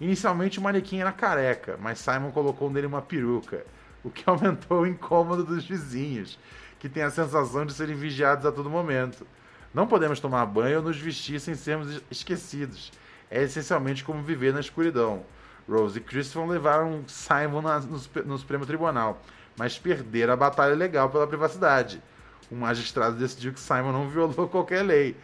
Inicialmente 0.00 0.58
o 0.58 0.62
manequim 0.62 0.98
era 0.98 1.12
careca, 1.12 1.78
mas 1.80 2.00
Simon 2.00 2.32
colocou 2.32 2.68
nele 2.68 2.88
uma 2.88 3.00
peruca, 3.00 3.64
o 4.02 4.10
que 4.10 4.24
aumentou 4.28 4.80
o 4.80 4.86
incômodo 4.88 5.44
dos 5.44 5.64
vizinhos, 5.64 6.36
que 6.80 6.88
têm 6.88 7.04
a 7.04 7.12
sensação 7.12 7.64
de 7.64 7.72
serem 7.72 7.94
vigiados 7.94 8.44
a 8.44 8.50
todo 8.50 8.68
momento. 8.68 9.24
Não 9.72 9.86
podemos 9.86 10.18
tomar 10.18 10.44
banho 10.44 10.78
ou 10.78 10.82
nos 10.82 10.96
vestir 10.98 11.38
sem 11.38 11.54
sermos 11.54 12.02
esquecidos. 12.10 12.90
É 13.30 13.40
essencialmente 13.40 14.02
como 14.02 14.20
viver 14.20 14.52
na 14.52 14.58
escuridão. 14.58 15.24
Rose 15.68 15.96
e 15.96 16.02
Christopher 16.02 16.48
levaram 16.48 17.04
Simon 17.06 17.62
na- 17.62 17.78
no, 17.78 18.00
no 18.26 18.36
Supremo 18.36 18.66
Tribunal, 18.66 19.22
mas 19.56 19.78
perderam 19.78 20.32
a 20.32 20.36
batalha 20.36 20.74
legal 20.74 21.08
pela 21.08 21.26
privacidade. 21.28 22.02
O 22.50 22.54
magistrado 22.54 23.16
decidiu 23.16 23.52
que 23.52 23.60
Simon 23.60 23.92
não 23.92 24.08
violou 24.08 24.48
qualquer 24.48 24.82
lei. 24.82 25.16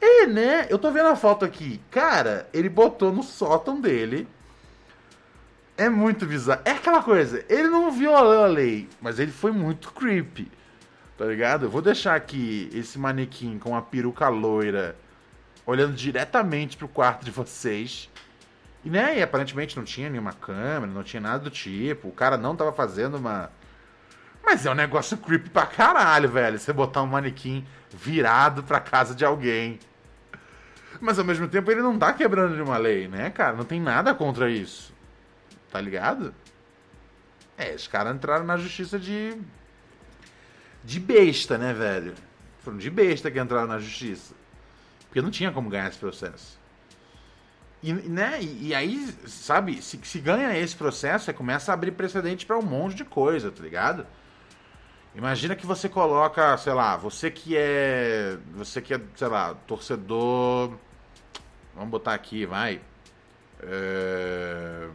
E, 0.00 0.26
né? 0.26 0.66
Eu 0.70 0.78
tô 0.78 0.90
vendo 0.90 1.08
a 1.08 1.16
foto 1.16 1.44
aqui. 1.44 1.80
Cara, 1.90 2.48
ele 2.52 2.68
botou 2.68 3.12
no 3.12 3.22
sótão 3.22 3.80
dele. 3.80 4.28
É 5.76 5.88
muito 5.88 6.26
bizarro. 6.26 6.62
É 6.64 6.72
aquela 6.72 7.02
coisa, 7.02 7.44
ele 7.48 7.68
não 7.68 7.90
violou 7.90 8.44
a 8.44 8.46
lei, 8.46 8.88
mas 9.00 9.18
ele 9.18 9.30
foi 9.30 9.52
muito 9.52 9.92
creepy. 9.92 10.50
Tá 11.16 11.24
ligado? 11.24 11.66
Eu 11.66 11.70
vou 11.70 11.82
deixar 11.82 12.14
aqui 12.14 12.68
esse 12.72 12.98
manequim 12.98 13.58
com 13.58 13.76
a 13.76 13.82
peruca 13.82 14.28
loira 14.28 14.96
olhando 15.68 15.94
diretamente 15.94 16.76
pro 16.76 16.88
quarto 16.88 17.24
de 17.24 17.30
vocês. 17.30 18.08
E, 18.84 18.88
né, 18.88 19.18
e 19.18 19.22
aparentemente 19.22 19.76
não 19.76 19.84
tinha 19.84 20.08
nenhuma 20.08 20.32
câmera, 20.32 20.86
não 20.86 21.02
tinha 21.02 21.20
nada 21.20 21.40
do 21.40 21.50
tipo. 21.50 22.08
O 22.08 22.12
cara 22.12 22.38
não 22.38 22.56
tava 22.56 22.72
fazendo 22.72 23.18
uma. 23.18 23.50
Mas 24.50 24.64
é 24.64 24.70
um 24.70 24.74
negócio 24.74 25.18
creepy 25.18 25.50
pra 25.50 25.66
caralho, 25.66 26.26
velho. 26.30 26.58
Você 26.58 26.72
botar 26.72 27.02
um 27.02 27.06
manequim 27.06 27.66
virado 27.90 28.62
pra 28.62 28.80
casa 28.80 29.14
de 29.14 29.22
alguém. 29.22 29.78
Mas 31.02 31.18
ao 31.18 31.24
mesmo 31.24 31.46
tempo 31.46 31.70
ele 31.70 31.82
não 31.82 31.98
tá 31.98 32.14
quebrando 32.14 32.56
de 32.56 32.62
uma 32.62 32.78
lei, 32.78 33.06
né, 33.08 33.28
cara? 33.28 33.54
Não 33.54 33.64
tem 33.64 33.78
nada 33.78 34.14
contra 34.14 34.50
isso. 34.50 34.90
Tá 35.70 35.78
ligado? 35.78 36.34
É, 37.58 37.74
os 37.74 37.86
caras 37.86 38.16
entraram 38.16 38.46
na 38.46 38.56
justiça 38.56 38.98
de. 38.98 39.38
de 40.82 40.98
besta, 40.98 41.58
né, 41.58 41.74
velho? 41.74 42.14
Foram 42.60 42.78
de 42.78 42.88
besta 42.88 43.30
que 43.30 43.38
entraram 43.38 43.68
na 43.68 43.78
justiça. 43.78 44.34
Porque 45.00 45.20
não 45.20 45.30
tinha 45.30 45.52
como 45.52 45.68
ganhar 45.68 45.88
esse 45.88 45.98
processo. 45.98 46.58
E, 47.82 47.92
né, 47.92 48.38
e, 48.40 48.68
e 48.68 48.74
aí, 48.74 49.14
sabe, 49.26 49.82
se, 49.82 50.00
se 50.02 50.18
ganha 50.20 50.56
esse 50.56 50.74
processo, 50.74 51.26
você 51.26 51.34
começa 51.34 51.70
a 51.70 51.74
abrir 51.74 51.92
precedente 51.92 52.46
para 52.46 52.56
um 52.56 52.62
monte 52.62 52.96
de 52.96 53.04
coisa, 53.04 53.50
tá 53.50 53.62
ligado? 53.62 54.06
Imagina 55.14 55.56
que 55.56 55.66
você 55.66 55.88
coloca, 55.88 56.56
sei 56.58 56.72
lá, 56.72 56.96
você 56.96 57.30
que 57.30 57.56
é. 57.56 58.38
Você 58.54 58.80
que 58.80 58.94
é, 58.94 59.00
sei 59.14 59.28
lá, 59.28 59.54
torcedor. 59.66 60.72
Vamos 61.74 61.90
botar 61.90 62.14
aqui, 62.14 62.44
vai. 62.46 62.80
É, 63.62 64.88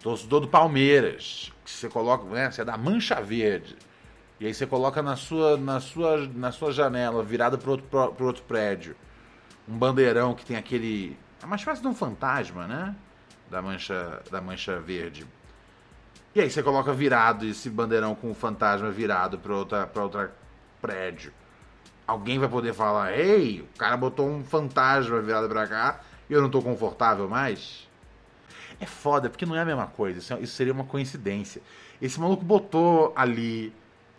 torcedor 0.00 0.40
do 0.40 0.48
Palmeiras. 0.48 1.52
Que 1.64 1.70
você 1.70 1.88
coloca, 1.88 2.24
né? 2.24 2.50
Você 2.50 2.62
é 2.62 2.64
da 2.64 2.76
Mancha 2.76 3.20
Verde. 3.20 3.76
E 4.40 4.46
aí 4.46 4.54
você 4.54 4.66
coloca 4.66 5.02
na 5.02 5.16
sua, 5.16 5.56
na 5.56 5.80
sua, 5.80 6.26
na 6.28 6.52
sua 6.52 6.72
janela, 6.72 7.24
virada 7.24 7.58
para 7.58 7.70
outro, 7.70 8.14
outro 8.20 8.42
prédio, 8.44 8.94
um 9.68 9.76
bandeirão 9.76 10.34
que 10.34 10.44
tem 10.44 10.56
aquele. 10.56 11.16
É 11.42 11.46
uma 11.46 11.56
espécie 11.56 11.82
de 11.82 11.88
um 11.88 11.94
fantasma, 11.94 12.66
né? 12.66 12.94
Da 13.50 13.60
mancha, 13.60 14.22
da 14.30 14.40
mancha 14.40 14.78
verde. 14.78 15.26
E 16.34 16.40
aí 16.40 16.50
você 16.50 16.62
coloca 16.62 16.92
virado 16.92 17.46
esse 17.46 17.70
bandeirão 17.70 18.14
com 18.14 18.30
o 18.30 18.34
fantasma 18.34 18.90
virado 18.90 19.38
para 19.38 19.54
outra, 19.54 19.86
pra 19.86 20.02
outra 20.02 20.34
prédio. 20.80 21.32
Alguém 22.06 22.38
vai 22.38 22.48
poder 22.48 22.72
falar: 22.72 23.18
Ei, 23.18 23.62
o 23.62 23.78
cara 23.78 23.96
botou 23.96 24.28
um 24.28 24.44
fantasma 24.44 25.20
virado 25.20 25.48
para 25.48 25.66
cá 25.66 26.00
e 26.28 26.32
eu 26.32 26.42
não 26.42 26.50
tô 26.50 26.62
confortável 26.62 27.28
mais? 27.28 27.88
É 28.80 28.86
foda, 28.86 29.28
porque 29.28 29.44
não 29.44 29.56
é 29.56 29.60
a 29.60 29.64
mesma 29.64 29.86
coisa. 29.86 30.18
Isso, 30.18 30.32
é, 30.32 30.40
isso 30.40 30.54
seria 30.54 30.72
uma 30.72 30.84
coincidência. 30.84 31.60
Esse 32.00 32.20
maluco 32.20 32.44
botou 32.44 33.12
ali 33.16 33.72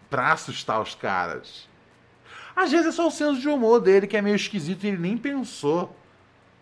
pra 0.09 0.33
assustar 0.33 0.81
os 0.81 0.95
caras. 0.95 1.69
Às 2.55 2.71
vezes 2.71 2.87
é 2.87 2.91
só 2.91 3.07
o 3.07 3.11
senso 3.11 3.39
de 3.39 3.47
humor 3.47 3.79
dele 3.79 4.05
que 4.05 4.17
é 4.17 4.21
meio 4.21 4.35
esquisito 4.35 4.83
e 4.83 4.87
ele 4.87 4.97
nem 4.97 5.17
pensou. 5.17 5.95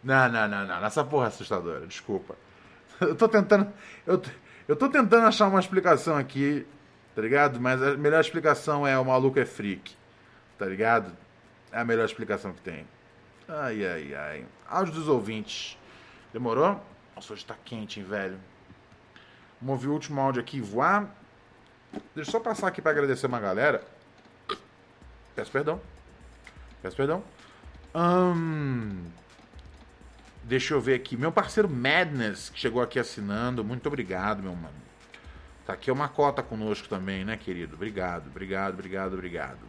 Não, 0.04 0.30
não, 0.30 0.48
não, 0.48 0.68
não. 0.68 0.86
Essa 0.86 1.04
porra 1.04 1.28
assustadora, 1.28 1.88
desculpa. 1.88 2.36
Eu 3.02 3.16
tô 3.16 3.28
tentando. 3.28 3.72
Eu, 4.06 4.22
eu 4.68 4.76
tô 4.76 4.90
tentando 4.90 5.26
achar 5.26 5.48
uma 5.48 5.60
explicação 5.60 6.18
aqui, 6.18 6.66
tá 7.16 7.22
ligado? 7.22 7.60
Mas 7.60 7.82
a 7.82 7.96
melhor 7.96 8.22
explicação 8.22 8.86
é 8.86 8.98
o 8.98 9.06
maluco 9.06 9.40
é 9.40 9.46
freak, 9.46 9.96
tá 10.58 10.66
ligado? 10.66 11.12
É 11.72 11.80
a 11.80 11.86
melhor 11.86 12.06
explicação 12.06 12.54
que 12.54 12.62
tem. 12.62 12.88
Ai, 13.48 13.86
ai, 13.86 14.14
ai. 14.14 14.46
Áudio 14.68 14.94
dos 14.94 15.08
ouvintes. 15.08 15.78
Demorou? 16.34 16.82
Nossa, 17.16 17.34
hoje 17.34 17.46
tá 17.46 17.56
quente, 17.64 18.00
hein, 18.00 18.06
velho. 18.06 18.38
Vamos 19.62 19.76
ouvir 19.76 19.88
o 19.88 19.94
último 19.94 20.20
áudio 20.20 20.42
aqui 20.42 20.60
voar. 20.60 21.08
Deixa 22.14 22.30
eu 22.30 22.32
só 22.34 22.40
passar 22.40 22.68
aqui 22.68 22.82
para 22.82 22.92
agradecer 22.92 23.26
uma 23.28 23.40
galera. 23.40 23.84
Peço 25.36 25.52
perdão. 25.52 25.80
Peço 26.82 26.96
perdão. 26.96 27.24
Hum, 27.96 29.06
deixa 30.48 30.74
eu 30.74 30.82
ver 30.82 30.96
aqui. 30.96 31.18
Meu 31.18 31.32
parceiro 31.32 31.70
Madness, 31.70 32.50
que 32.50 32.60
chegou 32.60 32.82
aqui 32.82 32.98
assinando. 32.98 33.64
Muito 33.64 33.88
obrigado, 33.88 34.42
meu 34.42 34.56
mano. 34.56 34.88
Tá 35.66 35.74
aqui 35.74 35.92
uma 35.92 36.08
cota 36.08 36.42
conosco 36.42 36.88
também, 36.88 37.26
né, 37.26 37.36
querido? 37.36 37.76
Obrigado, 37.76 38.28
obrigado, 38.28 38.74
obrigado, 38.74 39.14
obrigado. 39.14 39.60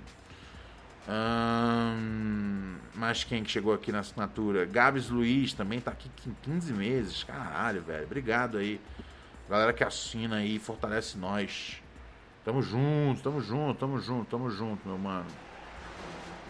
Hum, 1.08 2.76
mas 2.94 3.24
quem 3.24 3.42
que 3.42 3.50
chegou 3.50 3.74
aqui 3.74 3.90
na 3.90 4.00
assinatura? 4.00 4.64
Gabs 4.64 5.08
Luiz 5.08 5.52
também 5.54 5.80
tá 5.80 5.90
aqui 5.90 6.08
15 6.42 6.72
meses. 6.72 7.24
Caralho, 7.24 7.82
velho. 7.82 8.04
Obrigado 8.04 8.58
aí. 8.58 8.80
Galera 9.48 9.72
que 9.72 9.82
assina 9.82 10.36
aí, 10.36 10.58
fortalece 10.58 11.18
nós. 11.18 11.82
Tamo 12.44 12.62
junto, 12.62 13.20
tamo 13.22 13.40
junto, 13.40 13.80
tamo 13.80 14.00
junto, 14.00 14.30
tamo 14.30 14.50
junto, 14.50 14.86
meu 14.86 14.98
mano. 14.98 15.26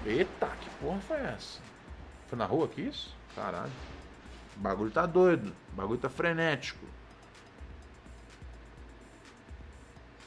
Eita, 0.04 0.48
que 0.60 0.70
porra 0.80 1.00
foi 1.00 1.16
essa? 1.16 1.60
Foi 2.28 2.38
na 2.38 2.44
rua 2.44 2.66
aqui 2.66 2.82
isso? 2.82 3.16
Caralho. 3.34 3.72
O 4.58 4.62
bagulho 4.62 4.90
tá 4.90 5.06
doido. 5.06 5.52
O 5.72 5.76
bagulho 5.76 5.98
tá 5.98 6.08
frenético. 6.08 6.84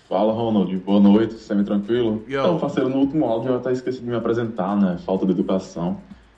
Fala, 0.07 0.33
Ronald. 0.33 0.75
Boa 0.77 0.99
noite, 0.99 1.33
semi-tranquilo? 1.33 2.23
Então, 2.27 2.57
parceiro, 2.57 2.89
no 2.89 2.97
último 2.97 3.25
áudio 3.25 3.51
eu 3.51 3.57
até 3.57 3.71
esqueci 3.71 3.99
de 3.99 4.05
me 4.05 4.15
apresentar, 4.15 4.75
né? 4.75 4.97
Falta 5.05 5.25
de 5.25 5.31
educação. 5.31 5.97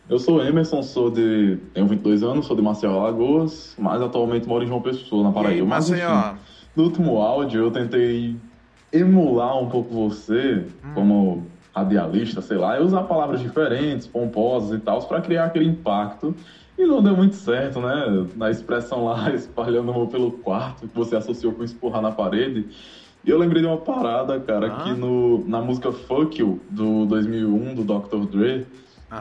Eu 0.09 0.19
sou 0.19 0.43
Emerson, 0.43 0.83
sou 0.83 1.09
de. 1.09 1.57
tenho 1.73 1.87
22 1.87 2.23
anos, 2.23 2.45
sou 2.45 2.55
de 2.55 2.61
Maceió, 2.61 2.99
Alagoas, 2.99 3.75
mas 3.79 4.01
atualmente 4.01 4.47
moro 4.47 4.63
em 4.63 4.67
João 4.67 4.81
Pessoa, 4.81 5.23
na 5.23 5.31
Paraíba. 5.31 5.63
aí, 5.63 5.67
mas, 5.67 5.89
Maceió? 5.89 6.33
no 6.75 6.83
último 6.83 7.19
áudio 7.19 7.63
eu 7.63 7.71
tentei 7.71 8.35
emular 8.91 9.57
um 9.57 9.69
pouco 9.69 10.09
você, 10.09 10.67
hum. 10.83 10.93
como 10.93 11.47
radialista, 11.75 12.41
sei 12.41 12.57
lá, 12.57 12.77
e 12.77 12.83
usar 12.83 13.03
palavras 13.03 13.41
diferentes, 13.41 14.05
pomposas 14.05 14.77
e 14.77 14.81
tal, 14.81 15.01
para 15.03 15.21
criar 15.21 15.45
aquele 15.45 15.65
impacto. 15.65 16.35
E 16.77 16.85
não 16.85 17.03
deu 17.03 17.15
muito 17.15 17.35
certo, 17.35 17.79
né? 17.79 18.27
Na 18.35 18.49
expressão 18.49 19.05
lá, 19.05 19.29
espalhando 19.33 20.07
pelo 20.07 20.31
quarto, 20.31 20.87
que 20.87 20.95
você 20.95 21.15
associou 21.15 21.53
com 21.53 21.63
espurrar 21.63 22.01
na 22.01 22.11
parede. 22.11 22.67
E 23.23 23.29
eu 23.29 23.37
lembrei 23.37 23.61
de 23.61 23.67
uma 23.67 23.77
parada, 23.77 24.39
cara, 24.39 24.67
ah. 24.67 24.83
que 24.83 24.93
no, 24.93 25.47
na 25.47 25.61
música 25.61 25.91
Fuck 25.91 26.41
You, 26.41 26.59
do 26.69 27.05
2001, 27.05 27.75
do 27.75 27.83
Dr. 27.83 28.25
Dre, 28.29 28.67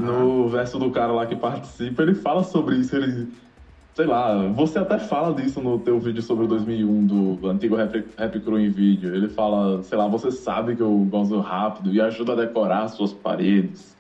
no 0.00 0.48
verso 0.48 0.78
do 0.78 0.90
cara 0.90 1.12
lá 1.12 1.26
que 1.26 1.36
participa, 1.36 2.03
ele 2.03 2.14
fala 2.14 2.42
sobre 2.42 2.76
isso, 2.76 2.96
ele... 2.96 3.28
Sei 3.94 4.07
lá, 4.07 4.46
você 4.48 4.78
até 4.78 4.98
fala 4.98 5.34
disso 5.34 5.61
no 5.61 5.78
teu 5.78 6.00
vídeo 6.00 6.22
sobre 6.22 6.46
o 6.46 6.48
2001 6.48 7.07
do 7.36 7.46
antigo 7.50 7.76
Rap, 7.76 8.03
Rap 8.16 8.40
Crew 8.40 8.59
em 8.59 8.70
vídeo. 8.70 9.14
Ele 9.14 9.28
fala, 9.28 9.82
sei 9.82 9.98
lá, 9.98 10.09
você 10.09 10.30
sabe 10.30 10.74
que 10.74 10.80
eu 10.80 11.07
gosto 11.11 11.38
rápido 11.40 11.92
e 11.92 12.00
ajuda 12.00 12.32
a 12.32 12.36
decorar 12.36 12.84
as 12.84 12.92
suas 12.92 13.12
paredes. 13.12 13.94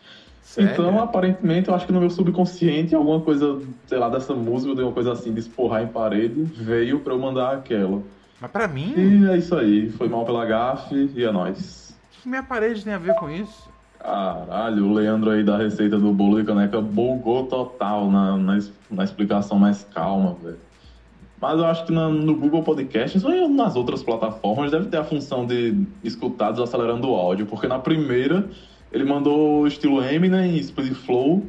Sério? 0.52 0.70
Então, 0.70 1.02
aparentemente, 1.02 1.70
eu 1.70 1.74
acho 1.74 1.86
que 1.86 1.92
no 1.92 2.00
meu 2.00 2.10
subconsciente, 2.10 2.94
alguma 2.94 3.20
coisa, 3.22 3.58
sei 3.86 3.96
lá, 3.96 4.10
dessa 4.10 4.34
música, 4.34 4.74
de 4.74 4.82
uma 4.82 4.92
coisa 4.92 5.12
assim, 5.12 5.32
de 5.32 5.40
esporrar 5.40 5.82
em 5.82 5.86
parede, 5.86 6.42
veio 6.42 7.00
pra 7.00 7.14
eu 7.14 7.18
mandar 7.18 7.54
aquela. 7.54 8.02
Mas 8.38 8.50
pra 8.50 8.68
mim. 8.68 8.92
E 8.94 9.30
é 9.30 9.38
isso 9.38 9.56
aí. 9.56 9.88
Foi 9.92 10.10
mal 10.10 10.26
pela 10.26 10.44
gafe 10.44 11.10
e 11.14 11.24
é 11.24 11.32
nóis. 11.32 11.96
O 12.18 12.22
que 12.22 12.28
minha 12.28 12.42
parede 12.42 12.84
tem 12.84 12.92
a 12.92 12.98
ver 12.98 13.14
com 13.14 13.30
isso? 13.30 13.66
Caralho, 13.98 14.88
o 14.88 14.92
Leandro 14.92 15.30
aí 15.30 15.42
da 15.42 15.56
receita 15.56 15.98
do 15.98 16.12
bolo 16.12 16.38
de 16.38 16.46
caneca 16.46 16.82
bugou 16.82 17.46
total 17.46 18.10
na, 18.10 18.36
na, 18.36 18.58
na 18.90 19.04
explicação 19.04 19.58
mais 19.58 19.86
calma, 19.94 20.36
velho. 20.42 20.58
Mas 21.40 21.58
eu 21.58 21.64
acho 21.64 21.86
que 21.86 21.92
na, 21.92 22.10
no 22.10 22.36
Google 22.36 22.62
Podcasts 22.62 23.24
ou 23.24 23.48
nas 23.48 23.74
outras 23.74 24.02
plataformas 24.02 24.70
deve 24.70 24.88
ter 24.88 24.98
a 24.98 25.04
função 25.04 25.46
de 25.46 25.86
escutados 26.04 26.60
acelerando 26.60 27.08
o 27.08 27.14
áudio, 27.14 27.46
porque 27.46 27.66
na 27.66 27.78
primeira 27.78 28.48
ele 28.92 29.04
mandou 29.04 29.66
estilo 29.66 30.02
Eminem, 30.02 30.62
Speed 30.62 30.94
Flow, 30.94 31.46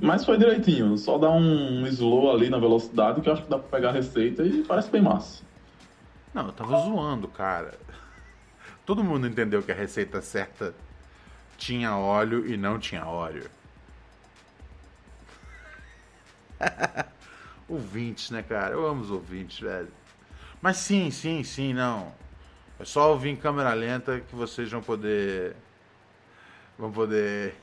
mas 0.00 0.24
foi 0.24 0.38
direitinho, 0.38 0.96
só 0.96 1.18
dá 1.18 1.30
um 1.30 1.86
slow 1.86 2.30
ali 2.30 2.48
na 2.48 2.58
velocidade 2.58 3.20
que 3.20 3.28
eu 3.28 3.32
acho 3.32 3.42
que 3.42 3.50
dá 3.50 3.58
pra 3.58 3.68
pegar 3.68 3.90
a 3.90 3.92
receita 3.92 4.42
e 4.44 4.62
parece 4.64 4.90
bem 4.90 5.02
massa. 5.02 5.42
Não, 6.32 6.46
eu 6.46 6.52
tava 6.52 6.78
zoando, 6.78 7.28
cara. 7.28 7.74
Todo 8.86 9.04
mundo 9.04 9.26
entendeu 9.26 9.62
que 9.62 9.72
a 9.72 9.74
receita 9.74 10.22
certa 10.22 10.74
tinha 11.56 11.96
óleo 11.96 12.46
e 12.46 12.56
não 12.56 12.78
tinha 12.78 13.04
óleo. 13.04 13.50
ouvintes, 17.68 18.30
né, 18.30 18.42
cara? 18.42 18.74
Eu 18.74 18.86
amo 18.86 19.02
os 19.02 19.10
ouvintes, 19.10 19.60
velho. 19.60 19.88
Mas 20.60 20.78
sim, 20.78 21.10
sim, 21.10 21.42
sim, 21.44 21.74
não. 21.74 22.12
É 22.80 22.84
só 22.84 23.10
ouvir 23.10 23.30
em 23.30 23.36
câmera 23.36 23.74
lenta 23.74 24.20
que 24.20 24.34
vocês 24.34 24.70
vão 24.70 24.80
poder. 24.82 25.56
Vão 26.78 26.92
poder. 26.92 27.56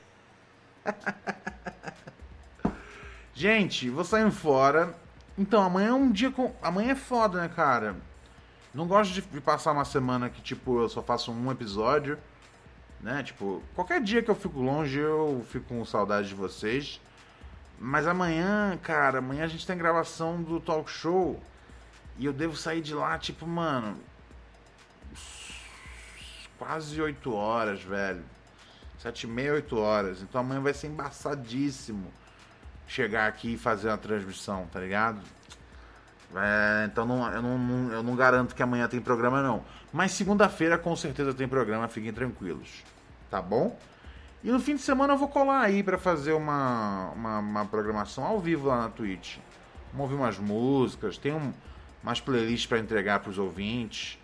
Gente, 3.34 3.88
vou 3.88 4.04
saindo 4.04 4.30
fora. 4.30 4.94
Então, 5.38 5.62
amanhã 5.62 5.88
é 5.88 5.92
um 5.94 6.10
dia 6.10 6.30
com. 6.30 6.54
Amanhã 6.62 6.92
é 6.92 6.96
foda, 6.96 7.40
né, 7.40 7.48
cara? 7.48 7.96
Não 8.74 8.86
gosto 8.86 9.12
de 9.12 9.40
passar 9.40 9.72
uma 9.72 9.84
semana 9.86 10.28
que, 10.28 10.42
tipo, 10.42 10.80
eu 10.80 10.88
só 10.88 11.02
faço 11.02 11.32
um 11.32 11.50
episódio, 11.50 12.18
né? 13.00 13.22
Tipo, 13.22 13.62
qualquer 13.74 14.02
dia 14.02 14.22
que 14.22 14.30
eu 14.30 14.34
fico 14.34 14.60
longe, 14.60 14.98
eu 14.98 15.44
fico 15.50 15.66
com 15.66 15.84
saudade 15.84 16.28
de 16.28 16.34
vocês. 16.34 17.00
Mas 17.78 18.06
amanhã, 18.06 18.78
cara, 18.82 19.18
amanhã 19.18 19.44
a 19.44 19.48
gente 19.48 19.66
tem 19.66 19.76
gravação 19.78 20.42
do 20.42 20.60
talk 20.60 20.90
show. 20.90 21.42
E 22.18 22.26
eu 22.26 22.32
devo 22.32 22.56
sair 22.56 22.80
de 22.80 22.94
lá, 22.94 23.18
tipo, 23.18 23.46
mano. 23.46 23.98
Quase 26.58 27.00
8 27.00 27.34
horas, 27.34 27.82
velho. 27.82 28.24
7 29.06 29.22
e 29.22 29.26
meia, 29.28 29.52
8 29.52 29.78
horas. 29.78 30.22
Então 30.22 30.40
amanhã 30.40 30.60
vai 30.60 30.74
ser 30.74 30.88
embaçadíssimo. 30.88 32.12
chegar 32.88 33.26
aqui 33.26 33.54
e 33.54 33.58
fazer 33.58 33.88
uma 33.88 33.98
transmissão, 33.98 34.66
tá 34.72 34.80
ligado? 34.80 35.20
É, 36.34 36.86
então 36.86 37.04
não, 37.04 37.32
eu, 37.32 37.42
não, 37.42 37.58
não, 37.58 37.92
eu 37.92 38.02
não 38.02 38.16
garanto 38.16 38.54
que 38.54 38.62
amanhã 38.62 38.88
tem 38.88 39.00
programa, 39.00 39.42
não. 39.42 39.64
Mas 39.92 40.12
segunda-feira 40.12 40.76
com 40.76 40.94
certeza 40.94 41.32
tem 41.32 41.46
programa, 41.48 41.88
fiquem 41.88 42.12
tranquilos. 42.12 42.84
Tá 43.30 43.40
bom? 43.40 43.78
E 44.42 44.50
no 44.50 44.60
fim 44.60 44.76
de 44.76 44.82
semana 44.82 45.14
eu 45.14 45.18
vou 45.18 45.28
colar 45.28 45.62
aí 45.62 45.82
para 45.82 45.98
fazer 45.98 46.32
uma, 46.32 47.10
uma, 47.10 47.38
uma, 47.38 47.64
programação 47.64 48.24
ao 48.24 48.40
vivo 48.40 48.68
lá 48.68 48.82
na 48.82 48.88
Twitch. 48.88 49.38
Vamos 49.92 50.10
ouvir 50.10 50.14
umas 50.14 50.38
músicas, 50.38 51.16
tem 51.18 51.32
um, 51.32 51.52
umas 52.02 52.20
playlists 52.20 52.66
para 52.66 52.78
entregar 52.78 53.20
para 53.20 53.30
os 53.30 53.38
ouvintes. 53.38 54.18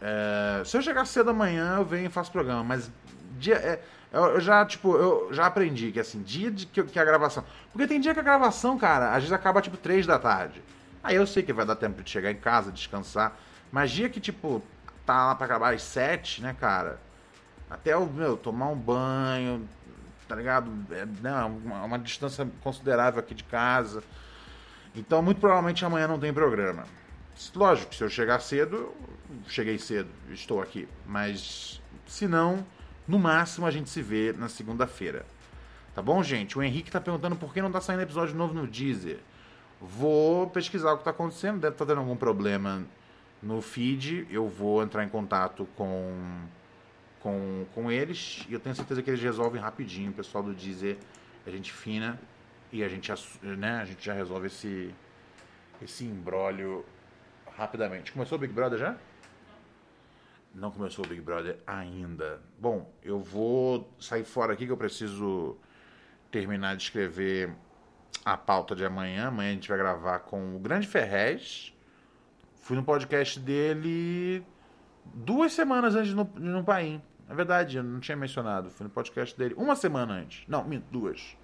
É, 0.00 0.62
se 0.64 0.76
eu 0.76 0.82
chegar 0.82 1.04
cedo 1.06 1.30
amanhã, 1.30 1.76
eu 1.76 1.84
venho 1.84 2.06
e 2.06 2.08
faço 2.08 2.32
programa, 2.32 2.64
mas 2.64 2.90
dia, 3.38 3.56
é, 3.56 3.80
eu, 4.12 4.40
já, 4.40 4.64
tipo, 4.64 4.96
eu 4.96 5.28
já 5.32 5.46
aprendi 5.46 5.92
que 5.92 6.00
assim, 6.00 6.22
dia 6.22 6.50
de 6.50 6.66
que, 6.66 6.82
que 6.84 6.98
a 6.98 7.04
gravação. 7.04 7.44
Porque 7.72 7.86
tem 7.86 8.00
dia 8.00 8.14
que 8.14 8.20
a 8.20 8.22
gravação, 8.22 8.78
cara, 8.78 9.10
às 9.10 9.16
vezes 9.16 9.32
acaba 9.32 9.60
tipo 9.60 9.76
3 9.76 10.06
da 10.06 10.18
tarde. 10.18 10.62
Aí 11.02 11.16
eu 11.16 11.26
sei 11.26 11.42
que 11.42 11.52
vai 11.52 11.64
dar 11.64 11.76
tempo 11.76 12.02
de 12.02 12.10
chegar 12.10 12.30
em 12.30 12.36
casa, 12.36 12.72
descansar. 12.72 13.36
Mas 13.70 13.90
dia 13.90 14.08
que, 14.08 14.20
tipo, 14.20 14.62
tá 15.04 15.26
lá 15.26 15.34
pra 15.34 15.46
acabar 15.46 15.74
às 15.74 15.82
7, 15.82 16.42
né, 16.42 16.56
cara? 16.58 17.00
Até 17.70 17.96
o 17.96 18.06
meu, 18.06 18.36
tomar 18.36 18.68
um 18.68 18.76
banho, 18.76 19.68
tá 20.28 20.34
ligado? 20.34 20.70
É 20.90 21.04
né, 21.04 21.44
uma, 21.44 21.84
uma 21.84 21.98
distância 21.98 22.48
considerável 22.62 23.20
aqui 23.20 23.34
de 23.34 23.44
casa. 23.44 24.02
Então, 24.94 25.20
muito 25.22 25.40
provavelmente 25.40 25.84
amanhã 25.84 26.08
não 26.08 26.18
tem 26.18 26.32
programa. 26.32 26.84
Lógico, 27.54 27.94
se 27.94 28.02
eu 28.02 28.08
chegar 28.08 28.40
cedo, 28.40 28.94
cheguei 29.46 29.78
cedo, 29.78 30.08
estou 30.30 30.60
aqui. 30.60 30.88
Mas, 31.06 31.80
se 32.06 32.26
não, 32.26 32.64
no 33.06 33.18
máximo 33.18 33.66
a 33.66 33.70
gente 33.70 33.90
se 33.90 34.02
vê 34.02 34.32
na 34.32 34.48
segunda-feira. 34.48 35.24
Tá 35.94 36.02
bom, 36.02 36.22
gente? 36.22 36.58
O 36.58 36.62
Henrique 36.62 36.90
tá 36.90 37.00
perguntando 37.00 37.36
por 37.36 37.54
que 37.54 37.62
não 37.62 37.72
tá 37.72 37.80
saindo 37.80 38.02
episódio 38.02 38.34
novo 38.34 38.52
no 38.52 38.66
Deezer. 38.66 39.18
Vou 39.80 40.48
pesquisar 40.48 40.92
o 40.92 40.98
que 40.98 41.04
tá 41.04 41.10
acontecendo, 41.10 41.60
deve 41.60 41.74
estar 41.74 41.84
tá 41.84 41.92
tendo 41.92 42.00
algum 42.00 42.16
problema 42.16 42.84
no 43.42 43.62
feed. 43.62 44.26
Eu 44.30 44.48
vou 44.48 44.82
entrar 44.82 45.04
em 45.04 45.08
contato 45.08 45.66
com 45.76 46.46
com, 47.26 47.66
com 47.74 47.90
eles 47.90 48.46
e 48.48 48.52
eu 48.52 48.60
tenho 48.60 48.76
certeza 48.76 49.02
que 49.02 49.10
eles 49.10 49.20
resolvem 49.20 49.60
rapidinho. 49.60 50.12
O 50.12 50.14
pessoal 50.14 50.44
do 50.44 50.54
Deezer 50.54 50.96
é 51.44 51.50
gente 51.50 51.72
fina 51.72 52.20
e 52.72 52.84
a 52.84 52.88
gente, 52.88 53.12
né, 53.42 53.80
a 53.80 53.84
gente 53.84 54.04
já 54.04 54.12
resolve 54.12 54.46
esse, 54.46 54.94
esse 55.82 56.04
embrólio 56.04 56.84
rapidamente. 57.56 58.12
Começou 58.12 58.38
o 58.38 58.40
Big 58.40 58.52
Brother 58.52 58.78
já? 58.78 58.96
Não 60.56 60.70
começou 60.70 61.04
o 61.04 61.08
Big 61.08 61.20
Brother 61.20 61.58
ainda. 61.66 62.40
Bom, 62.58 62.90
eu 63.02 63.20
vou 63.20 63.94
sair 64.00 64.24
fora 64.24 64.54
aqui 64.54 64.64
que 64.64 64.72
eu 64.72 64.76
preciso 64.76 65.58
terminar 66.30 66.76
de 66.76 66.84
escrever 66.84 67.54
a 68.24 68.38
pauta 68.38 68.74
de 68.74 68.82
amanhã. 68.82 69.28
Amanhã 69.28 69.50
a 69.50 69.52
gente 69.52 69.68
vai 69.68 69.76
gravar 69.76 70.20
com 70.20 70.56
o 70.56 70.58
Grande 70.58 70.86
Ferrez. 70.86 71.74
Fui 72.54 72.74
no 72.74 72.82
podcast 72.82 73.38
dele 73.38 74.42
duas 75.04 75.52
semanas 75.52 75.94
antes 75.94 76.14
no, 76.14 76.24
no 76.36 76.64
Paim. 76.64 77.02
É 77.28 77.34
verdade, 77.34 77.76
eu 77.76 77.82
não 77.82 78.00
tinha 78.00 78.16
mencionado. 78.16 78.70
Fui 78.70 78.84
no 78.84 78.90
podcast 78.90 79.36
dele 79.36 79.54
uma 79.58 79.76
semana 79.76 80.14
antes. 80.14 80.42
Não, 80.48 80.66
duas. 80.90 81.36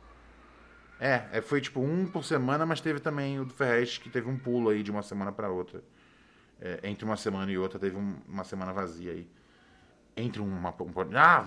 É, 0.98 1.28
é, 1.32 1.42
foi 1.42 1.60
tipo 1.60 1.80
um 1.80 2.06
por 2.06 2.24
semana, 2.24 2.64
mas 2.64 2.80
teve 2.80 2.98
também 2.98 3.38
o 3.38 3.44
do 3.44 3.52
Ferrez, 3.52 3.98
que 3.98 4.08
teve 4.08 4.30
um 4.30 4.38
pulo 4.38 4.70
aí 4.70 4.82
de 4.82 4.90
uma 4.90 5.02
semana 5.02 5.30
para 5.30 5.50
outra. 5.50 5.84
É, 6.64 6.78
entre 6.84 7.04
uma 7.04 7.16
semana 7.16 7.50
e 7.50 7.58
outra, 7.58 7.76
teve 7.76 7.96
um, 7.96 8.16
uma 8.28 8.44
semana 8.44 8.72
vazia 8.72 9.10
aí. 9.10 9.28
Entre 10.16 10.40
uma. 10.40 10.70
Um, 10.70 11.16
ah! 11.16 11.44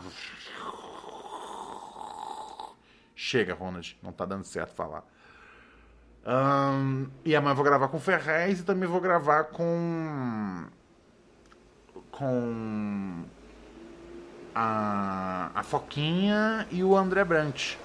Chega, 3.16 3.54
Ronald. 3.54 3.98
Não 4.04 4.12
tá 4.12 4.26
dando 4.26 4.44
certo 4.44 4.74
falar. 4.74 5.06
Um, 6.28 7.08
e 7.24 7.34
amanhã 7.34 7.52
eu 7.52 7.56
vou 7.56 7.64
gravar 7.64 7.88
com 7.88 7.98
Ferrez 7.98 8.60
e 8.60 8.64
também 8.64 8.90
vou 8.90 9.00
gravar 9.00 9.46
com. 9.46 10.68
Com 12.12 13.24
a, 14.54 15.50
a 15.56 15.64
Foquinha 15.64 16.68
e 16.70 16.84
o 16.84 16.98
André 16.98 17.24
Brant. 17.24 17.78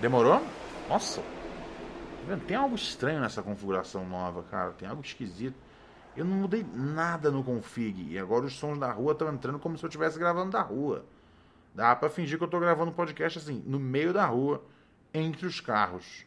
Demorou? 0.00 0.42
Nossa! 0.88 1.20
Tá 2.26 2.36
tem 2.46 2.56
algo 2.56 2.74
estranho 2.74 3.20
nessa 3.20 3.42
configuração 3.42 4.06
nova, 4.06 4.42
cara. 4.44 4.72
Tem 4.72 4.88
algo 4.88 5.02
esquisito. 5.02 5.67
Eu 6.18 6.24
não 6.24 6.34
mudei 6.34 6.66
nada 6.74 7.30
no 7.30 7.44
config. 7.44 8.08
E 8.10 8.18
agora 8.18 8.44
os 8.44 8.54
sons 8.54 8.76
da 8.76 8.90
rua 8.90 9.12
estão 9.12 9.32
entrando 9.32 9.60
como 9.60 9.78
se 9.78 9.84
eu 9.84 9.88
estivesse 9.88 10.18
gravando 10.18 10.50
da 10.50 10.60
rua. 10.60 11.04
Dá 11.72 11.94
pra 11.94 12.10
fingir 12.10 12.36
que 12.36 12.42
eu 12.42 12.48
tô 12.48 12.58
gravando 12.58 12.90
podcast 12.90 13.38
assim, 13.38 13.62
no 13.64 13.78
meio 13.78 14.12
da 14.12 14.26
rua, 14.26 14.60
entre 15.14 15.46
os 15.46 15.60
carros. 15.60 16.26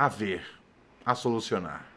A 0.00 0.08
ver, 0.08 0.40
a 1.04 1.14
solucionar. 1.14 1.89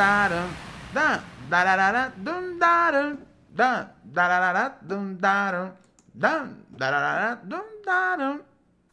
Da 0.00 0.28
dum 0.32 0.50
da 0.94 1.06
da 1.50 1.60
da 1.68 1.74
da 1.80 1.88
da 1.96 2.02
dum 2.26 2.44
da 2.62 2.74
dum 2.94 3.10
da 3.58 3.70
da 4.16 4.24
da 4.32 4.52
da 4.58 4.64
dum 4.88 5.06
da 5.24 5.36
dum 5.52 5.68
da 6.20 6.32
da 6.80 6.86
da 6.90 7.00
da 7.20 7.28
dum 7.50 7.66
da 7.86 8.00
dum 8.20 8.36